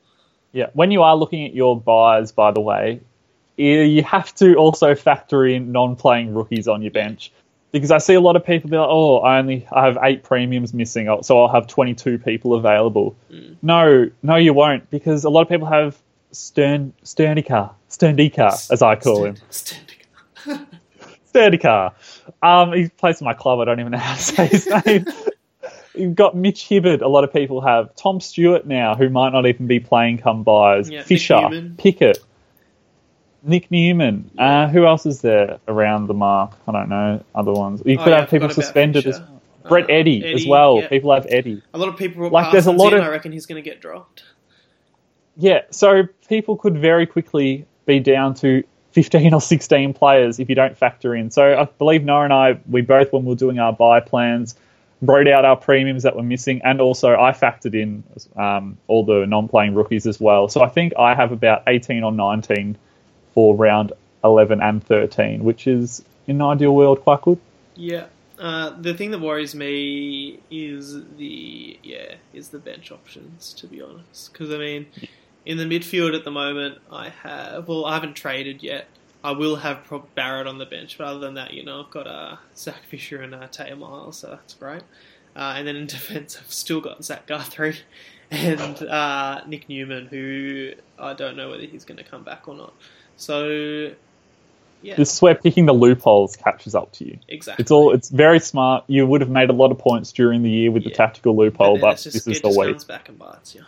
Yeah, 0.53 0.66
when 0.72 0.90
you 0.90 1.03
are 1.03 1.16
looking 1.16 1.46
at 1.46 1.55
your 1.55 1.81
byes, 1.81 2.33
by 2.33 2.50
the 2.50 2.61
way, 2.61 3.00
you 3.57 3.81
you 3.83 4.03
have 4.03 4.35
to 4.37 4.57
also 4.57 4.96
factor 4.96 5.46
in 5.46 5.70
non-playing 5.70 6.35
rookies 6.35 6.66
on 6.66 6.83
your 6.83 6.90
bench 6.90 7.31
because 7.72 7.90
I 7.90 7.98
see 7.98 8.14
a 8.14 8.20
lot 8.20 8.37
of 8.37 8.44
people 8.44 8.70
be 8.70 8.76
like, 8.76 8.88
"Oh, 8.88 9.18
I 9.18 9.38
only 9.38 9.66
I 9.72 9.85
have 9.85 9.98
eight 10.02 10.22
premiums 10.22 10.74
missing, 10.74 11.09
so 11.22 11.42
I'll 11.42 11.52
have 11.52 11.66
22 11.66 12.18
people 12.18 12.54
available." 12.54 13.16
Mm. 13.30 13.56
No, 13.62 14.11
no, 14.22 14.37
you 14.37 14.52
won't 14.52 14.88
because 14.90 15.24
a 15.24 15.30
lot 15.30 15.42
of 15.42 15.48
people 15.48 15.66
have 15.66 15.96
Stern 16.33 16.92
Sternica, 17.04 17.72
Sternica, 17.88 18.70
as 18.70 18.83
I 18.83 18.96
call 18.96 19.24
him, 19.24 19.37
Standing. 19.50 19.96
Sternica. 21.33 21.92
Um, 22.42 22.72
he 22.72 22.88
plays 22.88 23.18
for 23.18 23.24
my 23.24 23.35
club. 23.35 23.61
I 23.61 23.64
don't 23.64 23.80
even 23.80 23.92
know 23.92 23.98
how 23.98 24.14
to 24.14 24.22
say 24.22 24.46
his 24.46 24.68
name. 24.87 25.06
You've 25.94 26.14
got 26.14 26.37
Mitch 26.37 26.62
Hibberd. 26.68 27.02
A 27.02 27.09
lot 27.09 27.24
of 27.24 27.33
people 27.33 27.61
have 27.61 27.94
Tom 27.96 28.20
Stewart 28.20 28.66
now, 28.66 28.94
who 28.94 29.09
might 29.09 29.33
not 29.33 29.46
even 29.46 29.66
be 29.66 29.80
playing 29.80 30.18
come 30.18 30.44
byes. 30.44 30.88
Yeah, 30.88 31.02
Fisher. 31.02 31.48
Pickett, 31.78 32.18
Nick 33.42 33.70
Newman. 33.70 34.31
Uh, 34.38 34.68
who 34.68 34.87
else 34.87 35.07
is 35.07 35.20
there 35.22 35.59
around 35.68 36.07
the 36.07 36.14
mark? 36.14 36.53
I 36.68 36.72
don't 36.72 36.88
know. 36.88 37.24
Other 37.35 37.53
ones. 37.53 37.83
You 37.85 37.98
Oh, 37.98 38.05
could 38.05 38.11
yeah, 38.11 38.20
have 38.20 38.31
people 38.31 38.50
suspended 38.50 39.07
as 39.07 39.18
well. 39.20 39.40
Brett 39.68 39.85
Uh, 39.85 39.94
Eddy, 39.94 40.24
as 40.33 40.46
well. 40.46 40.79
yeah. 40.81 40.88
People 40.88 41.12
have 41.14 41.26
Eddy. 41.29 41.62
A 41.74 41.79
lot 41.79 41.88
of 41.88 41.96
people 41.96 42.29
Like, 42.31 42.50
there's 42.53 42.66
a 42.66 42.72
lot 42.72 42.92
in, 42.92 42.98
of- 43.00 43.05
I 43.05 43.09
reckon 43.09 43.33
he's 43.33 43.46
going 43.46 43.62
to 43.62 43.68
get 43.68 43.81
dropped. 43.81 44.24
Yeah, 45.37 45.62
so 45.70 46.05
people 46.29 46.57
could 46.57 46.76
very 46.79 47.07
quickly 47.07 47.66
be 47.87 47.98
down 48.00 48.35
to 48.35 48.62
15 48.92 49.33
or 49.33 49.40
16 49.40 49.94
players 49.94 50.38
if 50.40 50.48
you 50.48 50.55
don't 50.55 50.76
factor 50.76 51.14
in. 51.14 51.31
So 51.31 51.59
I 51.59 51.64
believe 51.79 52.05
Noah 52.05 52.24
and 52.24 52.33
I, 52.33 52.59
we 52.68 52.83
both, 52.83 53.12
when 53.12 53.24
we 53.24 53.31
were 53.31 53.35
doing 53.37 53.59
our 53.59 53.72
bye 53.72 54.00
plans, 54.00 54.55
wrote 55.03 55.29
out 55.29 55.44
our 55.46 55.57
premiums 55.57 56.03
that 56.03 56.14
were 56.16 56.22
missing, 56.22 56.61
and 56.64 56.81
also 56.81 57.14
I 57.14 57.33
factored 57.33 57.74
in 57.74 58.03
um, 58.37 58.76
all 58.87 59.05
the 59.05 59.24
non-playing 59.26 59.74
rookies 59.74 60.07
as 60.07 60.20
well. 60.20 60.48
So 60.48 60.61
I 60.62 60.68
think 60.68 60.92
I 60.98 61.14
have 61.14 61.33
about 61.33 61.62
18 61.66 62.03
or 62.03 62.12
19 62.12 62.76
for 63.35 63.57
round 63.57 63.93
11 64.25 64.61
and 64.61 64.85
13, 64.85 65.45
which 65.45 65.66
is 65.66 66.05
in 66.27 66.37
an 66.37 66.43
ideal 66.43 66.75
world 66.75 67.03
quite 67.03 67.23
good. 67.23 67.38
Yeah. 67.75 68.07
Uh, 68.38 68.71
the 68.81 68.95
thing 68.95 69.11
that 69.11 69.21
worries 69.21 69.55
me 69.55 70.40
is 70.51 71.05
the 71.19 71.79
yeah 71.83 72.14
is 72.33 72.49
the 72.49 72.59
bench 72.59 72.90
options 72.90 73.53
to 73.53 73.66
be 73.66 73.83
honest 73.83 74.33
because 74.33 74.51
I 74.51 74.57
mean 74.57 74.87
in 75.45 75.59
the 75.59 75.64
midfield 75.64 76.16
at 76.16 76.25
the 76.25 76.31
moment 76.31 76.79
I 76.90 77.11
have 77.11 77.69
well 77.69 77.85
I 77.85 77.93
haven't 77.93 78.14
traded 78.14 78.62
yet 78.62 78.87
I 79.23 79.33
will 79.33 79.57
have 79.57 79.81
Barrett 80.14 80.47
on 80.47 80.57
the 80.57 80.64
bench 80.64 80.97
but 80.97 81.07
other 81.07 81.19
than 81.19 81.35
that 81.35 81.53
you 81.53 81.62
know 81.66 81.83
I've 81.83 81.90
got 81.90 82.07
uh, 82.07 82.37
Zach 82.57 82.83
Fisher 82.88 83.21
and 83.21 83.35
uh, 83.35 83.47
Taylor 83.49 83.77
Miles 83.77 84.21
so 84.21 84.29
that's 84.31 84.55
great 84.55 84.85
uh, 85.37 85.53
and 85.57 85.69
then 85.69 85.77
in 85.77 85.87
defence 85.99 86.38
I've 86.40 86.51
still 86.51 86.81
got 86.81 87.05
Zach 87.05 87.27
Guthrie 87.27 87.77
and 88.31 88.83
uh, 88.85 89.43
Nick 89.47 89.69
Newman 89.69 90.07
who 90.07 90.73
I 90.99 91.12
don't 91.12 91.37
know 91.37 91.51
whether 91.51 91.66
he's 91.66 91.85
going 91.85 91.99
to 91.99 92.05
come 92.05 92.23
back 92.23 92.49
or 92.49 92.55
not 92.55 92.73
so 93.20 93.90
yeah 94.83 94.96
This 94.96 95.12
is 95.14 95.20
where 95.22 95.35
picking 95.35 95.66
the 95.66 95.74
loopholes 95.74 96.37
catches 96.37 96.74
up 96.74 96.90
to 96.92 97.04
you. 97.04 97.18
exactly 97.28 97.62
It's 97.62 97.70
all. 97.70 97.92
It's 97.92 98.09
very 98.09 98.40
smart. 98.40 98.85
You 98.87 99.06
would 99.06 99.20
have 99.20 99.30
made 99.30 99.50
a 99.50 99.52
lot 99.52 99.70
of 99.70 99.78
points 99.78 100.11
during 100.12 100.42
the 100.42 100.50
year 100.50 100.70
with 100.70 100.85
the 100.85 100.90
tactical 100.90 101.37
loophole, 101.37 101.78
but 101.78 101.92
just- 101.92 102.04
this 102.12 102.26
is 102.26 102.40
the 102.40 102.50
comes 102.54 102.85
back 102.85 103.09
and 103.09 103.18
bites 103.18 103.54
you. 103.54 103.62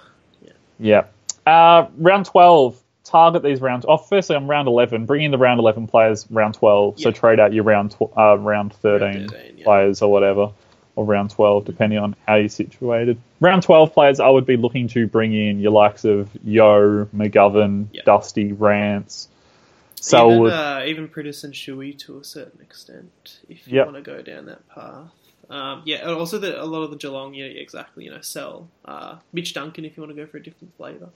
Yeah. 0.78 1.04
Uh, 1.46 1.86
round 1.98 2.26
12. 2.26 2.78
Target 3.04 3.42
these 3.42 3.60
rounds. 3.60 3.84
Oh, 3.86 3.96
firstly, 3.98 4.36
I'm 4.36 4.48
round 4.48 4.68
11. 4.68 5.06
Bring 5.06 5.22
in 5.22 5.30
the 5.32 5.38
round 5.38 5.60
11 5.60 5.86
players 5.88 6.26
round 6.30 6.54
12. 6.54 7.00
So 7.00 7.10
trade 7.10 7.38
out 7.40 7.52
your 7.52 7.64
round 7.64 7.90
tw- 7.90 8.16
uh, 8.16 8.38
round 8.38 8.72
13, 8.74 9.00
Round 9.18 9.30
13, 9.30 9.58
yeah. 9.58 9.64
players 9.64 10.02
or 10.02 10.10
whatever. 10.10 10.50
Or 10.96 11.04
round 11.04 11.30
12, 11.30 11.64
depending 11.64 11.98
on 11.98 12.14
how 12.26 12.36
you're 12.36 12.48
situated. 12.48 13.18
Round 13.40 13.62
12 13.62 13.92
players, 13.92 14.18
I 14.20 14.28
would 14.28 14.46
be 14.46 14.56
looking 14.56 14.88
to 14.88 15.06
bring 15.06 15.32
in 15.34 15.58
your 15.60 15.72
likes 15.72 16.04
of 16.04 16.28
Yeo, 16.44 17.06
McGovern, 17.06 17.86
Yeah. 17.92 18.02
Dusty, 18.06 18.52
Rance, 18.52 19.28
Even, 20.10 20.50
uh, 20.50 20.82
even 20.86 21.08
Prentice 21.08 21.44
and 21.44 21.54
Shuey 21.54 21.96
to 22.00 22.18
a 22.18 22.24
certain 22.24 22.60
extent, 22.60 23.40
if 23.48 23.66
you 23.68 23.76
Yep. 23.76 23.86
want 23.86 23.96
to 23.96 24.02
go 24.02 24.22
down 24.22 24.46
that 24.46 24.68
path. 24.68 25.10
Um, 25.50 25.82
yeah, 25.84 25.98
and 25.98 26.10
also 26.10 26.38
the, 26.38 26.60
a 26.62 26.64
lot 26.64 26.82
of 26.82 26.90
the 26.90 26.96
Geelong, 26.96 27.34
yeah, 27.34 27.44
exactly, 27.44 28.04
you 28.04 28.10
know, 28.10 28.20
sell. 28.20 28.68
Uh, 28.84 29.16
Mitch 29.32 29.52
Duncan 29.54 29.84
if 29.84 29.96
you 29.96 30.02
want 30.02 30.14
to 30.16 30.20
go 30.20 30.28
for 30.30 30.38
a 30.38 30.42
different 30.42 30.74
flavour. 30.76 31.10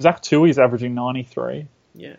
Zach 0.00 0.22
Tuohy's 0.22 0.58
averaging 0.58 0.94
93. 0.94 1.66
Yeah. 1.94 2.16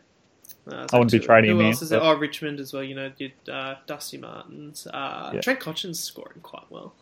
Uh, 0.69 0.87
I 0.91 0.97
wouldn't 0.97 1.11
be 1.11 1.19
trading 1.19 1.51
Who 1.51 1.59
him 1.59 1.65
else 1.67 1.81
in, 1.81 1.85
is 1.85 1.89
there? 1.89 2.01
Oh, 2.01 2.13
Richmond 2.15 2.59
as 2.59 2.73
well. 2.73 2.83
You 2.83 2.95
know, 2.95 3.09
did 3.09 3.33
uh, 3.51 3.75
Dusty 3.85 4.17
Martins. 4.17 4.87
Uh, 4.87 5.31
Yeah. 5.35 5.41
Trent 5.41 5.59
Cotchin's 5.59 5.99
scoring 5.99 6.39
quite 6.41 6.65
well. 6.69 6.93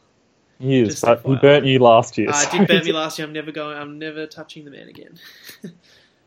He 0.59 0.79
is, 0.81 0.89
Just 0.89 1.03
but 1.03 1.21
he 1.25 1.35
burnt 1.35 1.65
you 1.65 1.79
last 1.79 2.17
year. 2.17 2.29
Uh, 2.29 2.33
so 2.33 2.57
did 2.57 2.67
burn 2.67 2.85
me 2.85 2.91
last 2.93 3.17
year. 3.19 3.27
I'm 3.27 3.33
never 3.33 3.51
going. 3.51 3.77
I'm 3.77 3.99
never 3.99 4.25
touching 4.25 4.65
the 4.65 4.71
man 4.71 4.87
again. 4.87 5.19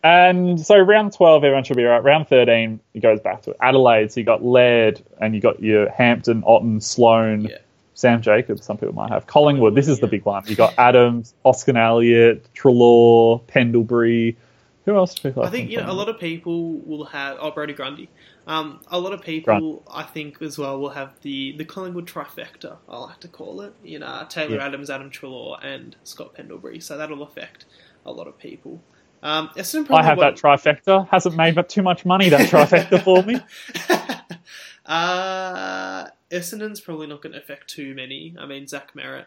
And 0.04 0.60
so 0.60 0.78
round 0.78 1.12
12, 1.12 1.42
everyone 1.44 1.64
should 1.64 1.76
be 1.76 1.84
right. 1.84 2.02
Round 2.02 2.28
13, 2.28 2.78
it 2.94 3.00
goes 3.00 3.20
back 3.20 3.42
to 3.42 3.56
Adelaide. 3.60 4.12
So 4.12 4.20
you 4.20 4.26
got 4.26 4.44
Laird 4.44 5.02
and 5.20 5.34
you 5.34 5.40
got 5.40 5.60
your 5.62 5.90
Hampton, 5.90 6.42
Otten, 6.44 6.80
Sloane, 6.80 7.42
Yeah. 7.42 7.58
Sam 7.94 8.22
Jacobs, 8.22 8.64
some 8.64 8.76
people 8.76 8.94
might 8.94 9.10
have. 9.10 9.26
Collingwood, 9.26 9.74
this 9.74 9.88
is 9.88 9.98
the 9.98 10.06
big 10.06 10.24
one. 10.24 10.44
You 10.46 10.54
got 10.54 10.72
Adams, 10.78 11.34
Oscar 11.42 11.76
Elliott, 11.76 12.46
Treloar, 12.54 13.40
Pendlebury. 13.48 14.36
Who 14.84 14.96
else 14.96 15.14
do 15.14 15.28
people 15.28 15.42
I 15.42 15.50
think 15.50 15.70
you 15.70 15.78
know 15.78 15.90
a 15.90 15.92
lot 15.92 16.08
of 16.08 16.18
people 16.18 16.74
will 16.78 17.04
have 17.06 17.36
oh 17.40 17.50
Brodie 17.50 17.74
Grundy. 17.74 18.08
Um, 18.46 18.80
a 18.86 18.98
lot 18.98 19.12
of 19.12 19.20
people 19.20 19.82
I 19.92 20.02
think 20.04 20.40
as 20.40 20.56
well 20.56 20.78
will 20.80 20.88
have 20.90 21.20
the 21.20 21.52
the 21.58 21.64
Collingwood 21.64 22.06
trifecta. 22.06 22.76
I 22.88 22.96
like 22.98 23.20
to 23.20 23.28
call 23.28 23.60
it. 23.60 23.74
You 23.84 23.98
know 23.98 24.24
Taylor 24.30 24.56
Yeah. 24.56 24.66
Adams, 24.66 24.88
Adam 24.88 25.10
Treloar, 25.10 25.58
and 25.62 25.94
Scott 26.04 26.34
Pendlebury. 26.34 26.80
So 26.80 26.96
that'll 26.96 27.22
affect 27.22 27.66
a 28.06 28.12
lot 28.12 28.28
of 28.28 28.38
people. 28.38 28.80
Um, 29.22 29.48
Essendon 29.56 29.86
probably 29.86 30.02
I 30.02 30.02
have 30.04 30.18
that 30.20 30.36
trifecta. 30.36 31.08
Hasn't 31.08 31.36
made 31.36 31.54
but 31.54 31.68
too 31.68 31.82
much 31.82 32.04
money 32.04 32.28
that 32.28 32.48
trifecta 32.48 33.02
for 33.02 33.22
me. 33.24 33.40
uh, 34.86 36.06
Essendon's 36.30 36.80
probably 36.80 37.06
not 37.06 37.22
going 37.22 37.32
to 37.32 37.38
affect 37.38 37.68
too 37.68 37.94
many. 37.94 38.34
I 38.38 38.46
mean 38.46 38.66
Zach 38.66 38.92
Merrett. 38.94 39.26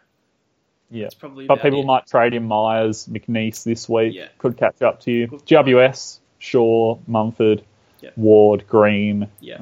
Yeah. 0.89 1.06
It's 1.06 1.16
probably 1.16 1.46
But 1.48 1.62
people 1.62 1.82
it. 1.82 1.86
might 1.86 2.06
trade 2.08 2.34
in 2.34 2.44
Myers, 2.48 3.08
McNiece 3.08 3.64
this 3.64 3.88
week. 3.88 4.14
Yeah. 4.14 4.28
Could 4.39 4.58
catch 4.58 4.82
up 4.82 5.00
to 5.02 5.12
you. 5.12 5.28
Good. 5.28 5.46
GWS, 5.46 6.20
Shaw, 6.39 6.98
Mumford, 7.08 7.64
Yeah. 8.02 8.10
Ward, 8.18 8.66
Green, 8.68 9.28
Yeah. 9.39 9.60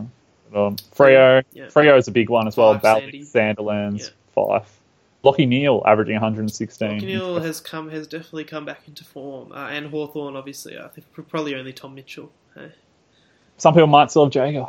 um, 0.56 0.76
Freo. 0.96 1.44
Yeah. 1.54 1.66
Freo 1.68 1.98
is 2.00 2.08
a 2.08 2.12
big 2.12 2.30
one 2.30 2.48
as 2.48 2.58
well. 2.58 2.74
Fyfe, 2.76 2.82
Bally. 2.82 3.22
Sandilands, 3.22 4.12
Fyfe. 4.36 4.79
Lachie 5.24 5.48
Neale 5.48 5.84
averaging 5.86 6.16
116. 6.16 7.00
Neale 7.00 7.40
has 7.42 7.60
come 7.60 7.90
has 7.90 8.08
definitely 8.08 8.46
come 8.46 8.66
back 8.66 8.88
into 8.88 9.04
form, 9.04 9.52
uh, 9.52 9.68
and 9.68 9.88
Hawthorn 9.88 10.36
obviously. 10.36 10.78
I 10.78 10.88
think 10.88 11.08
probably 11.28 11.56
only 11.56 11.74
Tom 11.74 11.96
Mitchell. 11.96 12.32
Eh? 12.56 12.70
Some 13.58 13.74
people 13.74 13.88
might 13.88 14.10
still 14.10 14.26
have 14.26 14.34
Jaeger. 14.34 14.66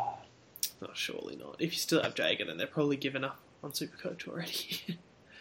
Not 0.81 0.97
surely 0.97 1.37
not. 1.37 1.57
If 1.59 1.73
you 1.73 1.79
still 1.79 2.03
have 2.03 2.15
Jaeger, 2.19 2.45
then 2.47 2.59
they're 2.59 2.67
probably 2.67 2.97
given 2.97 3.25
up 3.25 3.39
on 3.63 3.71
Supercoach 3.71 4.27
already. 4.27 4.81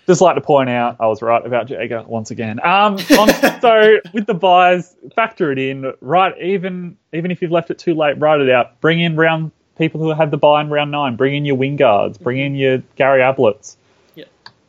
Just 0.08 0.22
like 0.22 0.36
to 0.36 0.42
point 0.42 0.70
out, 0.70 0.98
I 1.00 1.06
was 1.06 1.22
right 1.22 1.46
about 1.46 1.70
Jaeger 1.70 2.04
once 2.04 2.32
again. 2.32 2.60
Um, 2.64 2.98
on, 3.18 3.30
so 3.62 4.00
with 4.14 4.26
the 4.26 4.34
byes, 4.34 4.96
factor 5.16 5.52
it 5.52 5.60
in. 5.60 5.94
Right, 6.02 6.34
even 6.42 6.98
even 7.14 7.32
if 7.32 7.42
you've 7.42 7.52
left 7.52 7.72
it 7.72 7.80
too 7.80 7.94
late, 7.96 8.20
write 8.20 8.42
it 8.42 8.50
out. 8.50 8.80
Bring 8.82 9.00
in 9.00 9.16
round 9.16 9.52
people 9.78 10.02
who 10.02 10.10
had 10.10 10.30
the 10.32 10.38
bye 10.38 10.62
in 10.62 10.70
round 10.70 10.92
nine. 10.92 11.16
Bring 11.16 11.36
in 11.36 11.46
your 11.46 11.58
Wingards. 11.58 12.20
Bring 12.20 12.40
in 12.40 12.56
your 12.56 12.80
Gary 12.96 13.22
Ablets. 13.22 13.78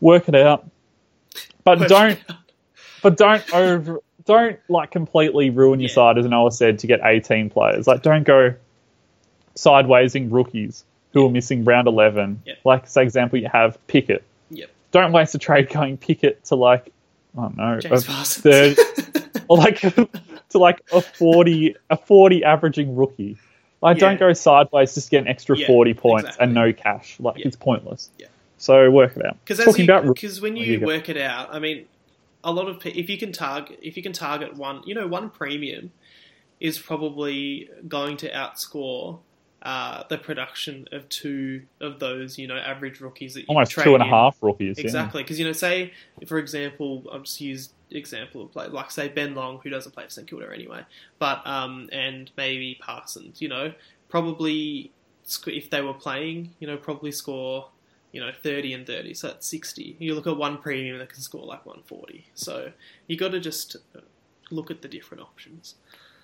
Yeah. 0.00 0.06
Work 0.08 0.28
it 0.28 0.34
out, 0.34 0.68
but 1.64 1.88
don't 1.88 2.18
but 3.02 3.16
don't 3.16 3.54
over 3.54 4.00
don't 4.26 4.58
like 4.68 4.90
completely 4.90 5.50
ruin 5.50 5.80
your 5.80 5.88
Yeah. 5.88 5.94
side 5.94 6.18
as 6.18 6.26
Noah 6.26 6.50
said 6.52 6.78
to 6.80 6.86
get 6.86 7.00
18 7.02 7.50
players. 7.50 7.86
Like 7.86 8.02
don't 8.02 8.24
go 8.24 8.54
sidewaysing 9.54 10.30
rookies 10.30 10.84
who 11.12 11.26
are 11.26 11.30
missing 11.30 11.64
round 11.64 11.88
11. 11.88 12.42
Yeah. 12.44 12.54
Like 12.64 12.86
say 12.86 13.02
example 13.02 13.38
you 13.38 13.48
have 13.52 13.84
Pickett. 13.86 14.22
Yep. 14.50 14.70
Don't 14.92 15.12
waste 15.12 15.34
a 15.34 15.38
trade 15.38 15.68
going 15.70 15.96
Pickett 15.96 16.44
to 16.46 16.54
like 16.56 16.92
I 17.36 17.42
don't 17.42 17.56
know 17.56 17.78
James 17.80 18.08
a 18.08 18.24
third 18.24 18.76
or 19.48 19.56
like 19.58 19.80
to 19.80 20.58
like 20.58 20.80
a 20.92 21.00
40 21.00 21.76
a 21.90 21.96
40 21.96 22.44
averaging 22.44 22.96
rookie. 22.96 23.36
Like 23.82 23.96
Yeah. 23.98 24.10
don't 24.10 24.20
go 24.20 24.32
sideways 24.32 24.94
just 24.94 25.10
get 25.10 25.22
an 25.22 25.28
extra 25.28 25.56
Yeah, 25.56 25.66
40 25.66 25.94
points 25.94 26.24
exactly. 26.24 26.44
and 26.44 26.54
no 26.54 26.72
cash. 26.72 27.16
Like 27.20 27.38
Yeah. 27.38 27.46
it's 27.48 27.56
pointless. 27.56 28.10
Yeah. 28.18 28.26
So 28.60 28.90
work 28.90 29.16
it 29.16 29.24
out. 29.24 29.38
Because 29.42 29.64
Talking 29.64 29.86
about 29.86 30.04
because 30.04 30.40
when 30.40 30.52
Oh, 30.52 30.60
you 30.60 30.78
you 30.78 30.86
work 30.86 31.08
it 31.08 31.16
out, 31.16 31.52
I 31.52 31.58
mean, 31.58 31.86
a 32.44 32.52
lot 32.52 32.68
of 32.68 32.84
if 32.84 33.08
you 33.08 33.16
can 33.16 33.32
target 33.32 33.78
if 33.82 33.96
you 33.96 34.02
can 34.02 34.12
target 34.12 34.54
one, 34.54 34.82
you 34.84 34.94
know, 34.94 35.06
one 35.06 35.30
premium 35.30 35.92
is 36.60 36.78
probably 36.78 37.70
going 37.88 38.18
to 38.18 38.30
outscore 38.30 39.18
uh, 39.62 40.02
the 40.10 40.18
production 40.18 40.86
of 40.92 41.08
two 41.08 41.62
of 41.80 42.00
those, 42.00 42.38
you 42.38 42.46
know, 42.46 42.56
average 42.56 43.00
rookies 43.00 43.32
that 43.32 43.40
you 43.40 43.46
almost 43.48 43.72
two 43.72 43.94
and 43.94 44.02
a 44.02 44.06
half 44.06 44.36
rookies. 44.42 44.76
Exactly, 44.76 45.22
because 45.22 45.38
you 45.38 45.46
know, 45.46 45.52
say 45.52 45.94
for 46.26 46.38
example, 46.38 47.04
I'll 47.10 47.20
just 47.20 47.40
use 47.40 47.72
example 47.90 48.42
of 48.42 48.52
play 48.52 48.66
like 48.68 48.90
say 48.90 49.08
Ben 49.08 49.34
Long, 49.34 49.58
who 49.62 49.70
doesn't 49.70 49.92
play 49.92 50.04
for 50.04 50.10
St 50.10 50.28
Kilda 50.28 50.52
anyway, 50.54 50.82
but 51.18 51.46
um 51.46 51.88
and 51.92 52.30
maybe 52.36 52.78
Parsons, 52.78 53.40
you 53.40 53.48
know, 53.48 53.72
probably 54.10 54.92
if 55.46 55.70
they 55.70 55.80
were 55.80 55.94
playing, 55.94 56.50
you 56.58 56.66
know, 56.66 56.76
probably 56.76 57.10
score 57.10 57.70
you 58.12 58.20
know 58.20 58.30
thirty 58.42 58.72
and 58.72 58.86
thirty, 58.86 59.14
so 59.14 59.28
that's 59.28 59.46
sixty. 59.46 59.96
You 59.98 60.14
look 60.14 60.26
at 60.26 60.36
one 60.36 60.58
premium 60.58 60.98
that 60.98 61.08
can 61.10 61.20
score 61.20 61.44
like 61.46 61.64
one 61.66 61.82
forty, 61.84 62.26
so 62.34 62.72
you 63.06 63.16
got 63.16 63.32
to 63.32 63.40
just 63.40 63.76
uh, 63.96 64.00
look 64.50 64.70
at 64.70 64.82
the 64.82 64.88
different 64.88 65.22
options. 65.22 65.74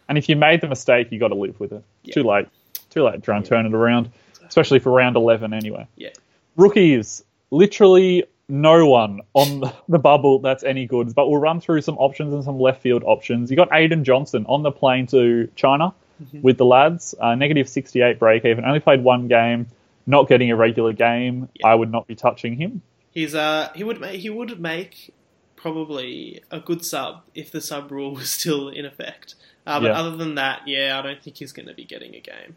And 0.08 0.16
if 0.18 0.28
you 0.28 0.36
made 0.36 0.60
the 0.60 0.68
mistake, 0.68 1.10
you 1.10 1.18
got 1.18 1.28
to 1.28 1.34
live 1.34 1.58
with 1.58 1.72
it. 1.72 1.82
Yeah. 2.04 2.14
Too 2.14 2.22
late. 2.22 2.46
Too 2.90 3.02
late 3.04 3.14
to 3.14 3.20
try 3.20 3.36
and 3.36 3.44
Yeah. 3.44 3.48
turn 3.50 3.66
it 3.66 3.74
around, 3.74 4.10
especially 4.48 4.78
for 4.78 4.92
round 4.92 5.16
11 5.16 5.52
anyway. 5.52 5.86
Yeah. 5.96 6.10
Rookies, 6.56 7.24
literally 7.50 8.24
no 8.48 8.86
one 8.88 9.20
on 9.34 9.60
the- 9.88 9.98
bubble 9.98 10.38
that's 10.38 10.62
any 10.62 10.86
good, 10.86 11.12
but 11.14 11.28
we'll 11.28 11.40
run 11.40 11.60
through 11.60 11.80
some 11.80 11.96
options 11.98 12.32
and 12.32 12.44
some 12.44 12.60
left 12.60 12.80
field 12.82 13.02
options. 13.04 13.50
You 13.50 13.56
got 13.56 13.68
Aidyn 13.70 14.02
Johnson 14.04 14.46
on 14.48 14.62
the 14.62 14.70
plane 14.70 15.06
to 15.08 15.48
China 15.56 15.92
Mhm. 16.22 16.42
with 16.42 16.56
the 16.56 16.64
lads, 16.64 17.14
uh, 17.20 17.34
negative 17.34 17.68
68 17.68 18.18
break 18.20 18.44
even, 18.44 18.64
only 18.64 18.78
played 18.80 19.02
one 19.02 19.26
game, 19.28 19.66
not 20.06 20.28
getting 20.28 20.50
a 20.50 20.56
regular 20.56 20.92
game. 20.92 21.48
Yeah. 21.54 21.68
I 21.68 21.74
would 21.74 21.90
not 21.90 22.06
be 22.06 22.14
touching 22.14 22.56
him. 22.56 22.82
He's 23.10 23.34
uh 23.34 23.70
he 23.74 23.82
would 23.84 24.00
make 24.00 24.20
he 24.20 24.30
would 24.30 24.60
make 24.60 25.12
probably 25.56 26.42
a 26.50 26.60
good 26.60 26.84
sub 26.84 27.22
if 27.34 27.50
the 27.50 27.60
sub 27.60 27.90
rule 27.90 28.14
was 28.14 28.30
still 28.30 28.68
in 28.68 28.84
effect. 28.84 29.34
Uh, 29.66 29.80
but 29.80 29.86
Yeah. 29.88 29.98
other 29.98 30.16
than 30.16 30.36
that, 30.36 30.62
yeah, 30.66 30.98
I 30.98 31.02
don't 31.02 31.20
think 31.22 31.36
he's 31.38 31.52
going 31.52 31.66
to 31.66 31.74
be 31.74 31.84
getting 31.84 32.14
a 32.14 32.20
game. 32.20 32.56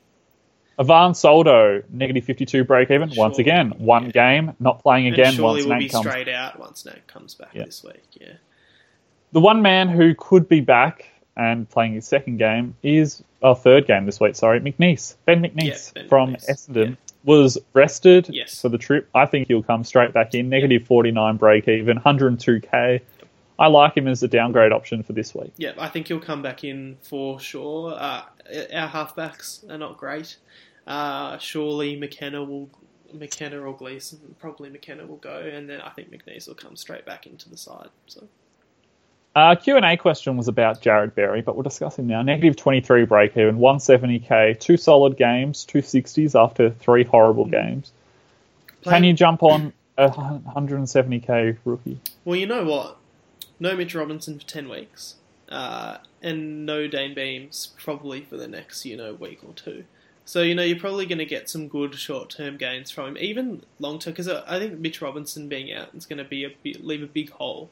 Ivan 0.78 1.14
Soldo, 1.14 1.82
negative 1.90 2.24
52 2.24 2.64
break 2.64 2.90
even, 2.92 3.12
once 3.18 3.38
again, 3.40 3.72
one 3.80 4.06
yeah. 4.06 4.12
game, 4.12 4.54
not 4.60 4.82
playing 4.82 5.08
again 5.08 5.28
and 5.28 5.36
surely 5.36 5.54
once 5.56 5.66
will 5.66 5.72
Nate 5.72 5.80
be 5.80 5.90
comes 5.90 6.06
straight 6.06 6.30
out 6.30 6.60
once 6.60 6.86
Nate 6.86 7.06
comes 7.08 7.34
back 7.36 7.50
Yeah. 7.54 7.66
this 7.66 7.84
week. 7.84 8.04
Yeah, 8.14 8.34
The 9.34 9.40
one 9.42 9.62
man 9.62 9.90
who 9.90 10.14
could 10.16 10.48
be 10.48 10.62
back 10.62 11.06
and 11.36 11.68
playing 11.70 11.94
his 11.96 12.08
second 12.08 12.38
game 12.38 12.76
is, 12.84 13.24
oh, 13.42 13.56
third 13.56 13.88
game 13.88 14.06
this 14.06 14.20
week, 14.22 14.36
sorry, 14.36 14.62
McNiece. 14.62 15.16
Ben 15.26 15.42
McNiece 15.42 15.94
Ben 15.96 16.08
from 16.08 16.36
McNiece, 16.36 16.50
Essendon. 16.70 16.98
Was 17.26 17.58
rested 17.74 18.30
Yes. 18.32 18.62
for 18.62 18.70
the 18.70 18.78
trip. 18.78 19.10
I 19.14 19.26
think 19.26 19.48
he'll 19.50 19.62
come 19.64 19.84
straight 19.84 20.14
back 20.14 20.34
in. 20.34 20.48
Negative 20.50 20.82
49 20.86 21.36
break 21.38 21.68
even, 21.68 22.00
102k. 22.00 23.02
I 23.60 23.68
like 23.68 23.98
him 23.98 24.08
as 24.08 24.24
a 24.24 24.28
downgrade 24.30 24.72
option 24.72 25.04
for 25.04 25.12
this 25.12 25.36
week. 25.36 25.52
yeah, 25.58 25.74
I 25.78 25.90
think 25.90 26.08
he'll 26.08 26.22
come 26.22 26.42
back 26.42 26.64
in 26.64 26.98
for 27.02 27.40
sure. 27.42 27.94
Uh, 27.94 28.24
our 28.74 28.88
halfbacks 28.88 29.70
are 29.70 29.78
not 29.78 29.98
great. 29.98 30.38
Uh, 30.88 31.38
surely 31.40 31.96
McKenna 31.98 32.44
will. 32.44 32.70
McKenna 33.12 33.60
or 33.60 33.76
Gleeson, 33.76 34.36
probably 34.38 34.70
McKenna 34.70 35.04
will 35.04 35.18
go, 35.18 35.40
and 35.40 35.68
then 35.68 35.82
I 35.82 35.90
think 35.90 36.12
McNiece 36.12 36.48
will 36.48 36.54
come 36.54 36.76
straight 36.76 37.08
back 37.08 37.26
into 37.26 37.50
the 37.50 37.58
side. 37.58 37.90
So 38.06 38.28
Uh, 39.40 39.56
Q&A 39.56 39.96
question 39.96 40.36
was 40.36 40.50
about 40.50 40.82
Jarrod 40.82 41.16
Berry, 41.16 41.42
but 41.42 41.56
we'll 41.56 41.64
discuss 41.64 41.98
him 41.98 42.08
now. 42.08 42.22
Negative 42.22 42.58
23 42.58 43.06
break 43.06 43.38
even, 43.38 43.58
170k, 43.58 44.60
two 44.60 44.76
solid 44.76 45.16
games, 45.16 45.64
two 45.64 45.80
60s 45.80 46.38
after 46.38 46.72
three 46.72 47.06
horrible 47.06 47.46
games. 47.46 47.94
Can 48.82 49.06
you 49.06 49.14
jump 49.14 49.42
on 49.42 49.72
a 49.98 50.10
170k 50.10 51.58
rookie? 51.64 52.02
Well, 52.26 52.36
you 52.36 52.48
know 52.48 52.66
what? 52.66 52.98
No 53.62 53.78
Mitch 53.78 53.96
Robinson 53.96 54.40
for 54.40 54.46
10 54.46 54.68
weeks. 54.68 55.16
Uh, 55.48 56.00
and 56.22 56.66
no 56.66 56.90
Dayne 56.90 57.16
Beams 57.16 57.72
probably 57.78 58.24
for 58.24 58.36
the 58.36 58.48
next, 58.50 58.84
you 58.84 58.98
know, 58.98 59.14
week 59.14 59.40
or 59.48 59.54
two. 59.54 59.86
So, 60.26 60.42
you 60.42 60.54
know, 60.54 60.64
you're 60.64 60.78
probably 60.78 61.06
going 61.06 61.20
to 61.20 61.26
get 61.26 61.50
some 61.50 61.70
good 61.70 61.96
short 61.96 62.30
term 62.30 62.58
gains 62.58 62.92
from 62.92 63.08
him, 63.08 63.18
even 63.18 63.64
long 63.80 64.00
term, 64.00 64.12
because 64.12 64.28
I 64.28 64.60
think 64.60 64.80
Mitch 64.80 65.02
Robinson 65.02 65.48
being 65.48 65.72
out 65.72 65.96
is 65.96 66.06
going 66.06 66.18
to 66.18 66.26
be 66.26 66.44
a 66.44 66.50
bit, 66.62 66.86
leave 66.86 67.02
a 67.02 67.08
big 67.08 67.30
hole 67.30 67.70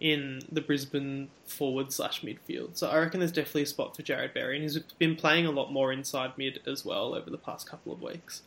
in 0.00 0.40
the 0.50 0.60
Brisbane 0.62 1.28
forward 1.44 1.92
slash 1.92 2.22
midfield. 2.22 2.76
So 2.76 2.88
I 2.88 2.98
reckon 2.98 3.20
there's 3.20 3.32
definitely 3.32 3.62
a 3.62 3.66
spot 3.66 3.94
for 3.94 4.02
Jarrod 4.02 4.32
Berry, 4.32 4.56
and 4.56 4.62
he's 4.62 4.78
been 4.98 5.14
playing 5.14 5.44
a 5.46 5.50
lot 5.50 5.70
more 5.72 5.92
inside 5.92 6.32
mid 6.38 6.60
as 6.66 6.84
well 6.84 7.14
over 7.14 7.28
the 7.30 7.36
past 7.38 7.68
couple 7.68 7.92
of 7.92 8.00
weeks. 8.00 8.42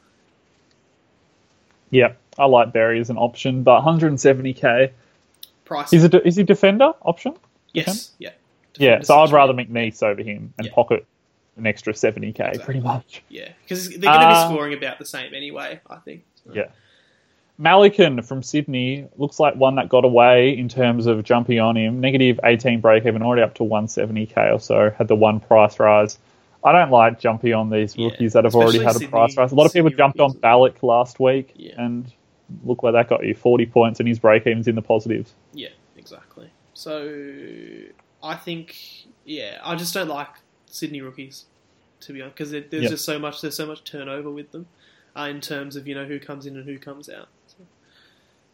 Yeah, 1.91 2.13
I 2.39 2.45
like 2.45 2.73
Berry 2.73 2.99
as 2.99 3.09
an 3.11 3.17
option, 3.17 3.61
but 3.63 3.83
170k. 3.83 4.91
Price, 5.65 5.93
Is 5.93 6.03
it 6.03 6.13
is 6.25 6.35
he 6.35 6.43
defender 6.43 6.93
option? 7.03 7.35
yes, 7.73 8.11
yeah. 8.17 8.31
Yeah, 8.77 8.97
Defender 8.97 9.05
so 9.05 9.19
I'd 9.19 9.31
rather 9.31 9.53
McNiece 9.53 10.01
over 10.01 10.23
him 10.23 10.53
and 10.57 10.65
Yeah. 10.67 10.73
pocket 10.73 11.05
an 11.55 11.67
extra 11.67 11.93
70k 11.93 12.39
Exactly. 12.39 12.59
pretty 12.65 12.79
much. 12.79 13.21
Yeah, 13.29 13.49
because 13.61 13.89
they're 13.89 13.99
going 13.99 14.19
to 14.19 14.25
Uh, 14.25 14.47
be 14.47 14.53
scoring 14.53 14.73
about 14.73 14.97
the 14.97 15.05
same 15.05 15.35
anyway, 15.35 15.79
I 15.87 15.97
think. 15.97 16.23
Yeah. 16.51 16.69
Malikan 17.59 18.25
from 18.25 18.41
Sydney 18.41 19.07
looks 19.17 19.39
like 19.39 19.55
one 19.55 19.75
that 19.75 19.87
got 19.89 20.05
away 20.05 20.57
in 20.57 20.67
terms 20.67 21.05
of 21.05 21.23
jumping 21.23 21.59
on 21.59 21.77
him. 21.77 21.99
Negative 21.99 22.39
18 22.43 22.81
break 22.81 23.05
even, 23.05 23.21
already 23.21 23.43
up 23.43 23.53
to 23.55 23.63
170k 23.63 24.53
or 24.53 24.59
so. 24.59 24.89
Had 24.97 25.07
the 25.07 25.15
one 25.15 25.39
price 25.39 25.79
rise. 25.79 26.17
I 26.63 26.71
don't 26.71 26.89
like 26.91 27.19
jumping 27.19 27.53
on 27.53 27.69
these 27.69 27.95
Yeah, 27.95 28.07
rookies 28.07 28.33
that 28.33 28.45
have 28.45 28.55
already 28.55 28.83
had 28.83 28.95
a 28.95 29.07
price 29.07 29.37
rise. 29.37 29.51
A 29.51 29.55
lot 29.55 29.65
of 29.65 29.73
people 29.73 29.89
Sydney 29.89 29.97
jumped 29.97 30.19
on. 30.19 30.33
Balic 30.33 30.81
last 30.81 31.19
week, 31.19 31.53
Yeah. 31.55 31.73
and 31.77 32.11
look 32.63 32.81
where 32.81 32.93
that 32.93 33.07
got 33.09 33.23
you 33.25 33.35
40 33.35 33.65
points, 33.67 33.99
and 33.99 34.07
his 34.09 34.17
break 34.17 34.47
even's 34.47 34.67
in 34.67 34.75
the 34.75 34.81
positives. 34.81 35.33
Yeah, 35.53 35.69
exactly. 35.97 36.49
So 36.73 37.13
I 38.23 38.35
think, 38.35 38.75
yeah, 39.25 39.59
I 39.63 39.75
just 39.75 39.93
don't 39.93 40.07
like 40.07 40.29
Sydney 40.67 41.01
rookies, 41.01 41.45
to 42.01 42.13
be 42.13 42.21
honest, 42.21 42.35
because 42.35 42.51
there's 42.51 42.65
Yeah. 42.71 42.89
just 42.89 43.05
so 43.05 43.19
much. 43.19 43.41
There's 43.41 43.55
so 43.55 43.67
much 43.67 43.83
turnover 43.83 44.31
with 44.31 44.51
them 44.51 44.65
uh, 45.15 45.27
in 45.29 45.39
terms 45.41 45.75
of 45.75 45.87
you 45.87 45.93
know 45.93 46.05
who 46.05 46.19
comes 46.19 46.45
in 46.47 46.55
and 46.55 46.65
who 46.65 46.79
comes 46.79 47.09
out. 47.09 47.27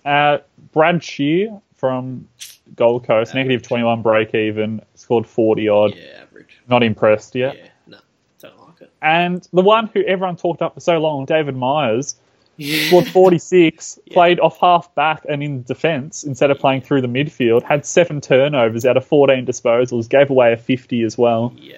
Uh, 0.06 0.40
Brad 0.72 1.04
Scheer 1.04 1.60
from 1.76 2.28
Gold 2.76 3.06
Coast, 3.06 3.34
negative 3.34 3.62
21 3.62 4.02
break 4.02 4.34
even, 4.36 4.82
scored 4.96 5.26
40 5.28 5.68
odd. 5.70 5.96
Yeah, 5.96 6.22
average. 6.24 6.58
Not 6.68 6.84
impressed 6.84 7.36
yet. 7.36 7.56
Yeah, 7.58 7.68
no, 7.88 7.98
don't 8.40 8.60
like 8.68 8.82
it. 8.82 8.92
And 9.02 9.48
the 9.54 9.62
one 9.62 9.88
who 9.94 10.02
everyone 10.04 10.36
talked 10.36 10.62
up 10.62 10.74
for 10.74 10.80
so 10.80 10.98
long, 11.00 11.26
David 11.26 11.56
Myers, 11.56 12.16
Yeah. 12.58 12.88
scored 12.88 13.08
46, 13.08 14.00
played 14.12 14.40
off 14.40 14.58
half 14.60 14.94
back 14.96 15.26
and 15.30 15.42
in 15.42 15.64
defence 15.64 16.24
instead 16.24 16.52
of 16.52 16.60
playing 16.60 16.82
through 16.82 17.02
the 17.02 17.08
midfield, 17.08 17.64
had 17.64 17.86
seven 17.86 18.20
turnovers 18.22 18.86
out 18.86 18.98
of 18.98 19.06
14 19.06 19.46
disposals, 19.46 20.08
gave 20.10 20.30
away 20.30 20.54
a 20.54 20.58
50 20.58 21.04
as 21.04 21.18
well. 21.18 21.54
yeah. 21.58 21.78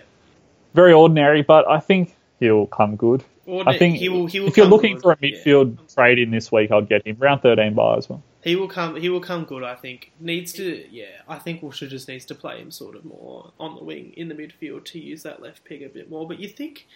Very 0.73 0.93
ordinary, 0.93 1.41
but 1.41 1.67
I 1.69 1.79
think 1.81 2.15
he'll 2.39 2.65
come 2.67 2.95
good. 2.95 3.23
I 3.47 3.77
think 3.77 3.97
he 3.97 4.09
will. 4.09 4.27
He 4.27 4.39
will 4.39 4.47
if 4.47 4.57
you're 4.57 4.67
looking 4.67 4.95
good, 4.95 5.03
for 5.03 5.11
a 5.13 5.17
yeah. 5.19 5.37
midfield 5.37 5.93
trade 5.93 6.19
in 6.19 6.31
this 6.31 6.51
week, 6.51 6.71
I'd 6.71 6.87
get 6.87 7.05
him. 7.05 7.17
Round 7.19 7.41
13 7.41 7.73
bye 7.73 7.97
as 7.97 8.09
well. 8.09 8.23
He 8.43 8.55
will 8.55 8.67
come. 8.67 8.95
He 8.95 9.09
will 9.09 9.19
come 9.19 9.45
good. 9.45 9.63
I 9.63 9.75
think 9.75 10.11
needs 10.19 10.53
to. 10.53 10.85
Yeah, 10.91 11.05
I 11.27 11.39
think 11.39 11.61
Wilshire 11.61 11.89
just 11.89 12.07
needs 12.07 12.25
to 12.25 12.35
play 12.35 12.59
him 12.59 12.71
sort 12.71 12.95
of 12.95 13.05
more 13.05 13.51
on 13.59 13.75
the 13.75 13.83
wing 13.83 14.13
in 14.15 14.27
the 14.29 14.35
midfield 14.35 14.85
to 14.85 14.99
use 14.99 15.23
that 15.23 15.41
left 15.41 15.65
peg 15.65 15.81
a 15.81 15.89
bit 15.89 16.09
more. 16.09 16.27
But 16.27 16.39
you 16.39 16.47
think 16.47 16.87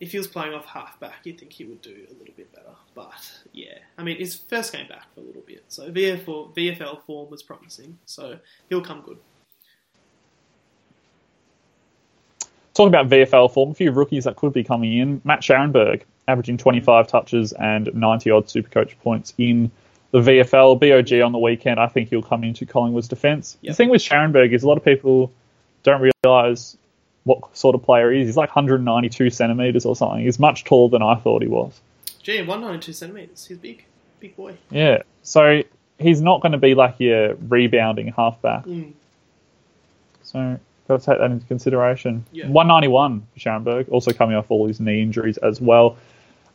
if 0.00 0.12
he 0.12 0.18
was 0.18 0.26
playing 0.26 0.54
off 0.54 0.66
half 0.66 1.00
back, 1.00 1.20
you'd 1.24 1.38
think 1.38 1.52
he 1.52 1.64
would 1.64 1.80
do 1.80 2.06
a 2.08 2.12
little 2.18 2.34
bit 2.36 2.52
better. 2.52 2.74
But 2.94 3.42
yeah, 3.52 3.78
I 3.96 4.02
mean, 4.02 4.18
his 4.18 4.34
first 4.34 4.72
game 4.72 4.88
back 4.88 5.12
for 5.14 5.20
a 5.20 5.24
little 5.24 5.42
bit, 5.42 5.64
so 5.68 5.90
VFL 5.90 6.54
VFL 6.54 7.02
form 7.04 7.30
was 7.30 7.42
promising, 7.42 7.98
so 8.04 8.38
he'll 8.68 8.82
come 8.82 9.02
good. 9.02 9.18
Talking 12.76 12.88
about 12.88 13.08
VFL 13.08 13.50
form, 13.50 13.70
a 13.70 13.74
few 13.74 13.90
rookies 13.90 14.24
that 14.24 14.36
could 14.36 14.52
be 14.52 14.62
coming 14.62 14.98
in. 14.98 15.22
Matt 15.24 15.40
Scharenberg, 15.40 16.02
averaging 16.28 16.58
25 16.58 17.06
touches 17.06 17.52
and 17.52 17.88
90 17.94 18.30
odd 18.30 18.46
Supercoach 18.48 18.98
points 18.98 19.32
in 19.38 19.70
the 20.10 20.18
VFL. 20.18 20.78
BOG 20.78 21.22
on 21.24 21.32
the 21.32 21.38
weekend, 21.38 21.80
I 21.80 21.86
think 21.86 22.10
he'll 22.10 22.20
come 22.20 22.44
into 22.44 22.66
Collingwood's 22.66 23.08
defence. 23.08 23.56
Yep. 23.62 23.70
The 23.72 23.76
thing 23.76 23.88
with 23.88 24.02
Scharenberg 24.02 24.52
is 24.52 24.62
a 24.62 24.68
lot 24.68 24.76
of 24.76 24.84
people 24.84 25.32
don't 25.84 26.12
realise 26.22 26.76
what 27.24 27.56
sort 27.56 27.74
of 27.74 27.82
player 27.82 28.12
he 28.12 28.20
is. 28.20 28.28
He's 28.28 28.36
like 28.36 28.54
192 28.54 29.30
centimetres 29.30 29.86
or 29.86 29.96
something. 29.96 30.20
He's 30.20 30.38
much 30.38 30.64
taller 30.64 30.90
than 30.90 31.00
I 31.00 31.14
thought 31.14 31.40
he 31.40 31.48
was. 31.48 31.80
Gee, 32.22 32.42
one 32.42 32.60
ninety 32.60 32.80
two 32.80 32.92
centimeters. 32.92 33.46
He's 33.46 33.56
big, 33.56 33.86
big 34.20 34.36
boy. 34.36 34.54
Yeah. 34.70 35.02
So 35.22 35.62
he's 35.98 36.20
not 36.20 36.42
going 36.42 36.52
to 36.52 36.58
be 36.58 36.74
like 36.74 36.96
your 36.98 37.36
rebounding 37.36 38.08
halfback. 38.08 38.66
Mm. 38.66 38.92
So 40.24 40.60
got 40.88 41.00
to 41.00 41.06
take 41.06 41.18
that 41.18 41.30
into 41.30 41.46
consideration. 41.46 42.24
Yeah. 42.32 42.48
191 42.48 43.26
for 43.34 43.38
Scharenberg, 43.40 43.88
also 43.90 44.12
coming 44.12 44.36
off 44.36 44.50
all 44.50 44.66
his 44.66 44.80
knee 44.80 45.02
injuries 45.02 45.36
as 45.38 45.60
well. 45.60 45.96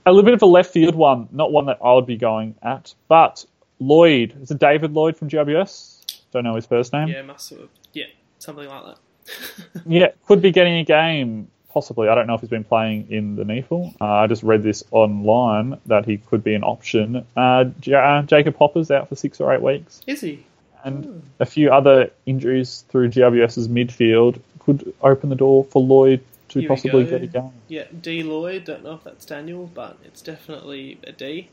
A 0.05 0.11
little 0.11 0.25
bit 0.25 0.33
of 0.33 0.41
a 0.41 0.45
left 0.47 0.71
field 0.73 0.95
one, 0.95 1.27
not 1.31 1.51
one 1.51 1.65
that 1.67 1.77
I 1.83 1.93
would 1.93 2.07
be 2.07 2.17
going 2.17 2.55
at, 2.63 2.93
but 3.07 3.45
Lloyd. 3.79 4.33
Is 4.41 4.51
it 4.51 4.59
David 4.59 4.93
Lloyd 4.93 5.15
from 5.17 5.29
GWS? 5.29 6.21
Don't 6.31 6.43
know 6.43 6.55
his 6.55 6.65
first 6.65 6.93
name. 6.93 7.09
Yeah, 7.09 7.21
must 7.23 7.49
have. 7.51 7.67
Yeah, 7.93 8.05
something 8.39 8.67
like 8.67 8.83
that. 8.85 8.97
Yeah, 9.85 10.07
could 10.27 10.41
be 10.41 10.51
getting 10.51 10.73
a 10.75 10.83
game, 10.83 11.47
possibly. 11.69 12.07
I 12.09 12.15
don't 12.15 12.27
know 12.27 12.33
if 12.33 12.41
he's 12.41 12.49
been 12.49 12.63
playing 12.63 13.07
in 13.11 13.35
the 13.35 13.43
NEAFL. 13.43 13.95
Uh, 14.01 14.05
I 14.05 14.27
just 14.27 14.43
read 14.43 14.63
this 14.63 14.83
online 14.91 15.79
that 15.85 16.05
he 16.05 16.17
could 16.17 16.43
be 16.43 16.53
an 16.55 16.63
option. 16.63 17.25
Uh, 17.37 17.65
J- 17.79 17.93
uh, 17.93 18.23
Jacob 18.23 18.57
Hopper's 18.57 18.89
out 18.91 19.07
for 19.09 19.15
six 19.15 19.39
or 19.39 19.53
eight 19.53 19.61
weeks. 19.61 20.01
Is 20.07 20.21
he? 20.21 20.45
And 20.83 21.23
a 21.39 21.45
few 21.45 21.71
other 21.71 22.11
injuries 22.25 22.85
through 22.89 23.09
GWS's 23.09 23.67
midfield 23.67 24.39
could 24.59 24.93
open 25.01 25.29
the 25.29 25.35
door 25.35 25.63
for 25.65 25.81
Lloyd 25.81 26.23
to 26.49 26.59
Here 26.59 26.67
possibly 26.67 27.05
get 27.05 27.23
a 27.23 27.27
game. 27.27 27.51
Yeah, 27.67 27.85
D 28.01 28.23
Lloyd. 28.23 28.65
Don't 28.65 28.83
know 28.83 28.93
if 28.93 29.03
that's 29.03 29.25
Daniel, 29.25 29.71
but 29.73 29.97
it's 30.03 30.21
definitely 30.21 30.99
a 31.03 31.11
D. 31.11 31.49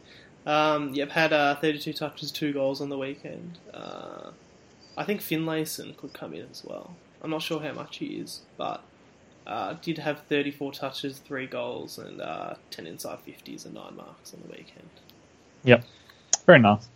Um, 0.46 0.94
yep, 0.94 1.10
had 1.10 1.32
uh, 1.32 1.56
32 1.56 1.92
touches, 1.92 2.32
two 2.32 2.52
goals 2.52 2.80
on 2.80 2.88
the 2.88 2.98
weekend. 2.98 3.58
Uh, 3.72 4.30
I 4.96 5.04
think 5.04 5.20
Finlayson 5.20 5.96
could 5.96 6.12
come 6.12 6.34
in 6.34 6.46
as 6.50 6.64
well. 6.64 6.96
I'm 7.22 7.30
not 7.30 7.42
sure 7.42 7.60
how 7.60 7.72
much 7.72 7.98
he 7.98 8.06
is, 8.06 8.40
but 8.56 8.82
uh, 9.46 9.74
did 9.82 9.98
have 9.98 10.20
34 10.22 10.72
touches, 10.72 11.18
three 11.18 11.46
goals, 11.46 11.98
and 11.98 12.20
uh, 12.20 12.54
10 12.70 12.86
inside 12.86 13.18
50s 13.26 13.64
and 13.64 13.74
nine 13.74 13.96
marks 13.96 14.34
on 14.34 14.40
the 14.42 14.48
weekend. 14.48 14.88
Yep, 15.64 15.84
very 16.46 16.58
nice. 16.60 16.88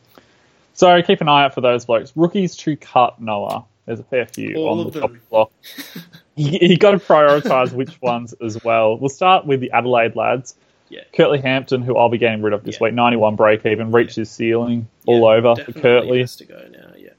So 0.75 1.03
keep 1.03 1.21
an 1.21 1.29
eye 1.29 1.45
out 1.45 1.55
for 1.55 1.61
those 1.61 1.85
blokes. 1.85 2.13
Rookies 2.17 2.57
to 2.57 2.77
cut 2.77 3.21
Noah. 3.21 3.65
There's 3.87 4.01
a 4.01 4.05
fair 4.05 4.27
few 4.27 4.57
All 4.57 4.79
on 4.81 4.87
the 4.87 4.91
them. 4.93 5.01
topic 5.03 5.29
block. 5.29 5.51
you, 6.37 6.59
you 6.63 6.77
got 6.79 6.93
to 6.93 6.99
prioritise 6.99 7.73
which 7.73 8.01
ones 8.01 8.33
as 8.35 8.63
well. 8.63 8.97
We'll 8.97 9.09
start 9.11 9.45
with 9.47 9.61
the 9.61 9.71
Adelaide 9.73 10.15
lads. 10.17 10.55
Yeah. 10.89 11.01
Curtly 11.15 11.41
Hampton, 11.41 11.83
who 11.83 11.97
I'll 11.97 12.09
be 12.11 12.19
getting 12.19 12.43
rid 12.43 12.53
of 12.53 12.65
this 12.65 12.77
Yeah. 12.77 12.85
week, 12.87 12.95
91 12.95 13.35
break 13.37 13.65
even, 13.67 13.93
reached 13.93 14.17
his 14.17 14.31
ceiling 14.31 14.89
all 15.07 15.21
Yeah, 15.21 15.37
over 15.39 15.57
for 15.65 15.73
Curtly. 15.73 16.21
has 16.21 16.37
to 16.37 16.45
go 16.45 16.63
now. 16.71 16.93
Yeah, 16.97 17.11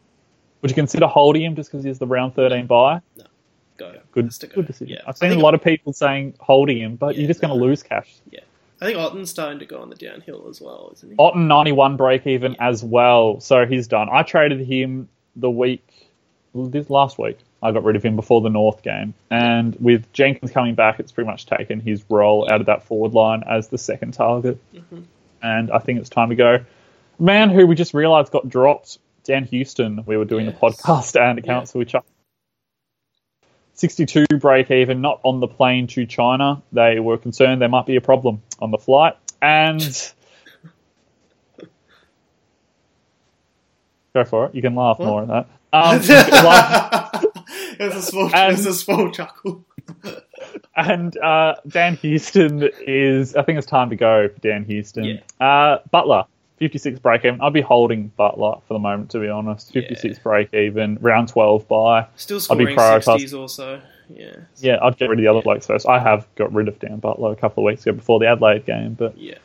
Would 0.61 0.71
you 0.71 0.75
consider 0.75 1.07
holding 1.07 1.43
him 1.43 1.55
just 1.55 1.71
because 1.71 1.83
he's 1.83 1.99
the 1.99 2.07
round 2.07 2.35
13 2.35 2.65
bye? 2.67 3.01
go. 3.77 3.91
Good, 4.11 4.31
go. 4.39 4.47
good 4.55 4.67
decision. 4.67 4.95
Yeah. 4.95 5.01
I've 5.07 5.17
seen 5.17 5.31
a 5.31 5.39
lot 5.39 5.53
of 5.55 5.63
people 5.63 5.91
saying 5.91 6.35
holding 6.39 6.77
him, 6.77 6.95
but 6.95 7.15
Yeah, 7.15 7.21
you're 7.21 7.27
just 7.27 7.41
going 7.41 7.53
to 7.57 7.59
lose 7.59 7.81
cash. 7.83 8.13
I 8.83 8.87
think 8.87 8.97
Otten's 8.97 9.29
starting 9.29 9.59
to 9.59 9.65
go 9.65 9.81
on 9.81 9.89
the 9.89 9.95
downhill 9.95 10.47
as 10.49 10.59
well, 10.59 10.89
isn't 10.93 11.11
he? 11.11 11.15
Otten 11.17 11.47
91 11.47 11.95
break 11.95 12.27
even 12.27 12.57
as 12.59 12.83
well, 12.83 13.39
so 13.39 13.65
he's 13.65 13.87
done. 13.87 14.09
I 14.11 14.23
traded 14.23 14.59
him 14.59 15.07
the 15.37 15.49
week, 15.49 16.09
this 16.53 16.89
last 16.89 17.17
week. 17.17 17.37
I 17.61 17.71
got 17.71 17.85
rid 17.85 17.95
of 17.95 18.03
him 18.03 18.17
before 18.17 18.41
the 18.41 18.49
North 18.49 18.83
game, 18.83 19.13
and 19.31 19.73
with 19.79 20.11
Jenkins 20.11 20.51
coming 20.51 20.75
back, 20.75 20.99
it's 20.99 21.13
pretty 21.13 21.29
much 21.29 21.45
taken 21.45 21.79
his 21.79 22.03
role 22.09 22.45
out 22.51 22.59
of 22.59 22.65
that 22.67 22.83
forward 22.83 23.13
line 23.13 23.41
as 23.49 23.69
the 23.69 23.77
second 23.77 24.15
target. 24.15 24.57
Mhm. 24.75 25.03
And 25.41 25.71
I 25.71 25.79
think 25.79 25.99
it's 25.99 26.09
time 26.09 26.27
to 26.27 26.35
go. 26.35 26.59
Man, 27.19 27.49
who 27.51 27.65
we 27.65 27.75
just 27.75 27.93
realised 27.93 28.33
got 28.33 28.49
dropped, 28.49 28.97
Dan 29.23 29.45
Houston. 29.45 30.03
We 30.05 30.17
were 30.17 30.25
doing 30.25 30.47
Yes. 30.47 30.55
the 30.59 30.59
podcast 30.59 31.21
and 31.21 31.39
it 31.39 31.45
Yeah. 31.45 31.61
to 31.63 31.81
each 31.81 31.95
other. 31.95 32.05
62 33.75 34.25
break 34.39 34.69
even, 34.71 35.01
not 35.01 35.19
on 35.23 35.39
the 35.39 35.47
plane 35.47 35.87
to 35.87 36.05
China. 36.05 36.61
They 36.71 36.99
were 36.99 37.17
concerned 37.17 37.61
there 37.61 37.69
might 37.69 37.85
be 37.85 37.95
a 37.95 38.01
problem 38.01 38.41
on 38.59 38.71
the 38.71 38.77
flight. 38.77 39.17
And 39.41 39.81
go 44.13 44.23
for 44.23 44.45
it. 44.47 44.55
You 44.55 44.61
can 44.61 44.75
laugh 44.75 44.99
What? 44.99 45.05
more 45.07 45.21
at 45.23 45.27
that. 45.29 45.47
Um, 45.73 45.99
you 46.01 46.07
can 46.07 46.29
laugh- 46.45 47.25
There's 47.79 47.95
a 47.95 48.01
small, 48.03 48.25
And- 48.25 48.55
there's 48.55 48.67
a 48.67 48.75
small 48.75 49.09
chuckle. 49.09 49.65
and 50.75 51.17
uh, 51.17 51.55
Dan 51.67 51.95
Houston 51.97 52.69
is, 52.85 53.35
I 53.35 53.41
think 53.41 53.57
it's 53.57 53.65
time 53.65 53.89
to 53.89 53.95
go 53.95 54.27
for 54.29 54.39
Dan 54.39 54.65
Houston. 54.65 55.03
Yeah. 55.03 55.19
Uh, 55.43 55.79
Butler, 55.89 56.25
56 56.63 56.99
break 56.99 57.25
even. 57.25 57.41
I'd 57.41 57.51
be 57.51 57.59
holding 57.59 58.07
Butler 58.15 58.55
for 58.65 58.73
the 58.73 58.79
moment, 58.79 59.11
to 59.11 59.19
be 59.19 59.27
honest. 59.27 59.73
56 59.73 60.17
break 60.19 60.53
even, 60.53 60.97
round 61.01 61.27
12 61.27 61.67
bye. 61.67 62.07
Still 62.15 62.39
I'll 62.49 62.55
be 62.55 62.63
scoring 62.63 62.77
prioritised. 62.77 63.25
60s 63.25 63.37
also. 63.37 63.81
Yeah. 64.07 64.35
Yeah, 64.59 64.77
I'd 64.81 64.95
get 64.95 65.09
rid 65.09 65.19
of 65.19 65.23
the 65.23 65.27
other 65.27 65.41
blokes 65.41 65.67
first. 65.67 65.85
I 65.89 65.99
have 65.99 66.25
got 66.35 66.53
rid 66.53 66.69
of 66.69 66.79
Dan 66.79 66.99
Butler 66.99 67.33
a 67.33 67.35
couple 67.35 67.63
of 67.63 67.65
weeks 67.65 67.81
ago 67.81 67.91
before 67.91 68.19
the 68.19 68.27
Adelaide 68.27 68.65
game. 68.65 68.93
but 68.93 69.17
Yeah. 69.17 69.39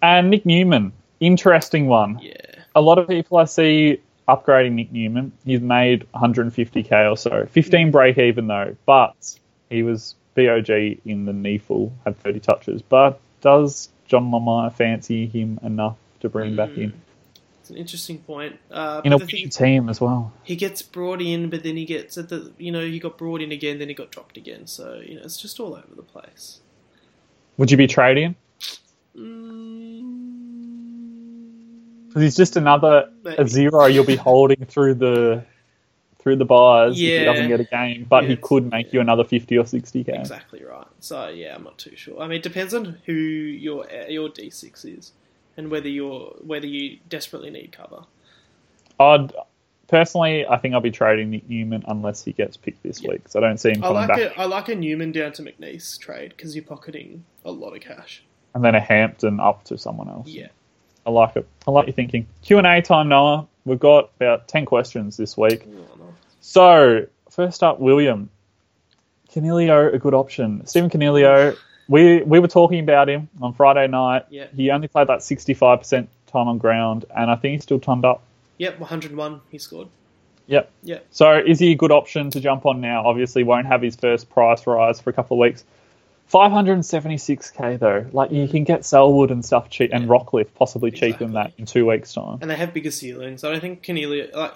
And 0.00 0.30
Nick 0.30 0.46
Newman, 0.46 0.94
interesting 1.20 1.86
one. 1.86 2.18
Yeah. 2.22 2.32
A 2.74 2.80
lot 2.80 2.98
of 2.98 3.08
people 3.08 3.36
I 3.36 3.44
see 3.44 4.00
upgrading 4.26 4.72
Nick 4.72 4.90
Newman. 4.90 5.32
He's 5.44 5.60
made 5.60 6.06
150k 6.14 7.10
or 7.12 7.18
so. 7.18 7.46
15 7.50 7.90
break 7.90 8.16
even 8.16 8.46
though, 8.46 8.74
but 8.86 9.38
he 9.68 9.82
was 9.82 10.14
BOG 10.34 10.70
in 11.04 11.26
the 11.26 11.32
NEAFL, 11.32 11.92
had 12.06 12.18
30 12.20 12.40
touches. 12.40 12.80
But 12.80 13.20
does 13.42 13.90
John 14.06 14.32
Lamar 14.32 14.70
fancy 14.70 15.26
him 15.26 15.60
enough 15.62 15.98
to 16.24 16.28
bring 16.28 16.50
him 16.50 16.56
back 16.56 16.76
in? 16.76 16.92
It's 17.60 17.70
an 17.70 17.76
interesting 17.76 18.18
point. 18.18 18.58
Uh, 18.70 19.00
In 19.04 19.12
a 19.14 19.18
but 19.18 19.26
the 19.28 19.36
weird 19.36 19.54
thing, 19.54 19.64
team 19.82 19.88
as 19.88 19.98
well. 20.00 20.32
he 20.42 20.54
gets 20.54 20.82
brought 20.82 21.22
in, 21.22 21.48
but 21.48 21.62
then 21.62 21.76
he 21.78 21.86
gets 21.86 22.18
at 22.18 22.28
the 22.28 22.52
you 22.58 22.70
know 22.70 22.84
he 22.84 22.98
got 22.98 23.16
brought 23.16 23.40
in 23.40 23.52
again, 23.52 23.78
then 23.78 23.88
he 23.88 23.94
got 23.94 24.10
dropped 24.10 24.36
again. 24.36 24.66
So 24.66 25.00
you 25.06 25.14
know 25.16 25.22
it's 25.24 25.40
just 25.40 25.58
all 25.60 25.74
over 25.74 25.94
the 25.96 26.02
place. 26.02 26.60
Would 27.56 27.70
you 27.70 27.76
be 27.78 27.86
trading? 27.86 28.34
Mm, 30.34 32.08
Because 32.08 32.22
he's 32.22 32.36
just 32.36 32.56
another 32.56 33.10
a 33.24 33.46
zero 33.46 33.86
you'll 33.86 34.04
be 34.04 34.16
holding 34.16 34.64
through 34.66 34.94
the 34.94 35.44
through 36.18 36.36
the 36.36 36.44
bars 36.44 36.98
if 37.00 37.18
he 37.18 37.24
doesn't 37.24 37.48
get 37.48 37.60
a 37.60 37.64
game, 37.64 38.06
but 38.08 38.24
Yeah, 38.24 38.30
he 38.30 38.36
could 38.36 38.70
make 38.70 38.92
you 38.94 39.00
another 39.00 39.24
50 39.24 39.58
or 39.58 39.64
60k. 39.64 40.08
exactly 40.20 40.64
right. 40.64 40.86
So 41.00 41.28
yeah, 41.28 41.54
I'm 41.54 41.64
not 41.64 41.76
too 41.78 41.94
sure. 41.96 42.20
I 42.20 42.26
mean, 42.28 42.38
it 42.38 42.42
depends 42.42 42.72
on 42.74 42.98
who 43.06 43.12
your 43.12 43.86
your 44.08 44.28
D6 44.30 44.98
is 44.98 45.12
and 45.56 45.70
whether 45.70 45.88
you're 45.88 46.34
whether 46.42 46.66
you 46.66 46.98
desperately 47.08 47.50
need 47.50 47.72
cover. 47.72 48.04
I'd 49.00 49.32
personally, 49.88 50.46
I 50.46 50.56
think 50.58 50.74
I'll 50.74 50.80
be 50.80 50.90
trading 50.90 51.30
Nick 51.30 51.48
Newman 51.48 51.84
unless 51.88 52.24
he 52.24 52.32
gets 52.32 52.56
picked 52.56 52.82
this 52.82 53.00
Yeah. 53.02 53.10
week. 53.12 53.28
So 53.28 53.38
I 53.38 53.42
don't 53.42 53.58
see 53.58 53.70
him 53.70 53.78
I 53.84 53.88
coming 53.88 53.94
like 53.94 54.08
back. 54.08 54.18
a, 54.18 54.40
I 54.40 54.44
like 54.44 54.68
a 54.68 54.74
Newman 54.74 55.12
down 55.12 55.32
to 55.32 55.42
McNiece 55.42 55.98
trade 55.98 56.32
because 56.36 56.54
you're 56.54 56.64
pocketing 56.64 57.24
a 57.44 57.50
lot 57.50 57.74
of 57.74 57.80
cash. 57.82 58.22
And 58.54 58.64
then 58.64 58.74
a 58.74 58.80
Hampton 58.80 59.40
up 59.40 59.64
to 59.64 59.76
someone 59.78 60.08
else. 60.08 60.28
Yeah. 60.28 60.48
I 61.06 61.10
like 61.10 61.36
it. 61.36 61.46
I 61.66 61.70
like 61.70 61.86
your 61.86 61.94
thinking. 61.94 62.26
Q 62.42 62.58
and 62.58 62.66
A 62.66 62.80
time, 62.80 63.08
Noah. 63.08 63.46
We've 63.64 63.78
got 63.80 64.10
about 64.16 64.48
ten 64.48 64.64
questions 64.64 65.16
this 65.16 65.36
week. 65.36 65.66
Oh, 65.66 65.96
no. 65.98 66.14
So 66.40 67.06
first 67.30 67.62
up, 67.62 67.80
William 67.80 68.30
Coniglio, 69.30 69.92
a 69.92 69.98
good 69.98 70.14
option. 70.14 70.64
Stephen 70.66 70.88
Coniglio. 70.90 71.56
We 71.88 72.22
we 72.22 72.38
were 72.38 72.48
talking 72.48 72.80
about 72.80 73.08
him 73.08 73.28
on 73.40 73.52
Friday 73.52 73.86
night. 73.88 74.24
Yeah. 74.30 74.46
He 74.54 74.70
only 74.70 74.88
played 74.88 75.08
like 75.08 75.20
sixty 75.20 75.54
five 75.54 75.80
percent 75.80 76.08
time 76.26 76.48
on 76.48 76.58
ground, 76.58 77.04
and 77.14 77.30
I 77.30 77.36
think 77.36 77.52
he 77.52 77.58
still 77.60 77.78
turned 77.80 78.04
up 78.04 78.22
Yep, 78.58 78.78
101 78.78 79.40
he 79.50 79.58
scored. 79.58 79.88
Yep. 80.46 80.70
Yep. 80.84 81.06
So 81.10 81.38
is 81.38 81.58
he 81.58 81.72
a 81.72 81.74
good 81.74 81.90
option 81.92 82.30
to 82.30 82.40
jump 82.40 82.66
on 82.66 82.80
now? 82.80 83.04
Obviously, 83.06 83.42
won't 83.42 83.66
have 83.66 83.82
his 83.82 83.96
first 83.96 84.30
price 84.30 84.66
rise 84.66 85.00
for 85.00 85.10
a 85.10 85.12
couple 85.12 85.36
of 85.36 85.40
weeks. 85.40 85.64
576k 86.32 87.78
though, 87.78 88.06
like 88.12 88.30
you 88.32 88.48
can 88.48 88.64
get 88.64 88.84
Selwood 88.84 89.30
and 89.30 89.44
stuff 89.44 89.68
cheap, 89.70 89.90
and 89.92 90.04
Yeah. 90.04 90.10
Rockliff 90.10 90.48
possibly 90.54 90.90
cheaper 90.90 91.18
than 91.18 91.32
that 91.32 91.52
in 91.58 91.66
two 91.66 91.86
weeks' 91.86 92.12
time. 92.14 92.38
And 92.40 92.50
they 92.50 92.56
have 92.56 92.72
bigger 92.72 92.90
ceilings. 92.90 93.44
I 93.44 93.50
don't 93.50 93.60
think 93.60 93.82
Coniglio, 93.82 94.34
like, 94.34 94.52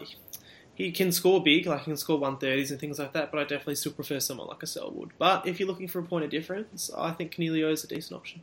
he 0.78 0.92
can 0.92 1.10
score 1.10 1.42
big, 1.42 1.66
like 1.66 1.80
he 1.80 1.84
can 1.86 1.96
score 1.96 2.20
130s 2.20 2.70
and 2.70 2.78
things 2.78 3.00
like 3.00 3.12
that, 3.12 3.32
but 3.32 3.38
I 3.40 3.42
definitely 3.42 3.74
still 3.74 3.90
prefer 3.90 4.20
someone 4.20 4.46
like 4.46 4.62
a 4.62 4.66
Selwood. 4.66 5.10
But 5.18 5.44
if 5.44 5.58
you're 5.58 5.68
looking 5.68 5.88
for 5.88 5.98
a 5.98 6.04
point 6.04 6.24
of 6.24 6.30
difference, 6.30 6.88
I 6.96 7.10
think 7.10 7.34
Coniglio 7.34 7.72
is 7.72 7.82
a 7.82 7.88
decent 7.88 8.16
option. 8.16 8.42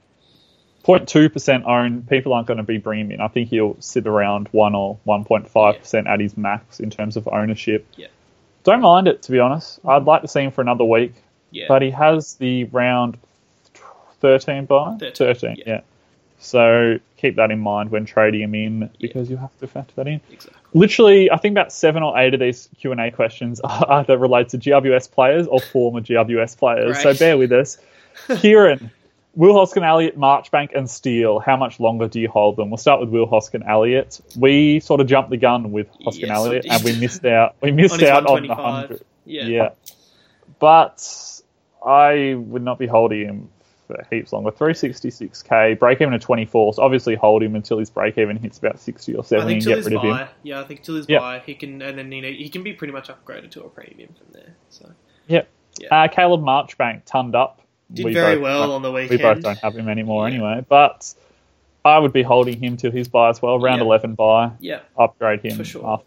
0.2 0.84 1.32
percent 1.32 1.66
owned. 1.66 2.10
People 2.10 2.34
aren't 2.34 2.46
going 2.46 2.58
to 2.58 2.64
be 2.64 2.78
bringing 2.78 3.06
him 3.06 3.12
in. 3.14 3.22
I 3.22 3.30
think 3.30 3.48
he'll 3.50 3.78
sit 3.80 4.06
around 4.06 4.50
one 4.52 4.76
or 4.76 5.00
1.5 5.08 5.80
percent 5.80 6.08
at 6.08 6.20
his 6.20 6.36
max 6.36 6.82
in 6.82 6.90
terms 6.90 7.16
of 7.16 7.28
ownership. 7.30 7.88
Yeah. 7.96 8.08
Don't 8.66 8.82
mind 8.82 9.08
it 9.08 9.22
to 9.24 9.32
be 9.32 9.40
honest. 9.40 9.80
I'd 9.86 10.04
like 10.04 10.22
to 10.24 10.28
see 10.28 10.42
him 10.42 10.52
for 10.52 10.62
another 10.62 10.84
week, 10.84 11.14
Yeah. 11.52 11.66
but 11.70 11.82
he 11.82 11.90
has 11.92 12.36
the 12.36 12.66
round 12.66 13.18
13 14.20 14.66
bye. 14.66 14.98
13, 15.00 15.14
13 15.14 15.56
yeah. 15.56 15.64
yeah. 15.66 15.82
So 16.40 17.00
keep 17.18 17.36
that 17.38 17.52
in 17.52 17.60
mind 17.60 17.92
when 17.92 18.06
trading 18.06 18.42
them 18.42 18.56
in 18.56 18.90
because 19.00 19.30
you 19.30 19.38
have 19.38 19.58
to 19.60 19.68
factor 19.68 19.94
that 19.96 20.08
in. 20.08 20.22
exactly. 20.32 20.62
Literally, 20.74 21.32
I 21.32 21.38
think 21.38 21.54
about 21.54 21.72
seven 21.72 22.04
or 22.04 22.18
eight 22.20 22.34
of 22.34 22.40
these 22.40 22.70
Q 22.78 22.92
and 22.92 23.02
A 23.02 23.10
questions 23.10 23.60
are 23.64 23.92
either 23.94 24.18
related 24.18 24.62
to 24.62 24.70
GWS 24.70 25.12
players 25.12 25.48
or 25.48 25.60
former 25.60 26.02
GWS 26.02 26.58
players. 26.58 27.02
So 27.02 27.14
bear 27.14 27.38
with 27.38 27.52
us. 27.52 27.78
Kieran, 28.38 28.92
Will 29.36 29.54
Hoskin, 29.54 29.84
Elliott, 29.84 30.18
Marchbank, 30.18 30.76
and 30.76 30.90
Steele. 30.90 31.40
How 31.40 31.58
much 31.58 31.80
longer 31.80 32.08
do 32.08 32.20
you 32.20 32.30
hold 32.30 32.56
them? 32.56 32.70
We'll 32.70 32.78
start 32.78 33.02
with 33.02 33.10
Will 33.10 33.26
Hoskin, 33.26 33.64
Elliott. 33.68 34.22
We 34.38 34.80
sort 34.80 35.02
of 35.02 35.08
jumped 35.08 35.30
the 35.30 35.38
gun 35.38 35.72
with 35.72 35.88
Hoskin, 36.06 36.28
yes, 36.28 36.38
Elliott, 36.38 36.66
and 36.70 36.84
we 36.84 36.98
missed 37.00 37.26
out. 37.26 37.56
We 37.62 37.72
missed 37.72 38.02
On 38.02 38.10
out 38.10 38.26
on 38.26 38.48
the 38.48 38.56
hundred. 38.56 39.02
Yeah. 39.26 39.48
Yeah. 39.48 39.70
But 40.60 41.42
I 41.86 42.36
would 42.38 42.64
not 42.64 42.80
be 42.80 42.88
holding 42.88 43.28
him 43.28 43.50
for 43.88 44.06
heaps 44.12 44.34
longer. 44.34 44.52
366k, 44.52 45.78
break 45.80 46.02
even 46.02 46.14
at 46.14 46.22
24. 46.22 46.74
So 46.76 46.84
obviously 46.84 47.16
hold 47.16 47.44
him 47.44 47.56
until 47.56 47.78
his 47.78 47.90
break 47.90 48.18
even 48.18 48.38
hits 48.38 48.58
about 48.58 48.80
60 48.80 49.16
or 49.16 49.20
I 49.20 49.24
70 49.24 49.46
think 49.48 49.54
and 49.56 49.64
till 49.64 49.76
get 49.76 49.86
rid 49.86 49.94
of 49.98 50.04
him. 50.04 50.10
bye, 50.12 50.28
yeah, 50.44 50.60
I 50.60 50.64
think 50.64 50.84
till 50.84 50.96
his 50.96 51.06
Yeah. 51.08 51.20
bye, 51.20 51.42
he 51.46 51.56
can, 51.56 51.82
and 51.82 51.98
then 51.98 52.12
you 52.12 52.22
know, 52.22 52.30
he 52.32 52.50
can 52.50 52.64
be 52.64 52.74
pretty 52.74 52.94
much 52.94 53.10
upgraded 53.10 53.52
to 53.52 53.64
a 53.64 53.70
premium 53.70 54.10
from 54.18 54.28
there. 54.34 54.56
So 54.70 54.90
Yep. 55.28 55.48
Yeah. 55.80 56.04
Uh, 56.04 56.08
Caleb 56.08 56.42
Marchbank 56.42 57.02
tunned 57.06 57.36
up. 57.36 57.62
did 57.94 58.06
We 58.06 58.14
very 58.14 58.38
well 58.40 58.72
on 58.72 58.82
the 58.82 58.92
weekend. 58.92 59.12
We 59.12 59.18
both 59.18 59.42
don't 59.42 59.58
have 59.60 59.76
him 59.76 59.90
anymore 59.90 60.28
Yeah. 60.28 60.34
anyway. 60.36 60.66
But 60.68 61.14
I 61.84 62.00
would 62.00 62.14
be 62.14 62.24
holding 62.24 62.58
him 62.60 62.78
till 62.78 62.92
his 62.92 63.08
bye 63.08 63.30
as 63.30 63.42
well. 63.42 63.60
Round 63.60 63.80
Yeah. 63.80 63.86
11 63.86 64.16
bye. 64.16 64.52
Yeah, 64.60 64.80
Upgrade 64.98 65.42
him. 65.42 65.58
For 65.58 65.64
sure. 65.64 65.86
After. 65.88 66.06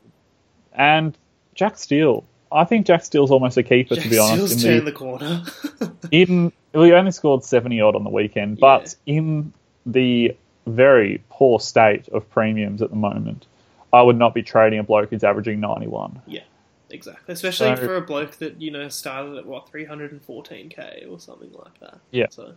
And 0.75 1.17
Jack 1.55 1.77
Steele. 1.79 2.25
I 2.51 2.65
think 2.65 2.87
Jack 2.87 3.05
Steele's 3.05 3.31
almost 3.31 3.59
a 3.59 3.63
keeper, 3.63 3.95
Jack 3.95 4.05
to 4.05 4.11
be 4.11 4.19
honest. 4.19 4.59
Steele's 4.59 4.65
in 4.65 4.71
turned 4.73 4.87
the 4.87 4.93
corner. 4.93 5.45
in 6.11 6.53
he 6.73 6.93
only 6.93 7.11
scored 7.11 7.45
70 7.45 7.81
odd 7.81 7.97
on 7.97 8.05
the 8.05 8.11
weekend, 8.11 8.59
but 8.59 8.95
in 9.07 9.53
the 9.87 10.37
very 10.67 11.23
poor 11.31 11.59
state 11.61 12.09
of 12.09 12.29
premiums 12.31 12.83
at 12.83 12.91
the 12.91 12.97
moment, 12.97 13.47
I 13.93 14.03
would 14.03 14.17
not 14.17 14.35
be 14.35 14.43
trading 14.43 14.79
a 14.79 14.83
bloke 14.83 15.11
who's 15.11 15.25
averaging 15.25 15.61
91. 15.61 16.21
Yeah, 16.27 16.43
exactly, 16.91 17.33
especially 17.33 17.75
So- 17.77 17.87
for 17.87 17.97
a 17.97 18.01
bloke 18.03 18.33
that 18.37 18.61
you 18.61 18.71
know 18.71 18.89
started 18.89 19.37
at 19.39 19.47
what 19.47 19.71
314k 19.71 21.11
or 21.11 21.19
something 21.19 21.53
like 21.53 21.79
that. 21.81 21.99
Yeah. 22.11 22.27
So 22.31 22.53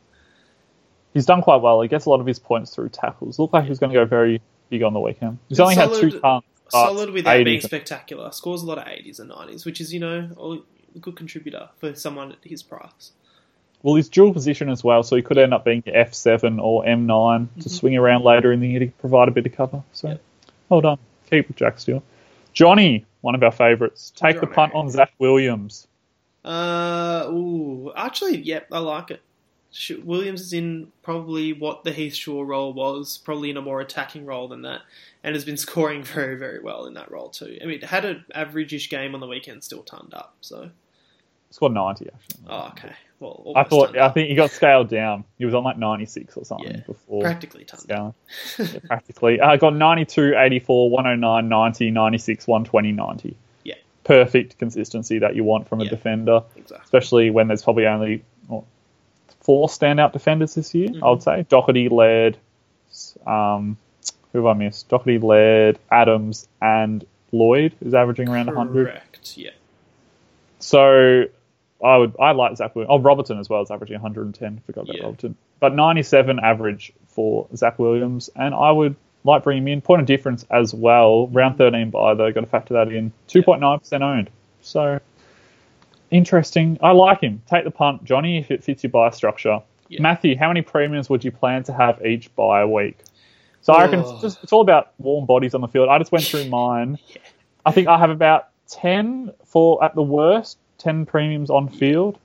He's 1.14 1.26
done 1.26 1.42
quite 1.42 1.62
well. 1.62 1.82
He 1.82 1.90
gets 1.90 2.06
a 2.06 2.10
lot 2.10 2.22
of 2.22 2.26
his 2.26 2.40
points 2.40 2.74
through 2.74 2.88
tackles. 2.90 3.38
Looked 3.38 3.54
like 3.54 3.64
he 3.66 3.70
was 3.70 3.80
going 3.80 3.92
to 3.92 4.00
go 4.00 4.06
very 4.06 4.42
big 4.70 4.82
on 4.82 4.94
the 4.94 5.00
weekend. 5.02 5.40
He's 5.50 5.60
only 5.60 5.76
had 5.76 5.90
two 5.90 6.10
Solid- 6.10 6.22
tons. 6.22 6.44
solid 6.70 7.10
without 7.10 7.44
being 7.44 7.60
spectacular. 7.60 8.32
Scores 8.32 8.62
a 8.62 8.66
lot 8.66 8.78
of 8.78 8.86
80s 8.86 9.20
and 9.20 9.30
90s, 9.30 9.66
which 9.66 9.82
is 9.82 9.94
you 9.94 10.00
know 10.00 10.64
a 10.96 11.00
good 11.00 11.18
contributor 11.18 11.68
for 11.78 11.94
someone 11.96 12.32
at 12.32 12.38
his 12.44 12.64
price. 12.64 13.12
Well, 13.84 13.96
he's 13.96 14.10
dual 14.10 14.32
position 14.34 14.70
as 14.70 14.84
well, 14.84 15.02
so 15.04 15.16
he 15.16 15.22
could 15.22 15.38
end 15.38 15.54
up 15.54 15.66
being 15.66 15.82
F7 15.84 16.62
or 16.62 16.84
M9 16.86 17.48
to 17.62 17.70
swing 17.70 17.98
around 17.98 18.24
later 18.24 18.52
in 18.52 18.60
the 18.60 18.68
year 18.70 18.80
to 18.82 18.88
provide 19.00 19.28
a 19.28 19.32
bit 19.32 19.46
of 19.46 19.54
cover. 19.54 19.82
So, 19.92 20.10
Yep. 20.10 20.22
well 20.70 20.82
done. 20.82 20.98
Keep 21.30 21.48
with 21.48 21.58
Jack 21.58 21.80
Steele. 21.80 22.04
Johnny, 22.54 23.06
one 23.22 23.34
of 23.34 23.42
our 23.44 23.52
favourites. 23.52 24.12
Take 24.16 24.40
the 24.40 24.48
punt 24.48 24.74
on 24.76 24.90
Zach 24.90 25.12
Williams. 25.18 25.88
Uh, 26.44 27.26
ooh, 27.30 27.92
actually, 27.96 28.38
yep, 28.40 28.68
I 28.72 28.80
like 28.80 29.12
it. 29.12 29.22
Williams 30.04 30.42
is 30.42 30.54
in 30.54 30.92
probably 31.02 31.54
what 31.54 31.86
the 31.86 31.94
Heath 31.94 32.14
Shaw 32.14 32.42
role 32.42 32.74
was, 32.74 33.18
probably 33.20 33.50
in 33.50 33.56
a 33.58 33.62
more 33.62 33.80
attacking 33.80 34.26
role 34.26 34.50
than 34.50 34.64
that, 34.64 34.82
and 35.24 35.34
has 35.34 35.46
been 35.46 35.56
scoring 35.66 36.04
very, 36.04 36.36
very 36.36 36.60
well 36.60 36.86
in 36.88 36.94
that 36.96 37.10
role 37.10 37.30
too. 37.30 37.58
I 37.62 37.66
mean, 37.66 37.82
had 37.82 38.04
an 38.06 38.26
average-ish 38.36 38.90
game 38.90 39.14
on 39.16 39.22
the 39.22 39.28
weekend, 39.28 39.64
still 39.64 39.84
turned 39.84 40.14
up. 40.14 40.36
So, 40.42 40.70
Scored 41.52 41.74
90, 41.74 42.08
actually. 42.14 42.44
oh, 42.50 42.68
okay, 42.70 42.94
well, 43.22 43.54
I 43.56 43.64
thought, 43.64 43.96
I 43.98 44.10
think 44.10 44.30
he 44.30 44.36
got 44.36 44.50
scaled 44.52 44.90
down. 44.90 45.24
He 45.38 45.46
was 45.46 45.54
on 45.54 45.64
like 45.64 45.78
96 45.78 46.36
or 46.38 46.44
something 46.44 46.68
Yeah, 46.76 46.82
before 46.88 47.22
practically 47.22 47.66
up. 47.72 47.80
Yeah, 48.60 48.80
practically. 48.88 49.40
I 49.40 49.54
uh, 49.54 49.58
got 49.58 49.76
92, 49.76 50.34
84, 50.36 50.90
109, 50.90 51.48
90, 51.48 51.92
96, 51.92 52.48
120, 52.48 52.92
90. 52.92 53.38
Yeah. 53.64 53.76
Perfect 54.04 54.58
consistency 54.58 55.20
that 55.20 55.36
you 55.36 55.44
want 55.44 55.70
from 55.70 55.82
a 55.82 55.84
Yeah. 55.84 55.92
defender. 55.92 56.44
Exactly. 56.58 56.84
especially 56.84 57.30
when 57.30 57.48
there's 57.48 57.64
probably 57.64 57.86
only 57.88 58.24
well, 58.48 58.66
four 59.42 59.68
standout 59.68 60.14
defenders 60.14 60.56
this 60.56 60.74
year. 60.74 60.90
Mhm. 60.90 61.04
I 61.04 61.10
would 61.12 61.22
say 61.24 61.46
Docherty, 61.50 61.90
Laird, 61.92 62.38
um, 63.28 63.78
who 64.34 64.40
have 64.40 64.48
I 64.48 64.54
missed? 64.60 64.90
Docherty, 64.90 65.22
Laird, 65.22 65.78
Adams, 65.92 66.48
and 66.62 67.06
Lloyd 67.32 67.74
is 67.82 67.94
averaging 67.94 68.30
around 68.30 68.48
100. 68.48 68.88
Correct. 68.88 69.38
Yeah. 69.38 69.52
So 70.60 71.26
I 71.84 71.98
would 71.98 72.16
I 72.20 72.32
like 72.32 72.56
Zach 72.58 72.76
Williams. 72.76 72.90
Oh, 72.92 73.00
Robertson 73.00 73.40
as 73.40 73.50
well 73.50 73.62
is 73.62 73.72
averaging 73.72 73.96
110. 73.96 74.62
Forgot 74.66 74.84
about 74.84 74.96
Yeah. 74.96 75.04
Robertson, 75.04 75.36
but 75.60 75.74
97 75.76 76.40
average 76.40 76.94
for 77.08 77.48
Zach 77.56 77.80
Williams, 77.80 78.30
and 78.36 78.54
I 78.54 78.72
would 78.72 78.96
like 79.24 79.44
bring 79.44 79.58
him 79.60 79.68
in. 79.68 79.82
Point 79.82 80.02
of 80.02 80.08
difference 80.08 80.46
as 80.50 80.74
well. 80.74 81.28
Round 81.28 81.58
13 81.58 81.90
bye 81.90 82.14
though. 82.14 82.32
Got 82.32 82.42
to 82.42 82.46
factor 82.48 82.74
that 82.76 82.88
in. 82.92 83.12
2.9 83.28 83.80
percent 83.80 84.04
owned. 84.04 84.30
So 84.62 85.00
interesting. 86.12 86.78
I 86.82 86.92
like 86.92 87.22
him. 87.22 87.42
Take 87.50 87.64
the 87.64 87.72
punt, 87.72 88.04
Johnny, 88.04 88.38
if 88.40 88.52
it 88.52 88.64
fits 88.64 88.84
your 88.84 88.92
bye 88.92 89.10
structure. 89.12 89.62
Yeah. 89.88 90.02
Matthew, 90.02 90.38
how 90.38 90.48
many 90.48 90.62
premiums 90.62 91.10
would 91.10 91.24
you 91.24 91.32
plan 91.32 91.64
to 91.64 91.74
have 91.74 92.06
each 92.06 92.34
bye 92.36 92.66
week? 92.66 92.98
So 93.62 93.74
I 93.74 93.84
reckon 93.84 94.00
Oh. 94.06 94.14
it's 94.14 94.22
just 94.22 94.44
it's 94.44 94.54
all 94.54 94.62
about 94.62 94.92
warm 94.98 95.26
bodies 95.26 95.54
on 95.54 95.62
the 95.62 95.68
field. 95.68 95.90
I 95.90 95.98
just 96.00 96.12
went 96.12 96.26
through 96.26 96.46
mine. 96.50 96.98
Yeah. 97.10 97.18
I 97.66 97.72
think 97.72 97.88
I 97.88 97.98
have 97.98 98.10
about 98.10 98.48
ten 98.68 99.32
for 99.46 99.84
at 99.84 99.94
the 99.96 100.02
worst, 100.02 100.58
ten 100.82 101.06
premiums 101.06 101.50
on 101.50 101.70
field. 101.70 102.18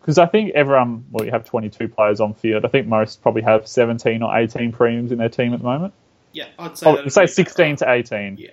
Because 0.00 0.16
I 0.18 0.26
think 0.26 0.52
everyone, 0.54 1.04
well, 1.10 1.26
you 1.26 1.30
have 1.30 1.44
22 1.44 1.88
players 1.88 2.20
on 2.20 2.32
field. 2.32 2.64
I 2.64 2.68
think 2.68 2.86
most 2.86 3.20
probably 3.22 3.42
have 3.42 3.68
17 3.68 4.22
or 4.22 4.34
18 4.36 4.72
premiums 4.72 5.12
in 5.12 5.18
their 5.18 5.28
team 5.28 5.52
at 5.52 5.58
the 5.60 5.66
moment. 5.66 5.92
Yeah, 6.32 6.46
I'd 6.58 6.78
say. 6.78 6.86
Oh, 6.86 7.08
say 7.08 7.26
16 7.26 7.76
to 7.76 7.90
18. 7.90 8.38
Yeah. 8.38 8.50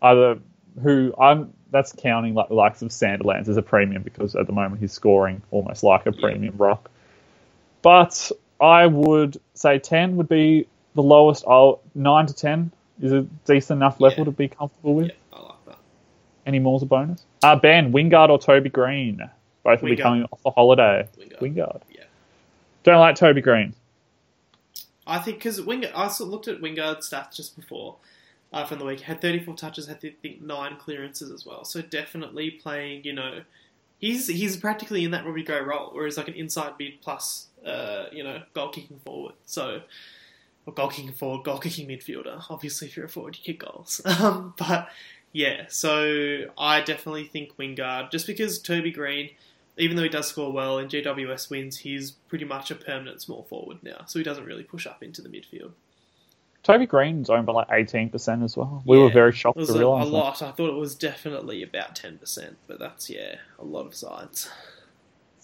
Either 0.00 0.38
who 0.82 1.12
I'm 1.20 1.52
that's 1.70 1.92
counting 1.92 2.32
like 2.34 2.48
the 2.48 2.54
likes 2.54 2.80
of 2.80 2.88
Sandilands 2.88 3.48
as 3.48 3.58
a 3.58 3.62
premium 3.62 4.02
because 4.02 4.34
at 4.34 4.46
the 4.46 4.52
moment 4.52 4.80
he's 4.80 4.92
scoring 4.92 5.42
almost 5.50 5.82
like 5.82 6.06
a 6.06 6.12
Yeah. 6.12 6.20
premium 6.20 6.56
rock. 6.56 6.90
But 7.82 8.32
I 8.60 8.86
would 8.86 9.38
say 9.54 9.78
10 9.78 10.16
would 10.16 10.28
be 10.28 10.66
the 10.94 11.02
lowest. 11.02 11.44
I'll, 11.46 11.80
9 11.94 12.26
to 12.26 12.34
10 12.34 12.72
is 13.02 13.12
a 13.12 13.22
decent 13.44 13.78
enough 13.78 14.00
level 14.00 14.20
Yeah. 14.20 14.24
to 14.24 14.30
be 14.30 14.48
comfortable 14.48 14.94
with. 14.94 15.08
Yeah, 15.08 15.14
I 15.38 15.42
like 15.42 15.64
that. 15.66 15.78
Any 16.46 16.58
more's 16.60 16.82
a 16.82 16.86
bonus. 16.86 17.22
Uh, 17.42 17.56
Ben, 17.56 17.92
Wingard 17.92 18.30
or 18.30 18.38
Toby 18.38 18.68
Green? 18.68 19.28
Both 19.62 19.82
will 19.82 19.90
be 19.90 19.96
coming 19.96 20.24
off 20.24 20.40
a 20.46 20.50
holiday. 20.50 21.08
Wingard. 21.18 21.38
Wingard. 21.40 21.80
Yeah. 21.90 22.04
Don't 22.84 23.00
like 23.00 23.16
Toby 23.16 23.40
Green. 23.40 23.74
I 25.06 25.18
think 25.18 25.38
because 25.38 25.60
Wingard, 25.60 25.92
I 25.94 26.10
looked 26.24 26.48
at 26.48 26.60
Wingard's 26.60 27.08
stats 27.08 27.34
just 27.34 27.56
before 27.56 27.96
uh, 28.52 28.64
from 28.64 28.78
the 28.78 28.84
week. 28.84 29.00
Had 29.00 29.20
34 29.20 29.56
touches, 29.56 29.86
had 29.86 29.96
I 29.96 30.14
think 30.22 30.42
nine 30.42 30.76
clearances 30.76 31.30
as 31.30 31.44
well. 31.44 31.64
So 31.64 31.82
definitely 31.82 32.50
playing. 32.50 33.04
You 33.04 33.14
know, 33.14 33.40
he's 33.98 34.28
he's 34.28 34.56
practically 34.56 35.04
in 35.04 35.10
that 35.12 35.24
Robbie 35.24 35.42
Gray 35.42 35.60
role, 35.60 35.90
where 35.92 36.04
he's 36.04 36.16
like 36.16 36.28
an 36.28 36.34
inside 36.34 36.72
mid 36.78 37.00
plus, 37.00 37.46
uh, 37.64 38.04
you 38.12 38.22
know, 38.22 38.42
goal 38.54 38.68
kicking 38.70 39.00
forward. 39.04 39.34
So. 39.44 39.82
Or 40.66 40.74
goal 40.74 40.90
kicking 40.90 41.14
forward, 41.14 41.44
goal 41.44 41.56
kicking 41.56 41.88
midfielder. 41.88 42.44
Obviously, 42.50 42.88
if 42.88 42.96
you're 42.96 43.06
a 43.06 43.08
forward, 43.08 43.38
you 43.38 43.42
kick 43.42 43.60
goals. 43.64 44.02
Um, 44.20 44.52
but 44.58 44.90
yeah, 45.32 45.64
so 45.68 46.44
I 46.56 46.80
definitely 46.80 47.24
think 47.24 47.56
Wingard, 47.56 48.10
just 48.10 48.26
because 48.26 48.58
Toby 48.58 48.90
Green, 48.90 49.30
even 49.76 49.96
though 49.96 50.02
he 50.02 50.08
does 50.08 50.26
score 50.28 50.52
well 50.52 50.78
and 50.78 50.90
GWS 50.90 51.50
wins, 51.50 51.78
he's 51.78 52.12
pretty 52.12 52.44
much 52.44 52.70
a 52.70 52.74
permanent 52.74 53.20
small 53.22 53.42
forward 53.44 53.78
now, 53.82 54.04
so 54.06 54.18
he 54.18 54.24
doesn't 54.24 54.44
really 54.44 54.64
push 54.64 54.86
up 54.86 55.02
into 55.02 55.22
the 55.22 55.28
midfield. 55.28 55.72
Toby 56.64 56.86
Green's 56.86 57.30
owned 57.30 57.46
by 57.46 57.52
like 57.52 57.68
18% 57.68 58.42
as 58.44 58.56
well. 58.56 58.82
We 58.84 58.98
were 58.98 59.06
Yeah. 59.06 59.12
very 59.12 59.30
It 59.30 59.36
shocked 59.36 59.58
to 59.64 59.72
a, 59.72 59.74
a 59.76 59.78
realise 59.78 60.04
that. 60.10 60.12
lot. 60.16 60.42
I 60.42 60.50
thought 60.50 60.70
it 60.70 60.76
was 60.78 60.94
definitely 60.96 61.62
about 61.62 61.94
ten 61.94 62.18
percent, 62.18 62.56
but 62.66 62.78
that's 62.78 63.08
yeah, 63.08 63.36
a 63.58 63.64
lot 63.64 63.86
of 63.86 63.94
sides. 63.94 64.50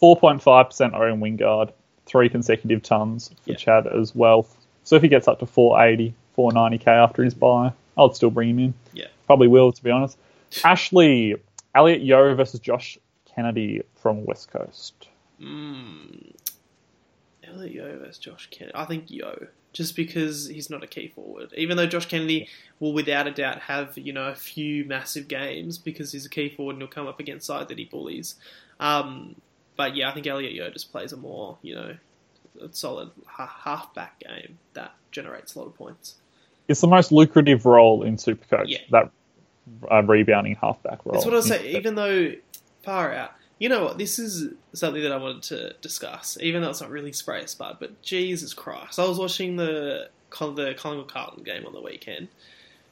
4.5% 0.03 0.93
own 0.95 1.20
Wingard, 1.20 1.72
three 2.07 2.28
consecutive 2.28 2.82
tons 2.82 3.28
for 3.43 3.51
Yeah. 3.53 3.57
Chad 3.57 3.87
as 3.87 4.14
well. 4.14 4.47
So 4.82 4.97
if 4.97 5.03
he 5.03 5.09
gets 5.09 5.28
up 5.28 5.39
to 5.39 5.47
480, 5.47 6.14
490k 6.37 6.87
after 6.89 7.22
his 7.22 7.32
bye, 7.32 7.72
I'd 7.97 8.15
still 8.15 8.31
bring 8.31 8.51
him 8.51 8.59
in. 8.59 8.75
Yeah. 8.93 9.07
Probably 9.27 9.49
will, 9.49 9.73
to 9.73 9.83
be 9.83 9.91
honest. 9.91 10.19
Ashley, 10.63 11.37
Elliot 11.75 12.03
Yeo 12.03 12.35
versus 12.35 12.61
Josh 12.61 12.99
Kennedy 13.25 13.83
from 13.97 14.25
West 14.25 14.51
Coast. 14.51 15.09
Mm. 15.41 16.33
Elliot 17.47 17.75
Yeo 17.75 17.99
versus 17.99 18.19
Josh 18.19 18.49
Kennedy. 18.51 18.77
I 18.77 18.85
think 18.85 19.11
Yeo, 19.11 19.49
just 19.73 19.97
because 19.97 20.49
he's 20.49 20.71
not 20.71 20.85
a 20.85 20.87
key 20.87 21.09
forward. 21.09 21.53
Even 21.57 21.77
though 21.77 21.87
Josh 21.87 22.07
Kennedy 22.07 22.49
will 22.81 22.93
without 22.93 23.27
a 23.27 23.31
doubt 23.31 23.61
have 23.61 23.97
you 23.99 24.13
know 24.13 24.29
a 24.29 24.35
few 24.35 24.85
massive 24.85 25.29
games 25.29 25.79
because 25.79 26.13
he's 26.13 26.27
a 26.27 26.31
key 26.31 26.49
forward 26.49 26.75
and 26.75 26.83
he'll 26.83 26.91
come 26.91 27.07
up 27.07 27.21
against 27.21 27.47
side 27.47 27.69
that 27.69 27.79
he 27.79 27.85
bullies. 27.85 28.37
Um, 28.81 29.37
but 29.77 29.97
yeah, 29.97 30.11
I 30.11 30.15
think 30.15 30.27
Elliot 30.27 30.53
Yeo 30.53 30.71
just 30.71 30.93
plays 30.93 31.13
a 31.13 31.17
more 31.17 31.59
you 31.63 31.75
know 31.75 31.97
a 32.61 32.73
solid 32.73 33.11
ha- 33.27 33.61
half-back 33.65 34.21
game 34.21 34.59
that 34.75 34.93
generates 35.11 35.55
a 35.55 35.59
lot 35.59 35.67
of 35.67 35.75
points. 35.75 36.17
It's 36.69 36.81
the 36.81 36.89
most 36.89 37.12
lucrative 37.12 37.67
role 37.67 38.03
in 38.03 38.17
Supercoach. 38.17 38.69
Yeah. 38.69 38.79
That 38.91 39.11
uh, 39.91 40.03
rebounding 40.03 40.57
halfback 40.57 41.05
role. 41.05 41.15
That's 41.15 41.25
what 41.25 41.35
I 41.35 41.39
was 41.39 41.47
saying. 41.47 41.77
Even 41.77 41.95
though 41.95 42.33
far 42.83 43.12
out, 43.12 43.33
you 43.59 43.69
know 43.69 43.85
what? 43.85 43.99
This 43.99 44.19
is 44.19 44.53
something 44.73 45.03
that 45.03 45.12
I 45.12 45.17
wanted 45.17 45.43
to 45.45 45.75
discuss, 45.81 46.37
even 46.41 46.62
though 46.62 46.71
it's 46.71 46.81
not 46.81 46.91
really 46.91 47.12
spray 47.12 47.47
spud. 47.47 47.77
But 47.81 48.03
Jesus 48.03 48.53
Christ, 48.55 48.99
I 48.99 49.07
was 49.07 49.19
watching 49.19 49.57
the 49.57 50.09
the 50.31 50.75
Collingwood 50.77 51.09
Carlton 51.09 51.45
game 51.45 51.65
on 51.65 51.73
the 51.73 51.81
weekend. 51.81 52.29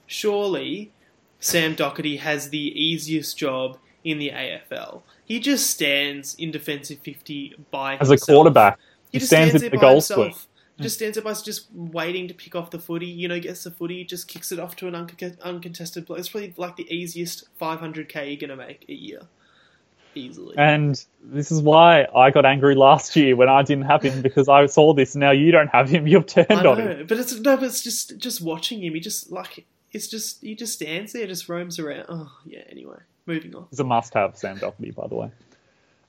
Surely, 0.07 0.93
Sam 1.41 1.75
Docherty 1.75 2.21
has 2.21 2.51
the 2.51 2.59
easiest 2.59 3.37
job 3.37 3.79
in 4.05 4.19
the 4.19 4.31
AFL. 4.31 5.03
He 5.25 5.41
just 5.41 5.69
stands 5.69 6.35
in 6.37 6.51
defensive 6.51 7.01
fifty 7.01 7.55
by 7.71 7.97
As 7.97 8.11
a 8.11 8.17
quarterback, 8.17 8.79
He 9.11 9.19
he 9.19 9.25
stands 9.25 9.51
stands 9.51 9.65
at 9.65 9.73
the 9.73 9.79
goal 9.79 9.95
himself. 9.95 10.47
Split. 10.83 10.85
Just 10.85 10.97
stands 10.97 11.19
up 11.19 11.25
by 11.25 11.33
just 11.33 11.67
waiting 11.73 12.29
to 12.29 12.35
pick 12.35 12.55
off 12.55 12.71
the 12.71 12.79
footy. 12.79 13.07
You 13.07 13.29
know, 13.29 13.39
gets 13.41 13.65
the 13.65 13.71
footy, 13.71 14.05
just 14.05 14.29
kicks 14.29 14.53
it 14.53 14.59
off 14.59 14.77
to 14.77 14.89
an 14.89 14.95
unco- 14.95 15.37
uncontested 15.43 16.07
play. 16.07 16.19
It's 16.19 16.29
probably 16.29 16.55
like 16.57 16.77
the 16.77 16.93
easiest 16.95 17.47
500k 17.61 18.27
you're 18.29 18.49
gonna 18.49 18.57
make 18.57 18.85
a 18.89 18.95
year, 18.95 19.21
easily. 20.15 20.55
And 20.59 21.03
this 21.23 21.51
is 21.51 21.63
why 21.63 22.07
I 22.15 22.31
got 22.31 22.45
angry 22.45 22.75
last 22.75 23.15
year 23.17 23.37
when 23.37 23.49
I 23.49 23.63
didn't 23.63 23.85
have 23.85 24.03
him 24.03 24.23
because 24.23 24.49
I 24.49 24.67
saw 24.67 24.93
this. 24.95 25.17
Now 25.17 25.31
you 25.31 25.53
don't 25.53 25.69
have 25.69 25.89
him. 25.89 26.07
You've 26.09 26.27
turned 26.27 26.47
I 26.51 26.65
on 26.67 26.81
him. 26.81 27.07
but 27.07 27.19
it's 27.19 27.35
no, 27.39 27.57
but 27.57 27.65
it's 27.65 27.83
just 27.83 28.19
just 28.19 28.41
watching 28.41 28.83
him. 28.83 28.95
He 28.95 29.01
just 29.01 29.31
like 29.31 29.65
it's 29.93 30.09
just 30.09 30.43
he 30.43 30.55
just 30.55 30.75
stands 30.75 31.13
there, 31.13 31.27
just 31.27 31.49
roams 31.49 31.79
around. 31.79 32.07
Oh 32.09 32.31
yeah. 32.47 32.63
Anyway, 32.71 32.99
moving 33.27 33.55
on. 33.55 33.67
It's 33.71 33.81
a 33.81 33.85
must-have, 33.85 34.37
Sam 34.37 34.59
Docherty, 34.59 34.95
by 34.95 35.07
the 35.07 35.15
way. 35.15 35.31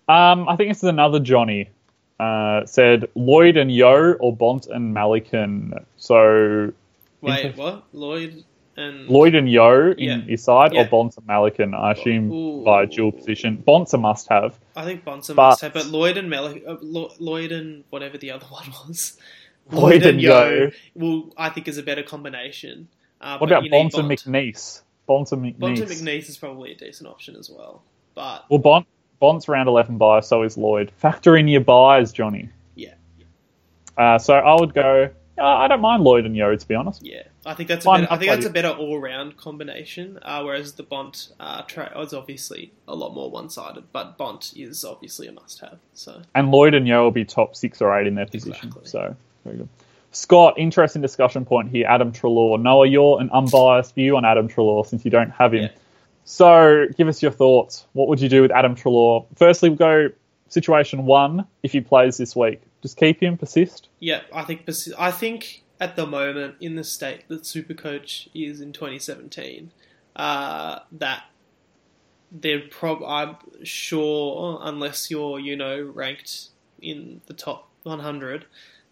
Um, 0.08 0.50
I 0.50 0.56
think 0.56 0.70
this 0.70 0.80
is 0.80 0.90
another 0.90 1.20
Johnny. 1.20 1.70
Uh, 2.20 2.66
said 2.66 3.10
Lloyd 3.16 3.58
and 3.58 3.72
Yeo 3.72 4.14
or 4.14 4.36
Bont 4.36 4.68
and 4.68 4.96
Malikan. 4.96 5.84
So 5.98 6.72
Wait, 7.22 7.46
Inter- 7.46 7.62
what? 7.62 7.84
Lloyd 7.92 8.44
and 8.78 9.08
Lloyd 9.08 9.36
and 9.36 9.50
Yeo 9.50 9.92
in 9.92 9.98
Yeah. 10.00 10.18
his 10.22 10.44
side 10.44 10.74
Yeah. 10.74 10.82
or 10.82 10.86
Bont 10.86 11.18
and 11.18 11.28
Malikan, 11.28 11.74
I 11.74 11.92
assume 11.94 12.32
Ooh. 12.32 12.64
by 12.64 12.86
dual 12.86 13.12
position. 13.12 13.58
Bont's 13.58 13.94
a 13.94 13.98
must-have. 13.98 14.58
I 14.76 14.84
think 14.86 15.04
Bonson 15.04 15.36
But- 15.36 15.50
must 15.50 15.62
have, 15.62 15.74
but 15.74 15.88
Lloyd 15.88 16.18
and 16.18 16.30
Mel- 16.30 16.56
uh, 16.68 16.76
Lloyd 17.20 17.52
and 17.52 17.84
whatever 17.90 18.18
the 18.18 18.32
other 18.32 18.46
one 18.50 18.70
was. 18.88 19.18
Lloyd 19.72 20.06
and 20.06 20.22
Yeo. 20.22 20.72
Well, 20.96 21.30
I 21.38 21.50
think 21.50 21.68
is 21.68 21.78
a 21.78 21.84
better 21.84 22.04
combination. 22.04 22.88
Uh, 23.22 23.38
What 23.38 23.50
about 23.50 23.64
you 23.64 23.72
Bont 23.72 23.94
and 23.96 24.08
Bont. 24.08 24.20
McNiece? 24.20 24.82
Bont 25.08 25.32
and 25.32 25.42
McNiece. 25.44 25.60
Bont 25.60 25.80
and 25.80 25.90
McNiece 25.90 26.30
is 26.30 26.38
probably 26.38 26.72
a 26.72 26.76
decent 26.76 27.10
option 27.10 27.36
as 27.38 27.50
well. 27.50 27.82
But 28.16 28.46
Well, 28.50 28.60
Bont, 28.60 28.86
Bont's 29.24 29.48
round 29.48 29.70
11 29.70 29.98
bye, 29.98 30.20
so 30.20 30.44
is 30.44 30.58
Lloyd. 30.58 30.92
Factor 30.98 31.38
in 31.38 31.48
your 31.48 31.62
byes, 31.62 32.12
Johnny. 32.12 32.50
yeah, 32.76 32.96
Uh, 33.98 34.18
so 34.20 34.34
I 34.34 34.60
would 34.60 34.74
go. 34.74 35.10
Uh, 35.38 35.44
I 35.44 35.70
don't 35.70 35.80
mind 35.80 36.04
Lloyd 36.04 36.26
and 36.26 36.36
Yeo, 36.36 36.54
to 36.54 36.68
be 36.68 36.76
honest. 36.76 37.02
yeah, 37.06 37.24
I 37.46 37.54
think 37.54 37.70
that's 37.70 37.86
a 37.86 37.88
Fine, 37.88 38.02
better, 38.02 38.14
I 38.14 38.18
think 38.18 38.32
that's 38.32 38.46
a 38.46 38.50
better 38.50 38.68
all-round 38.72 39.38
combination. 39.38 40.20
Uh, 40.22 40.44
whereas 40.44 40.74
the 40.74 40.84
Bont 40.84 41.30
uh, 41.40 41.62
tra- 41.62 41.98
is 42.02 42.14
obviously 42.14 42.74
a 42.86 42.96
lot 42.96 43.14
more 43.14 43.32
one-sided, 43.32 43.86
but 43.94 44.18
Bont 44.18 44.52
is 44.58 44.84
obviously 44.84 45.28
a 45.28 45.32
must-have. 45.32 45.80
So 45.94 46.22
And 46.36 46.52
Lloyd 46.52 46.74
and 46.74 46.86
Yeo 46.86 47.04
will 47.04 47.12
be 47.12 47.24
top 47.24 47.56
six 47.56 47.82
or 47.82 47.98
eight 47.98 48.08
in 48.08 48.16
their 48.16 48.26
position. 48.26 48.68
Exactly. 48.68 48.90
So 48.90 49.16
very 49.46 49.56
good. 49.56 49.70
Scott, 50.12 50.56
interesting 50.58 51.02
discussion 51.02 51.46
point 51.46 51.70
here. 51.70 51.88
Adam 51.88 52.12
Treloar. 52.12 52.62
Noah, 52.62 52.88
you're 52.88 53.22
an 53.22 53.30
unbiased 53.32 53.96
view 53.96 54.18
on 54.18 54.26
Adam 54.26 54.50
Treloar 54.50 54.86
since 54.86 55.06
you 55.06 55.12
don't 55.12 55.32
have 55.32 55.54
him. 55.54 55.64
Yeah. 55.64 55.70
So 56.26 56.88
give 56.98 57.08
us 57.08 57.22
your 57.22 57.32
thoughts. 57.32 57.86
What 57.94 58.08
would 58.08 58.22
you 58.22 58.30
do 58.30 58.42
with 58.42 58.52
Adam 58.52 58.76
Treloar? 58.76 59.26
Firstly, 59.36 59.70
we'll 59.70 59.78
go 59.78 60.10
situation 60.48 61.06
one. 61.06 61.46
If 61.64 61.72
he 61.72 61.82
plays 61.82 62.18
this 62.18 62.36
week, 62.36 62.62
just 62.82 62.98
keep 62.98 63.22
him, 63.22 63.38
persist. 63.38 63.90
Yeah, 64.00 64.22
I 64.34 64.44
think 64.44 64.66
persi- 64.66 64.94
I 64.98 65.12
think 65.12 65.64
at 65.80 65.96
the 65.96 66.06
moment 66.06 66.56
in 66.62 66.76
the 66.76 66.84
state 66.84 67.28
that 67.28 67.42
Supercoach 67.42 68.30
is 68.34 68.62
in 68.62 68.72
2017, 68.72 69.72
uh, 70.16 70.80
that 70.92 71.24
they're 72.32 72.62
prob 72.62 73.04
I'm 73.04 73.36
sure 73.64 74.60
unless 74.64 75.12
you're 75.12 75.40
you 75.40 75.56
know 75.56 75.82
ranked 75.82 76.50
in 76.82 77.22
the 77.28 77.34
top 77.34 77.70
100 77.84 78.46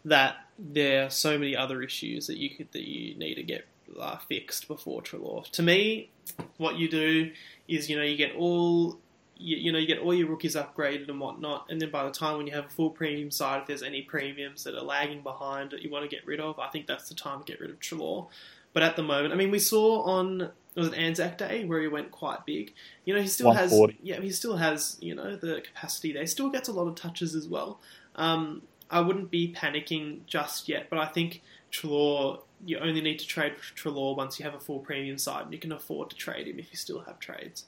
that 0.05 0.35
there 0.59 1.07
are 1.07 1.09
so 1.09 1.37
many 1.37 1.55
other 1.55 1.81
issues 1.81 2.27
that 2.27 2.37
you 2.37 2.49
could 2.49 2.71
that 2.71 2.87
you 2.87 3.15
need 3.17 3.35
to 3.35 3.43
get 3.43 3.65
uh, 3.99 4.17
fixed 4.17 4.67
before 4.67 5.01
Treloar. 5.01 5.49
To 5.51 5.63
me, 5.63 6.10
what 6.57 6.77
you 6.77 6.89
do 6.89 7.31
is 7.67 7.89
you 7.89 7.97
know 7.97 8.03
you 8.03 8.17
get 8.17 8.35
all 8.35 8.99
you, 9.37 9.57
you 9.57 9.71
know 9.71 9.79
you 9.79 9.87
get 9.87 9.99
all 9.99 10.13
your 10.13 10.27
rookies 10.27 10.55
upgraded 10.55 11.09
and 11.09 11.19
whatnot, 11.19 11.65
and 11.69 11.81
then 11.81 11.89
by 11.89 12.03
the 12.03 12.11
time 12.11 12.37
when 12.37 12.47
you 12.47 12.53
have 12.53 12.65
a 12.65 12.69
full 12.69 12.89
premium 12.89 13.31
side, 13.31 13.61
if 13.61 13.67
there's 13.67 13.83
any 13.83 14.01
premiums 14.01 14.63
that 14.63 14.75
are 14.75 14.83
lagging 14.83 15.21
behind 15.21 15.71
that 15.71 15.81
you 15.81 15.89
want 15.89 16.09
to 16.09 16.15
get 16.15 16.25
rid 16.25 16.39
of, 16.39 16.59
I 16.59 16.69
think 16.69 16.87
that's 16.87 17.09
the 17.09 17.15
time 17.15 17.39
to 17.39 17.45
get 17.45 17.59
rid 17.59 17.69
of 17.69 17.79
Treloar. 17.79 18.27
But 18.73 18.83
at 18.83 18.95
the 18.95 19.03
moment, 19.03 19.33
I 19.33 19.37
mean, 19.37 19.51
we 19.51 19.59
saw 19.59 20.03
on 20.03 20.51
was 20.75 20.87
it 20.87 20.93
Anzac 20.93 21.37
Day 21.37 21.65
where 21.65 21.81
he 21.81 21.87
went 21.87 22.11
quite 22.11 22.45
big. 22.45 22.73
You 23.03 23.13
know, 23.13 23.21
he 23.21 23.27
still 23.27 23.51
has 23.51 23.77
yeah, 24.01 24.19
he 24.21 24.31
still 24.31 24.57
has 24.57 24.97
you 25.01 25.15
know 25.15 25.35
the 25.35 25.61
capacity 25.61 26.13
there. 26.13 26.25
Still 26.25 26.49
gets 26.49 26.69
a 26.69 26.73
lot 26.73 26.87
of 26.87 26.95
touches 26.95 27.35
as 27.35 27.47
well. 27.47 27.79
Um, 28.15 28.61
I 28.89 29.01
wouldn't 29.01 29.31
be 29.31 29.53
panicking 29.53 30.25
just 30.25 30.67
yet, 30.67 30.89
but 30.89 30.99
I 30.99 31.05
think 31.05 31.41
Treloar, 31.71 32.41
you 32.65 32.77
only 32.79 33.01
need 33.01 33.19
to 33.19 33.27
trade 33.27 33.53
Treloar 33.75 34.15
once 34.15 34.39
you 34.39 34.45
have 34.45 34.53
a 34.53 34.59
full 34.59 34.79
premium 34.79 35.17
side, 35.17 35.45
and 35.45 35.53
you 35.53 35.59
can 35.59 35.71
afford 35.71 36.09
to 36.11 36.15
trade 36.15 36.47
him 36.47 36.59
if 36.59 36.71
you 36.71 36.77
still 36.77 37.01
have 37.01 37.19
trades. 37.19 37.65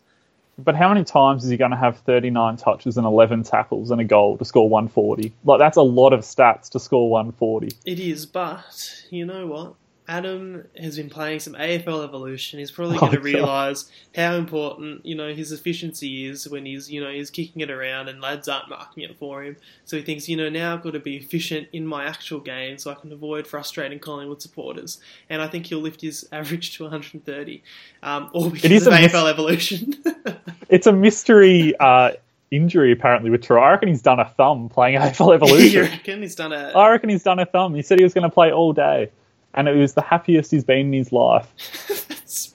But 0.58 0.76
how 0.76 0.90
many 0.90 1.04
times 1.04 1.44
is 1.44 1.50
he 1.50 1.58
going 1.58 1.72
to 1.72 1.78
have 1.78 1.98
39 2.00 2.58
touches 2.58 2.98
and 2.98 3.08
11 3.08 3.44
tackles 3.44 3.90
and 3.90 4.00
a 4.00 4.04
goal 4.04 4.38
to 4.38 4.46
score 4.46 4.70
140? 4.70 5.34
Like 5.44 5.60
that's 5.60 5.78
a 5.78 5.82
lot 5.82 6.14
of 6.14 6.20
stats 6.22 6.70
to 6.70 6.80
score 6.80 7.10
140. 7.10 7.76
It 7.86 8.00
is, 8.00 8.28
but 8.28 9.06
you 9.10 9.26
know 9.26 9.48
what? 9.48 9.74
Adam 10.18 10.66
has 10.78 10.98
been 10.98 11.10
playing 11.10 11.40
some 11.40 11.54
AFL 11.54 12.04
Evolution. 12.04 12.60
He's 12.60 12.72
probably 12.72 12.98
Oh, 12.98 13.00
going 13.02 13.12
to 13.14 13.18
God. 13.18 13.24
realise 13.26 13.90
how 14.16 14.36
important 14.36 15.06
you 15.06 15.16
know 15.16 15.34
his 15.34 15.52
efficiency 15.52 16.26
is 16.28 16.48
when 16.48 16.66
he's 16.66 16.92
you 16.92 17.02
know 17.04 17.10
he's 17.12 17.30
kicking 17.30 17.62
it 17.62 17.72
around 17.72 18.10
and 18.10 18.22
lads 18.22 18.48
aren't 18.48 18.70
marking 18.70 19.04
it 19.04 19.18
for 19.18 19.44
him. 19.44 19.58
So 19.86 19.98
he 19.98 20.04
thinks 20.04 20.30
you 20.30 20.38
know 20.38 20.50
now 20.50 20.74
I've 20.74 20.84
got 20.84 20.94
to 20.94 21.00
be 21.00 21.16
efficient 21.18 21.68
in 21.74 21.88
my 21.88 22.06
actual 22.06 22.40
game 22.40 22.78
so 22.78 22.92
I 22.92 22.96
can 22.96 23.12
avoid 23.12 23.48
frustrating 23.48 24.00
Collingwood 24.00 24.42
supporters. 24.42 25.00
And 25.30 25.42
I 25.42 25.48
think 25.48 25.66
he'll 25.66 25.80
lift 25.80 26.02
his 26.02 26.28
average 26.32 26.78
to 26.78 26.84
130, 26.84 27.64
um, 28.04 28.30
all 28.34 28.50
because 28.50 28.72
is 28.72 28.88
of 28.88 28.94
a 28.94 29.00
mis- 29.02 29.12
AFL 29.14 29.30
Evolution. 29.30 29.96
It's 30.70 30.88
a 30.88 30.94
mystery 30.94 31.76
uh, 31.80 32.12
injury 32.50 32.92
apparently 32.92 33.30
with 33.30 33.44
Troy. 33.44 33.60
I 33.62 33.72
reckon 33.72 33.90
he's 33.90 34.02
done 34.02 34.20
a 34.20 34.26
thumb 34.26 34.70
playing 34.70 34.98
AFL 35.00 35.28
you 35.28 35.34
Evolution. 35.34 35.82
reckon 35.84 36.22
he's 36.22 36.36
done 36.36 36.52
a? 36.54 36.72
I 36.76 36.90
reckon 36.90 37.10
he's 37.10 37.22
done 37.24 37.40
a 37.40 37.46
thumb. 37.46 37.76
He 37.76 37.82
said 37.84 38.00
he 38.00 38.04
was 38.04 38.14
going 38.14 38.28
to 38.28 38.34
play 38.34 38.52
all 38.52 38.74
day, 38.74 39.10
and 39.54 39.68
it 39.68 39.76
was 39.76 39.94
the 39.94 40.02
happiest 40.02 40.52
he's 40.52 40.64
been 40.64 40.88
in 40.88 40.94
his 40.94 41.12
life. 41.12 41.48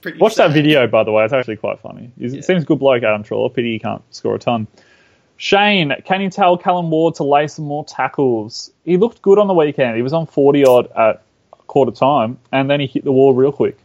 Watch 0.19 0.35
that 0.35 0.51
video, 0.51 0.87
by 0.87 1.03
the 1.03 1.11
way. 1.11 1.23
It's 1.23 1.33
actually 1.33 1.57
quite 1.57 1.79
funny. 1.79 2.11
He's, 2.19 2.33
Yeah. 2.33 2.39
It 2.39 2.45
seems 2.45 2.65
good 2.65 2.79
bloke, 2.79 3.03
Adam 3.03 3.23
Treloar. 3.23 3.53
Pity 3.53 3.73
he 3.73 3.79
can't 3.79 4.01
score 4.13 4.35
a 4.35 4.39
ton. 4.39 4.67
Shane, 5.37 5.95
can 6.03 6.21
you 6.21 6.29
tell 6.29 6.57
Callan 6.57 6.89
Ward 6.89 7.15
to 7.15 7.23
lay 7.23 7.47
some 7.47 7.63
more 7.63 7.85
tackles? 7.85 8.71
He 8.83 8.97
looked 8.97 9.21
good 9.21 9.39
on 9.39 9.47
the 9.47 9.53
weekend. 9.53 9.95
He 9.95 10.01
was 10.01 10.11
on 10.11 10.27
40 10.27 10.65
odd 10.65 10.91
at 10.97 11.23
quarter 11.67 11.93
time, 11.93 12.37
and 12.51 12.69
then 12.69 12.81
he 12.81 12.87
hit 12.87 13.05
the 13.05 13.13
wall 13.13 13.33
real 13.33 13.53
quick. 13.53 13.77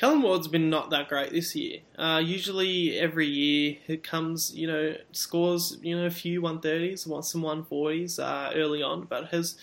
Callan 0.00 0.22
Ward's 0.22 0.48
been 0.48 0.70
not 0.70 0.90
that 0.90 1.08
great 1.08 1.30
this 1.30 1.54
year. 1.54 1.80
Uh, 1.96 2.22
usually, 2.24 2.98
every 2.98 3.26
year 3.26 3.76
it 3.86 4.02
comes, 4.02 4.52
you 4.54 4.66
know, 4.66 4.96
scores, 5.12 5.76
you 5.82 5.94
know, 5.94 6.06
a 6.06 6.10
few 6.10 6.40
130s, 6.40 7.06
wants 7.06 7.30
some 7.30 7.42
140s 7.42 8.18
uh, 8.18 8.50
early 8.54 8.82
on, 8.82 9.02
but 9.02 9.26
has, 9.26 9.56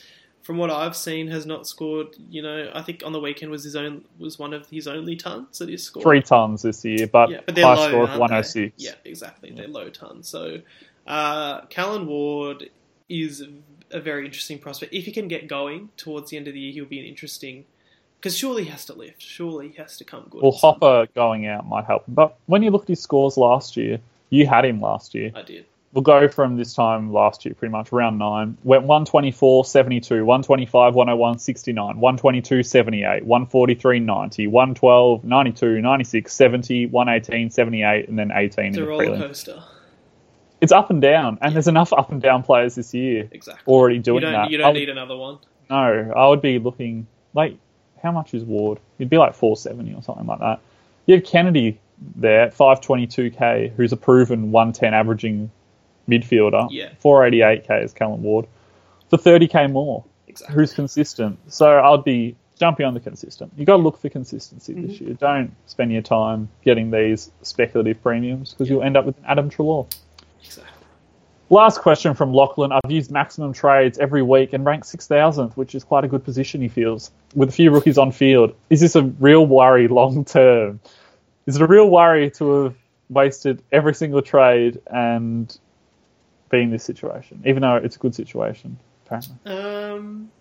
from 0.48 0.56
what 0.56 0.72
I've 0.72 0.96
seen, 0.96 1.28
has 1.28 1.46
not 1.46 1.68
scored. 1.68 2.16
You 2.30 2.42
know, 2.42 2.72
I 2.74 2.82
think 2.82 3.04
on 3.06 3.12
the 3.12 3.20
weekend 3.20 3.52
was 3.52 3.66
his 3.66 3.76
own 3.76 4.06
was 4.18 4.40
one 4.40 4.54
of 4.54 4.66
his 4.70 4.88
only 4.88 5.18
tons 5.18 5.60
that 5.60 5.68
he 5.68 5.76
scored. 5.76 6.04
Three 6.04 6.22
tons 6.22 6.62
this 6.62 6.86
year, 6.86 7.06
but, 7.06 7.30
yeah, 7.30 7.42
but 7.46 7.58
high 7.58 7.76
low, 7.76 7.88
score 7.90 8.04
of 8.04 8.10
aren't 8.12 8.22
106. 8.22 8.76
Yeah, 8.78 8.92
exactly. 9.04 9.52
They're 9.52 9.68
low 9.68 9.90
tons. 9.90 10.30
So, 10.30 10.62
uh, 11.06 11.66
Callan 11.66 12.08
Ward 12.08 12.70
is 13.10 13.44
a 13.92 14.00
very 14.00 14.26
interesting 14.26 14.58
prospect. 14.58 14.94
If 14.94 15.04
he 15.04 15.12
can 15.12 15.28
get 15.28 15.50
going 15.50 15.90
towards 15.98 16.30
the 16.30 16.38
end 16.38 16.48
of 16.48 16.54
the 16.54 16.62
year, 16.62 16.72
he'll 16.72 16.86
be 16.86 17.02
an 17.02 17.06
interesting. 17.06 17.66
Because 18.18 18.38
surely 18.38 18.64
he 18.64 18.70
has 18.70 18.86
to 18.86 18.94
lift. 18.94 19.22
Surely 19.22 19.68
he 19.68 19.76
has 19.76 19.98
to 19.98 20.06
come 20.06 20.28
good. 20.30 20.42
Well, 20.42 20.54
Hopper 20.54 21.08
going 21.14 21.46
out 21.46 21.68
might 21.68 21.84
help. 21.84 22.06
But 22.08 22.38
when 22.46 22.64
you 22.64 22.72
looked 22.72 22.86
at 22.86 22.96
his 22.96 23.02
scores 23.02 23.36
last 23.36 23.76
year, 23.76 24.00
you 24.30 24.48
had 24.48 24.64
him 24.64 24.80
last 24.80 25.14
year. 25.14 25.32
I 25.36 25.42
did. 25.42 25.66
We'll 25.94 26.02
go 26.04 26.28
from 26.28 26.58
this 26.58 26.74
time 26.74 27.12
last 27.12 27.46
year, 27.46 27.54
pretty 27.56 27.72
much 27.72 27.92
round 27.92 28.20
nine. 28.20 28.58
Went 28.64 28.84
124, 28.84 29.66
72, 29.66 30.26
125, 30.26 30.96
101, 30.96 31.40
69, 31.40 32.00
122, 32.00 32.64
78, 32.64 33.26
143, 33.26 34.00
90, 34.00 34.48
112, 34.48 35.24
92, 35.24 35.82
96, 35.82 36.34
70, 36.34 36.86
118, 36.88 37.50
78, 37.50 38.10
and 38.10 38.20
then 38.20 38.32
18 38.34 38.66
It's 38.66 38.78
in 38.78 38.84
a 38.84 38.86
roller 38.88 39.06
prelim. 39.06 39.20
coaster. 39.20 39.64
It's 40.60 40.72
up 40.72 40.90
and 40.90 41.02
down, 41.02 41.38
and 41.42 41.54
there's 41.54 41.68
enough 41.68 41.94
up 41.94 42.12
and 42.12 42.22
down 42.22 42.42
players 42.44 42.76
this 42.76 42.94
year 42.94 43.30
Exactly. 43.32 43.72
already 43.72 43.96
You 43.98 44.02
doing 44.02 44.22
don't, 44.22 44.34
that. 44.34 44.50
you 44.52 44.58
don't 44.58 44.74
would- 44.74 44.80
need 44.80 44.90
another 44.90 45.16
one. 45.16 45.38
no, 45.70 46.12
I 46.16 46.28
would 46.28 46.42
be 46.42 46.58
looking 46.60 47.06
like 47.34 47.56
how 48.02 48.12
much 48.12 48.34
is 48.34 48.44
Ward? 48.44 48.80
It'd 49.00 49.10
be 49.10 49.18
like 49.18 49.34
470 49.36 49.94
or 49.94 50.02
something 50.02 50.26
like 50.26 50.40
that. 50.40 50.60
You 51.06 51.16
have 51.16 51.24
Kennedy 51.24 51.80
there 52.16 52.42
at 52.42 52.54
522k, 52.56 53.72
who's 53.76 53.92
a 53.92 53.98
proven 53.98 54.52
110 54.52 54.94
averaging 54.94 55.52
midfielder. 56.08 56.68
Yeah. 56.72 56.90
488k 57.04 57.84
is 57.84 57.94
Callan 57.94 58.22
Ward 58.24 58.48
for 59.10 59.18
30k 59.18 59.72
more. 59.72 60.04
Exactly. 60.28 60.56
Who's 60.56 60.74
consistent? 60.74 61.40
So 61.52 61.80
I'd 61.80 62.04
be 62.04 62.36
jumping 62.60 62.86
on 62.86 62.94
the 62.94 63.00
consistent. 63.00 63.52
You've 63.56 63.68
got 63.68 63.78
to 63.78 63.84
look 63.84 63.98
for 64.00 64.10
consistency 64.10 64.74
this 64.74 64.94
Mm-hmm. 64.94 65.06
year. 65.06 65.14
Don't 65.16 65.54
spend 65.68 65.92
your 65.92 66.02
time 66.02 66.50
getting 66.64 66.92
these 66.92 67.32
speculative 67.44 68.02
premiums 68.02 68.52
because 68.54 68.70
you'll 68.70 68.84
end 68.84 68.98
up 68.98 69.06
with 69.06 69.18
an 69.20 69.26
Adam 69.28 69.50
Treloar. 69.50 69.88
Exactly. 70.44 70.74
Last 71.50 71.80
question 71.80 72.14
from 72.14 72.34
Lachlan. 72.34 72.74
I've 72.74 72.92
used 72.92 73.10
maximum 73.10 73.54
trades 73.54 73.98
every 74.00 74.22
week 74.22 74.52
and 74.52 74.66
ranked 74.66 74.86
6,000th, 74.88 75.54
which 75.54 75.76
is 75.76 75.84
quite 75.86 76.04
a 76.04 76.08
good 76.10 76.26
position, 76.26 76.60
he 76.62 76.68
feels, 76.68 77.10
with 77.36 77.48
a 77.50 77.52
few 77.54 77.72
rookies 77.72 77.98
on 77.98 78.12
field. 78.12 78.54
Is 78.70 78.82
this 78.82 78.96
a 78.96 79.04
real 79.04 79.46
worry 79.48 79.88
long 79.88 80.26
term? 80.26 80.82
Is 81.46 81.56
it 81.56 81.62
a 81.62 81.68
real 81.68 81.90
worry 81.90 82.32
to 82.32 82.64
have 82.66 82.76
wasted 83.10 83.64
every 83.72 83.94
single 83.96 84.22
trade 84.22 84.82
and 84.88 85.58
be 86.50 86.62
in 86.62 86.72
this 86.72 86.84
situation, 86.84 87.42
even 87.46 87.62
though 87.62 87.76
it's 87.76 87.96
a 87.96 88.00
good 88.00 88.16
situation, 88.16 88.78
apparently? 89.06 89.36
Um, 89.46 90.32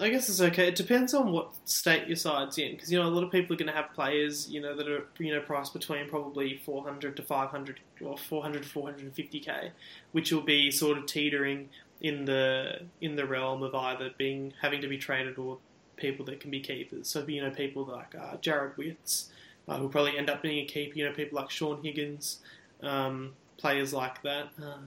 I 0.00 0.10
guess 0.10 0.28
it's 0.28 0.40
okay. 0.40 0.68
It 0.68 0.76
depends 0.76 1.12
on 1.12 1.32
what 1.32 1.50
state 1.64 2.06
your 2.06 2.16
side's 2.16 2.56
in, 2.58 2.72
because 2.72 2.92
you 2.92 2.98
know 2.98 3.08
a 3.08 3.10
lot 3.10 3.24
of 3.24 3.32
people 3.32 3.54
are 3.54 3.58
going 3.58 3.68
to 3.70 3.74
have 3.74 3.92
players, 3.94 4.48
you 4.48 4.60
know, 4.60 4.76
that 4.76 4.88
are 4.88 5.04
you 5.18 5.34
know 5.34 5.40
priced 5.40 5.72
between 5.72 6.08
probably 6.08 6.56
400 6.58 7.16
to 7.16 7.22
500 7.22 7.80
or 8.04 8.16
400 8.16 8.62
to 8.62 8.68
450k, 8.68 9.70
which 10.12 10.30
will 10.30 10.42
be 10.42 10.70
sort 10.70 10.98
of 10.98 11.06
teetering 11.06 11.68
in 12.00 12.26
the 12.26 12.82
in 13.00 13.16
the 13.16 13.26
realm 13.26 13.62
of 13.62 13.74
either 13.74 14.10
being 14.16 14.52
having 14.62 14.80
to 14.80 14.88
be 14.88 14.98
traded 14.98 15.36
or 15.36 15.58
people 15.96 16.24
that 16.26 16.38
can 16.38 16.50
be 16.50 16.60
keepers. 16.60 17.08
So 17.08 17.26
you 17.26 17.42
know 17.42 17.50
people 17.50 17.84
like 17.84 18.14
uh, 18.14 18.36
Jarrod 18.36 18.76
Witts, 18.76 19.30
uh, 19.66 19.78
who'll 19.78 19.88
probably 19.88 20.16
end 20.16 20.30
up 20.30 20.42
being 20.42 20.64
a 20.64 20.66
keeper. 20.66 20.96
You 20.96 21.06
know 21.06 21.12
people 21.12 21.40
like 21.40 21.50
Shaun 21.50 21.82
Higgins, 21.82 22.38
um, 22.82 23.34
players 23.56 23.92
like 23.92 24.22
that. 24.22 24.50
Uh, 24.62 24.78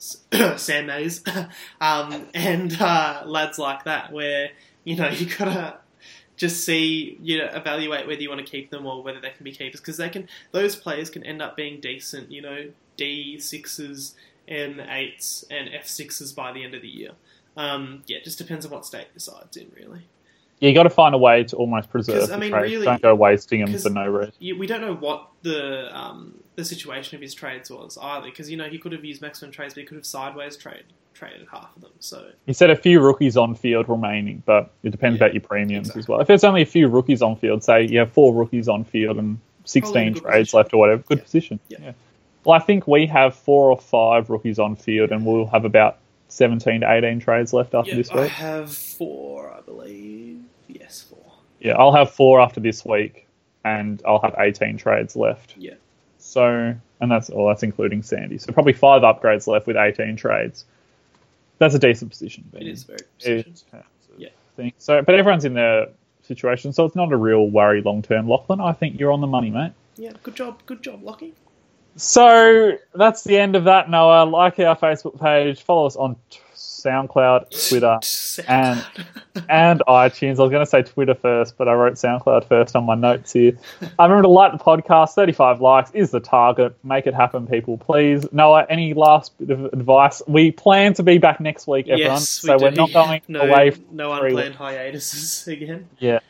Sam 0.56 0.86
Mays, 0.86 1.22
um, 1.80 2.26
and 2.34 2.80
uh, 2.80 3.22
lads 3.26 3.58
like 3.58 3.84
that, 3.84 4.12
where 4.12 4.50
you 4.84 4.96
know 4.96 5.08
you 5.10 5.26
gotta 5.36 5.78
just 6.36 6.64
see, 6.64 7.18
you 7.22 7.36
know, 7.36 7.50
evaluate 7.52 8.06
whether 8.06 8.22
you 8.22 8.30
want 8.30 8.44
to 8.44 8.50
keep 8.50 8.70
them 8.70 8.86
or 8.86 9.02
whether 9.02 9.20
they 9.20 9.28
can 9.28 9.44
be 9.44 9.52
keepers 9.52 9.80
because 9.80 9.98
they 9.98 10.08
can. 10.08 10.26
Those 10.52 10.74
players 10.74 11.10
can 11.10 11.22
end 11.22 11.42
up 11.42 11.54
being 11.54 11.80
decent, 11.80 12.32
you 12.32 12.40
know, 12.40 12.70
D 12.96 13.38
sixes, 13.38 14.14
M 14.48 14.80
eights, 14.80 15.44
and 15.50 15.68
F 15.72 15.86
sixes 15.86 16.32
by 16.32 16.52
the 16.52 16.64
end 16.64 16.74
of 16.74 16.82
the 16.82 16.88
year. 16.88 17.10
Um, 17.56 18.04
yeah, 18.06 18.18
it 18.18 18.24
just 18.24 18.38
depends 18.38 18.64
on 18.64 18.72
what 18.72 18.86
state 18.86 19.08
the 19.12 19.20
side's 19.20 19.56
in, 19.56 19.70
really. 19.76 20.06
Yeah, 20.60 20.68
you 20.68 20.74
got 20.74 20.82
to 20.84 20.90
find 20.90 21.14
a 21.14 21.18
way 21.18 21.42
to 21.44 21.56
almost 21.56 21.90
preserve. 21.90 22.28
the 22.28 22.34
I 22.34 22.36
mean, 22.38 22.50
trades. 22.50 22.72
really- 22.72 22.84
Don't 22.84 23.02
go 23.02 23.14
wasting 23.14 23.64
them 23.64 23.76
for 23.78 23.90
no 23.90 24.06
reason. 24.06 24.32
We 24.58 24.66
don't 24.66 24.80
know 24.82 24.94
what 24.94 25.28
the 25.42 25.94
um, 25.96 26.34
the 26.56 26.64
situation 26.64 27.16
of 27.16 27.22
his 27.22 27.32
trades 27.34 27.70
was 27.70 27.96
either 28.00 28.26
because 28.26 28.50
you 28.50 28.56
know 28.58 28.68
he 28.68 28.78
could 28.78 28.92
have 28.92 29.04
used 29.04 29.22
maximum 29.22 29.50
trades, 29.52 29.74
but 29.74 29.80
he 29.80 29.86
could 29.86 29.96
have 29.96 30.06
sideways 30.06 30.56
trade 30.56 30.84
traded 31.14 31.46
half 31.50 31.74
of 31.76 31.82
them. 31.82 31.90
So 31.98 32.30
He 32.46 32.52
said 32.52 32.70
a 32.70 32.76
few 32.76 33.00
rookies 33.00 33.36
on 33.36 33.54
field 33.54 33.88
remaining, 33.88 34.42
but 34.46 34.70
it 34.82 34.90
depends 34.90 35.18
Yeah, 35.18 35.24
about 35.26 35.34
your 35.34 35.42
premiums 35.42 35.88
exactly. 35.88 36.00
as 36.00 36.08
well. 36.08 36.20
If 36.20 36.26
there's 36.28 36.44
only 36.44 36.62
a 36.62 36.66
few 36.66 36.88
rookies 36.88 37.20
on 37.20 37.36
field, 37.36 37.62
say 37.64 37.86
you 37.86 37.98
have 37.98 38.12
four 38.12 38.32
rookies 38.34 38.68
on 38.68 38.84
field 38.84 39.18
and 39.18 39.38
16 39.64 39.82
Probably 39.92 40.02
in 40.02 40.08
a 40.08 40.12
good 40.14 40.22
trades 40.22 40.34
position. 40.48 40.56
left 40.58 40.74
or 40.74 40.76
whatever, 40.78 41.02
good 41.02 41.18
Yeah. 41.18 41.24
position. 41.24 41.60
Yeah. 41.68 41.92
Well, 42.44 42.54
I 42.54 42.58
think 42.62 42.86
we 42.86 43.06
have 43.06 43.34
four 43.34 43.70
or 43.70 43.76
five 43.78 44.30
rookies 44.30 44.58
on 44.58 44.76
field, 44.76 45.10
and 45.10 45.26
we'll 45.26 45.46
have 45.46 45.64
about 45.66 45.98
17 46.28 46.80
to 46.82 46.90
18 46.90 47.18
trades 47.20 47.52
left 47.52 47.74
after 47.74 47.90
yeah, 47.90 47.96
this 47.96 48.10
I 48.10 48.20
week. 48.22 48.30
have 48.30 48.72
four, 48.72 49.50
I 49.52 49.60
believe. 49.60 50.29
Yeah, 51.60 51.76
I'll 51.78 51.92
have 51.92 52.10
four 52.10 52.40
after 52.40 52.58
this 52.60 52.84
week, 52.84 53.26
and 53.64 54.02
I'll 54.06 54.20
have 54.20 54.34
18 54.38 54.78
trades 54.78 55.14
left. 55.14 55.54
Yeah. 55.56 55.74
So, 56.18 56.74
and 57.00 57.10
that's 57.10 57.30
all. 57.30 57.48
That's 57.48 57.62
including 57.62 58.02
Sandy. 58.02 58.38
So 58.38 58.52
probably 58.52 58.72
five 58.72 59.02
upgrades 59.02 59.46
left 59.46 59.66
with 59.66 59.76
18 59.76 60.16
trades. 60.16 60.64
That's 61.58 61.74
a 61.74 61.78
decent 61.78 62.10
position. 62.10 62.44
to 62.52 62.58
be 62.58 62.66
It 62.66 62.70
in. 62.70 62.76
very 62.76 62.98
position. 63.18 63.52
It's 63.52 63.64
kind 63.70 63.84
of 63.84 64.20
Yeah. 64.20 64.28
thing. 64.56 64.72
So, 64.78 65.02
but 65.02 65.14
everyone's 65.14 65.44
in 65.44 65.54
their 65.54 65.88
situation, 66.22 66.72
so 66.72 66.84
it's 66.86 66.96
not 66.96 67.12
a 67.12 67.16
real 67.16 67.46
worry 67.48 67.82
long 67.82 68.02
term. 68.02 68.28
Lachlan, 68.28 68.60
I 68.60 68.72
think 68.72 68.98
you're 68.98 69.12
on 69.12 69.20
the 69.20 69.26
money, 69.26 69.50
mate. 69.50 69.72
Yeah, 69.96 70.12
good 70.22 70.34
job, 70.36 70.60
good 70.66 70.82
job, 70.82 71.02
Lockie. 71.02 71.34
So 71.96 72.78
that's 72.94 73.24
the 73.24 73.36
end 73.36 73.56
of 73.56 73.64
that. 73.64 73.90
Noah, 73.90 74.24
like 74.24 74.58
our 74.60 74.76
Facebook 74.76 75.20
page, 75.20 75.60
follow 75.62 75.86
us 75.86 75.96
on 75.96 76.16
t- 76.30 76.38
SoundCloud, 76.82 77.68
Twitter, 77.68 77.98
and 78.48 78.84
and 79.48 79.82
iTunes. 79.88 80.38
I 80.38 80.42
was 80.42 80.50
going 80.50 80.64
to 80.64 80.66
say 80.66 80.82
Twitter 80.82 81.14
first, 81.14 81.56
but 81.56 81.68
I 81.68 81.74
wrote 81.74 81.94
SoundCloud 81.94 82.48
first 82.48 82.76
on 82.76 82.84
my 82.84 82.94
notes 82.94 83.32
here. 83.32 83.52
I 83.98 84.04
remember 84.04 84.22
to 84.22 84.28
like 84.28 84.52
the 84.52 84.58
podcast. 84.58 85.14
Thirty-five 85.14 85.60
likes 85.60 85.90
is 85.92 86.10
the 86.10 86.20
target. 86.20 86.74
Make 86.84 87.06
it 87.06 87.14
happen, 87.14 87.46
people, 87.46 87.78
please. 87.78 88.26
Noah, 88.32 88.66
any 88.68 88.94
last 88.94 89.38
bit 89.38 89.50
of 89.50 89.64
advice? 89.66 90.22
We 90.26 90.52
plan 90.52 90.94
to 90.94 91.02
be 91.02 91.18
back 91.18 91.40
next 91.40 91.66
week, 91.66 91.88
everyone. 91.88 92.12
yes, 92.12 92.28
so 92.28 92.56
we 92.56 92.64
we're 92.64 92.70
not 92.70 92.92
going 92.92 93.22
no, 93.28 93.40
away. 93.40 93.72
No 93.90 94.12
unplanned 94.12 94.54
hiatuses 94.54 95.46
again. 95.48 95.88
Yeah. 95.98 96.20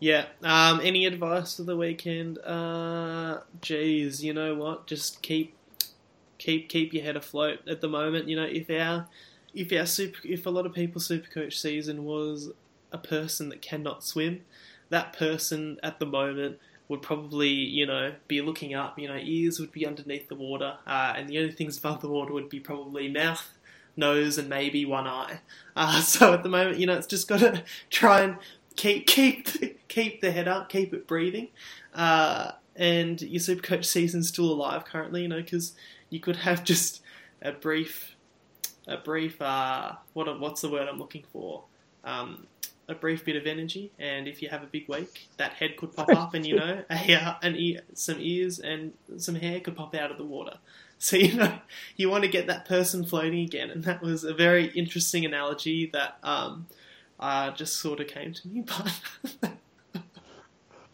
Yeah. 0.00 0.24
Um, 0.42 0.80
any 0.82 1.04
advice 1.06 1.56
for 1.56 1.62
the 1.64 1.76
weekend? 1.76 2.38
Uh, 2.38 3.40
geez, 3.60 4.24
you 4.24 4.32
know 4.32 4.54
what? 4.54 4.86
Just 4.86 5.20
keep, 5.20 5.54
keep, 6.38 6.70
keep 6.70 6.94
your 6.94 7.04
head 7.04 7.16
afloat 7.16 7.60
at 7.68 7.82
the 7.82 7.88
moment. 7.88 8.26
You 8.26 8.36
know, 8.36 8.48
if 8.50 8.70
our, 8.70 9.06
if 9.54 9.72
our 9.72 9.86
super, 9.86 10.18
if 10.24 10.46
a 10.46 10.50
lot 10.50 10.66
of 10.66 10.74
people's 10.74 11.08
supercoach 11.08 11.54
season 11.54 12.04
was 12.04 12.50
a 12.92 12.98
person 12.98 13.48
that 13.50 13.62
cannot 13.62 14.04
swim, 14.04 14.42
that 14.88 15.12
person 15.12 15.78
at 15.82 15.98
the 15.98 16.06
moment 16.06 16.58
would 16.88 17.02
probably, 17.02 17.48
you 17.48 17.86
know, 17.86 18.12
be 18.26 18.40
looking 18.40 18.74
up. 18.74 18.98
You 18.98 19.08
know, 19.08 19.16
ears 19.16 19.60
would 19.60 19.72
be 19.72 19.86
underneath 19.86 20.28
the 20.28 20.34
water, 20.34 20.76
uh, 20.86 21.14
and 21.16 21.28
the 21.28 21.38
only 21.38 21.52
things 21.52 21.78
above 21.78 22.00
the 22.00 22.08
water 22.08 22.32
would 22.32 22.48
be 22.48 22.60
probably 22.60 23.08
mouth, 23.08 23.48
nose, 23.96 24.38
and 24.38 24.48
maybe 24.48 24.84
one 24.84 25.06
eye. 25.06 25.40
Uh, 25.76 26.00
so 26.02 26.34
at 26.34 26.42
the 26.42 26.48
moment, 26.48 26.78
you 26.78 26.86
know, 26.86 26.96
it's 26.96 27.06
just 27.06 27.28
got 27.28 27.40
to 27.40 27.62
try 27.90 28.22
and 28.22 28.36
keep 28.76 29.06
keep 29.06 29.88
keep 29.88 30.20
the 30.20 30.32
head 30.32 30.48
up, 30.48 30.68
keep 30.68 30.92
it 30.92 31.06
breathing, 31.06 31.48
uh, 31.94 32.52
and 32.74 33.22
your 33.22 33.40
super 33.40 33.62
Supercoach 33.62 33.84
season's 33.84 34.28
still 34.28 34.50
alive 34.50 34.84
currently. 34.84 35.22
You 35.22 35.28
know, 35.28 35.40
because 35.42 35.74
you 36.10 36.18
could 36.18 36.36
have 36.36 36.64
just 36.72 37.02
a 37.40 37.52
brief, 37.52 38.09
a 38.90 38.98
brief. 38.98 39.40
Uh, 39.40 39.92
what 40.12 40.40
what's 40.40 40.60
the 40.60 40.68
word 40.68 40.88
I'm 40.88 40.98
looking 40.98 41.24
for? 41.32 41.64
Um, 42.04 42.46
a 42.88 42.94
brief 42.94 43.24
bit 43.24 43.36
of 43.36 43.46
energy, 43.46 43.92
and 43.98 44.26
if 44.26 44.42
you 44.42 44.48
have 44.48 44.62
a 44.62 44.66
big 44.66 44.88
week, 44.88 45.28
that 45.36 45.52
head 45.52 45.76
could 45.76 45.94
pop 45.94 46.08
up, 46.10 46.34
and 46.34 46.44
you 46.44 46.56
know, 46.56 46.82
a, 46.90 47.38
an 47.42 47.54
ear, 47.56 47.82
some 47.94 48.16
ears 48.18 48.58
and 48.58 48.92
some 49.16 49.36
hair 49.36 49.60
could 49.60 49.76
pop 49.76 49.94
out 49.94 50.10
of 50.10 50.18
the 50.18 50.24
water. 50.24 50.58
So 51.02 51.16
you 51.16 51.34
know, 51.34 51.54
you 51.96 52.10
want 52.10 52.24
to 52.24 52.28
get 52.28 52.48
that 52.48 52.66
person 52.66 53.06
floating 53.06 53.40
again, 53.40 53.70
and 53.70 53.84
that 53.84 54.02
was 54.02 54.22
a 54.22 54.34
very 54.34 54.66
interesting 54.66 55.24
analogy 55.24 55.86
that 55.94 56.18
um, 56.22 56.66
uh, 57.18 57.52
just 57.52 57.78
sort 57.78 58.00
of 58.00 58.06
came 58.08 58.34
to 58.34 58.48
me. 58.48 58.64
But 59.42 59.52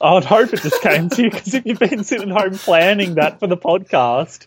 I 0.00 0.14
would 0.14 0.24
hope 0.24 0.52
it 0.52 0.62
just 0.62 0.80
came 0.80 1.08
to 1.08 1.22
you 1.22 1.30
because 1.30 1.54
if 1.54 1.66
you've 1.66 1.80
been 1.80 2.04
sitting 2.04 2.28
home 2.28 2.56
planning 2.56 3.16
that 3.16 3.40
for 3.40 3.48
the 3.48 3.56
podcast 3.56 4.46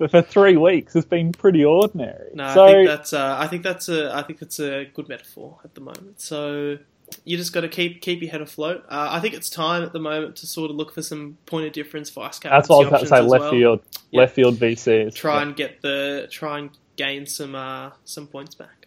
for, 0.00 0.08
for 0.08 0.22
three 0.22 0.56
weeks, 0.56 0.96
it's 0.96 1.06
been 1.06 1.30
pretty 1.30 1.62
ordinary. 1.62 2.30
no, 2.34 2.54
so 2.54 2.64
I 2.64 2.72
think 2.72 2.88
that's 2.88 3.12
uh, 3.12 3.36
I 3.38 3.46
think 3.48 3.62
that's 3.62 3.88
a 3.90 4.14
I 4.14 4.22
think 4.22 4.38
that's 4.38 4.58
a 4.58 4.86
good 4.86 5.08
metaphor 5.10 5.58
at 5.62 5.74
the 5.74 5.82
moment. 5.82 6.20
So 6.22 6.78
you 7.24 7.36
just 7.36 7.52
got 7.52 7.60
to 7.62 7.68
keep 7.68 8.00
keep 8.00 8.22
your 8.22 8.30
head 8.30 8.40
afloat. 8.40 8.84
Uh, 8.88 9.08
I 9.10 9.20
think 9.20 9.34
it's 9.34 9.50
time 9.50 9.82
at 9.82 9.92
the 9.92 9.98
moment 10.00 10.36
to 10.36 10.46
sort 10.46 10.70
of 10.70 10.76
look 10.78 10.94
for 10.94 11.02
some 11.02 11.36
point 11.44 11.66
of 11.66 11.72
difference 11.74 12.08
vice 12.08 12.38
captaincy 12.38 12.48
that's 12.56 12.68
what 12.70 12.76
I 12.76 12.78
was 12.78 12.88
about 12.88 13.00
to 13.00 13.06
say. 13.06 13.20
Left 13.20 13.42
well. 13.42 13.50
field, 13.50 13.80
Yeah. 14.10 14.20
left 14.22 14.34
field 14.34 14.56
VCs. 14.56 15.14
Try 15.14 15.42
and 15.42 15.54
get 15.54 15.82
the 15.82 16.28
try 16.30 16.58
and 16.60 16.70
gain 16.96 17.26
some 17.26 17.54
uh, 17.54 17.90
some 18.06 18.26
points 18.26 18.54
back. 18.54 18.86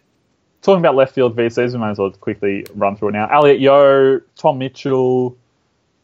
Talking 0.62 0.80
about 0.80 0.96
left 0.96 1.14
field 1.14 1.36
VCs, 1.36 1.74
we 1.74 1.78
might 1.78 1.90
as 1.90 1.98
well 1.98 2.10
quickly 2.10 2.66
run 2.74 2.96
through 2.96 3.10
it 3.10 3.12
now. 3.12 3.28
Elliot 3.30 3.60
Yeo, 3.60 4.20
Tom 4.34 4.58
Mitchell, 4.58 5.36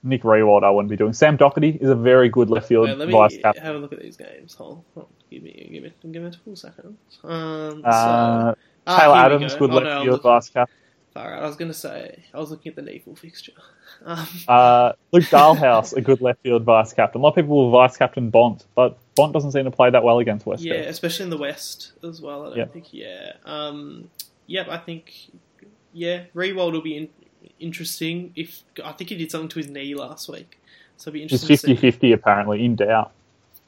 Nick 0.03 0.23
Riewoldt. 0.23 0.65
I 0.65 0.71
wouldn't 0.71 0.91
be 0.91 0.97
doing. 0.97 1.13
Sam 1.13 1.37
Docherty 1.37 1.81
is 1.81 1.89
a 1.91 1.95
very 1.95 2.29
good 2.29 2.49
left 2.51 2.69
field 2.69 2.89
Wait, 2.89 2.97
let 2.99 3.11
vice 3.11 3.39
captain. 3.39 3.63
have 3.65 3.75
a 3.77 3.79
look 3.79 3.93
at 3.93 4.01
these 4.01 4.17
games. 4.17 4.55
Hold, 4.55 4.83
hold 4.95 5.09
give 5.31 5.43
me 5.43 5.69
give 5.73 5.83
me 5.83 5.93
give 6.13 6.23
me 6.23 6.29
a 6.29 6.33
full 6.33 6.57
second. 6.57 6.97
Um, 7.25 7.83
Uh, 7.85 8.53
so, 8.55 8.59
ah, 8.87 8.99
Taylor 8.99 9.13
we 9.15 9.19
Adams, 9.21 9.53
go. 9.55 9.59
good 9.61 9.71
Oh, 9.71 9.75
left 9.75 9.85
no, 9.87 10.03
field 10.05 10.23
vice 10.23 10.49
captain. 10.51 10.77
All 11.17 11.29
right, 11.29 11.43
I 11.43 11.47
was 11.47 11.57
going 11.57 11.71
to 11.73 11.77
say 11.77 12.23
I 12.33 12.39
was 12.39 12.51
looking 12.53 12.71
at 12.71 12.77
the 12.77 12.83
NEAFL 12.83 13.19
fixture. 13.19 13.53
Um, 14.07 14.27
Uh, 14.49 14.93
Luke 15.13 15.25
Dahlhaus, 15.25 15.93
a 15.95 16.01
good 16.01 16.23
left 16.23 16.41
field 16.43 16.63
vice 16.63 16.93
captain. 16.95 17.21
A 17.21 17.23
lot 17.25 17.31
of 17.31 17.35
people 17.35 17.57
will 17.57 17.71
vice 17.71 17.97
captain 17.99 18.31
Bont, 18.31 18.65
but 18.75 18.97
Bont 19.17 19.35
doesn't 19.35 19.51
seem 19.53 19.65
to 19.65 19.71
play 19.71 19.91
that 19.91 20.03
well 20.05 20.21
against 20.21 20.47
West 20.47 20.63
Yeah, 20.63 20.77
Coast. 20.77 20.89
especially 20.91 21.25
in 21.25 21.31
the 21.31 21.37
West 21.37 21.93
as 22.03 22.23
well. 22.23 22.45
I 22.45 22.49
don't 22.51 22.57
Yep. 22.59 22.73
think. 22.73 22.95
Yeah. 22.95 23.33
Um, 23.45 24.09
yep. 24.47 24.69
I 24.71 24.79
think. 24.79 25.13
Yeah, 25.93 26.25
Riewoldt 26.35 26.73
will 26.73 26.81
be 26.83 26.97
in, 26.97 27.09
interesting. 27.59 28.33
If 28.37 28.63
I 28.85 28.93
think 28.93 29.11
he 29.11 29.17
did 29.17 29.31
something 29.31 29.49
to 29.51 29.59
his 29.59 29.69
knee 29.69 29.95
last 29.95 30.29
week, 30.29 30.61
so 30.97 31.09
it'll 31.09 31.15
be 31.15 31.23
interesting. 31.23 31.57
see. 31.57 31.75
50-50 31.75 32.13
apparently 32.15 32.65
in 32.65 32.77
doubt. 32.77 33.13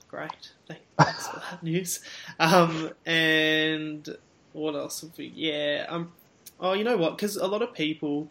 Great. 0.08 0.52
Thanks 0.98 1.28
for 1.28 1.36
that 1.36 1.62
news. 1.62 2.00
Um, 2.38 2.90
and 3.06 4.16
what 4.52 4.74
else 4.74 5.00
have 5.00 5.16
we? 5.16 5.32
Yeah. 5.34 5.86
Um. 5.88 6.12
Oh, 6.60 6.74
you 6.74 6.84
know 6.84 6.96
what? 6.96 7.16
Because 7.16 7.36
a 7.36 7.46
lot 7.46 7.62
of 7.62 7.72
people 7.72 8.30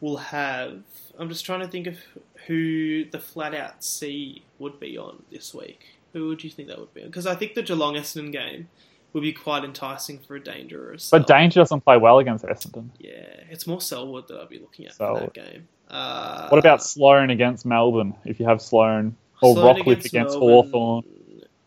will 0.00 0.16
have. 0.16 0.82
I'm 1.18 1.28
just 1.28 1.44
trying 1.44 1.60
to 1.60 1.68
think 1.68 1.86
of 1.86 1.98
who 2.46 3.04
the 3.04 3.20
flat 3.20 3.54
out 3.54 3.84
C 3.84 4.42
would 4.58 4.80
be 4.80 4.98
on 4.98 5.22
this 5.30 5.54
week. 5.54 5.96
Who 6.12 6.28
would 6.28 6.42
you 6.44 6.50
think 6.50 6.68
that 6.68 6.78
would 6.78 6.92
be? 6.92 7.04
Because 7.04 7.26
I 7.26 7.34
think 7.34 7.54
the 7.54 7.62
Geelong 7.62 7.94
Essendon 7.94 8.32
game 8.32 8.68
would 9.14 9.22
be 9.22 9.32
quite 9.32 9.64
enticing 9.64 10.18
for 10.18 10.36
a 10.36 10.40
dangerous. 10.42 11.08
But 11.08 11.26
Danger 11.26 11.60
doesn't 11.60 11.80
play 11.82 11.96
well 11.96 12.18
against 12.18 12.44
Essendon. 12.44 12.90
Yeah, 12.98 13.12
it's 13.48 13.66
more 13.66 13.80
Selwood 13.80 14.28
that 14.28 14.38
I'd 14.40 14.48
be 14.50 14.58
looking 14.58 14.86
at 14.86 14.92
for 14.92 15.06
Selwood. 15.06 15.22
that 15.22 15.34
game. 15.34 15.68
Uh, 15.88 16.48
What 16.48 16.58
about 16.58 16.82
Sloane 16.82 17.30
against 17.30 17.64
Melbourne? 17.64 18.14
If 18.24 18.40
you 18.40 18.46
have 18.46 18.60
Sloane 18.60 19.16
or 19.40 19.54
Sloane 19.54 19.76
Rockliff 19.76 20.04
against, 20.04 20.38
Melbourne 20.38 20.70
Hawthorn. 20.70 21.04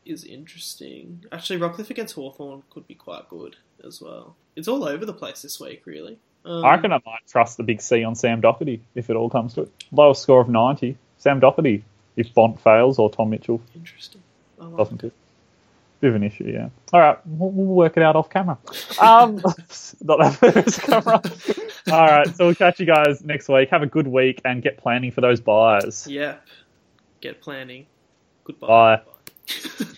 is 0.06 0.24
interesting. 0.24 1.24
Actually, 1.32 1.60
Rockliff 1.60 1.89
against 1.89 2.16
Hawthorn 2.16 2.64
could 2.70 2.88
be 2.88 2.95
quite 2.95 3.30
good 3.30 3.56
as 3.86 4.02
well. 4.02 4.36
It's 4.56 4.68
all 4.68 4.84
over 4.84 5.06
the 5.06 5.14
place 5.14 5.41
this 5.41 5.60
week, 5.60 5.84
really. 5.86 6.20
Um, 6.45 6.64
I 6.66 6.72
reckon 6.76 6.91
I 6.91 7.00
might 7.06 7.26
trust 7.28 7.58
the 7.58 7.64
big 7.64 7.82
C 7.82 8.04
on 8.04 8.16
Sam 8.16 8.41
Docherty 8.41 8.80
if 8.95 9.10
it 9.10 9.16
all 9.16 9.30
comes 9.30 9.54
to 9.56 9.62
it. 9.64 9.72
Lowest 9.91 10.22
score 10.22 10.41
of 10.41 10.50
90. 10.50 10.98
Sam 11.18 11.39
Docherty 11.41 11.84
if 12.16 12.34
Bont 12.34 12.60
fails 12.60 13.00
or 13.00 13.10
Tom 13.10 13.30
Mitchell 13.30 13.62
Interesting. 13.76 14.22
I 14.60 14.66
like 14.66 14.78
doesn't 14.78 15.04
it. 15.04 15.14
Bit 16.00 16.10
of 16.10 16.16
an 16.16 16.24
issue, 16.24 16.45
yeah. 16.45 16.70
All 16.93 17.00
right, 17.00 17.18
we'll, 17.26 17.50
we'll 17.50 17.66
work 17.66 17.98
it 17.98 18.04
out 18.04 18.16
off 18.16 18.30
camera. 18.30 18.58
Um, 19.02 19.36
not 20.02 20.20
that 20.20 20.38
first 20.39 20.82
camera. 20.82 21.22
All 21.91 22.06
right, 22.06 22.28
so 22.36 22.45
we'll 22.45 22.56
catch 22.56 22.80
you 22.80 22.86
guys 22.86 23.24
next 23.24 23.50
week. 23.50 23.70
Have 23.70 23.82
a 23.82 23.88
good 23.88 24.08
week 24.08 24.39
and 24.45 24.62
get 24.62 24.78
planning 24.78 25.12
for 25.12 25.22
those 25.22 25.41
byes. 25.41 26.06
Yep. 26.08 26.45
Get 27.22 27.41
planning. 27.41 27.88
Goodbye. 28.43 28.98
Bye. 28.98 29.02
Bye. 29.80 29.86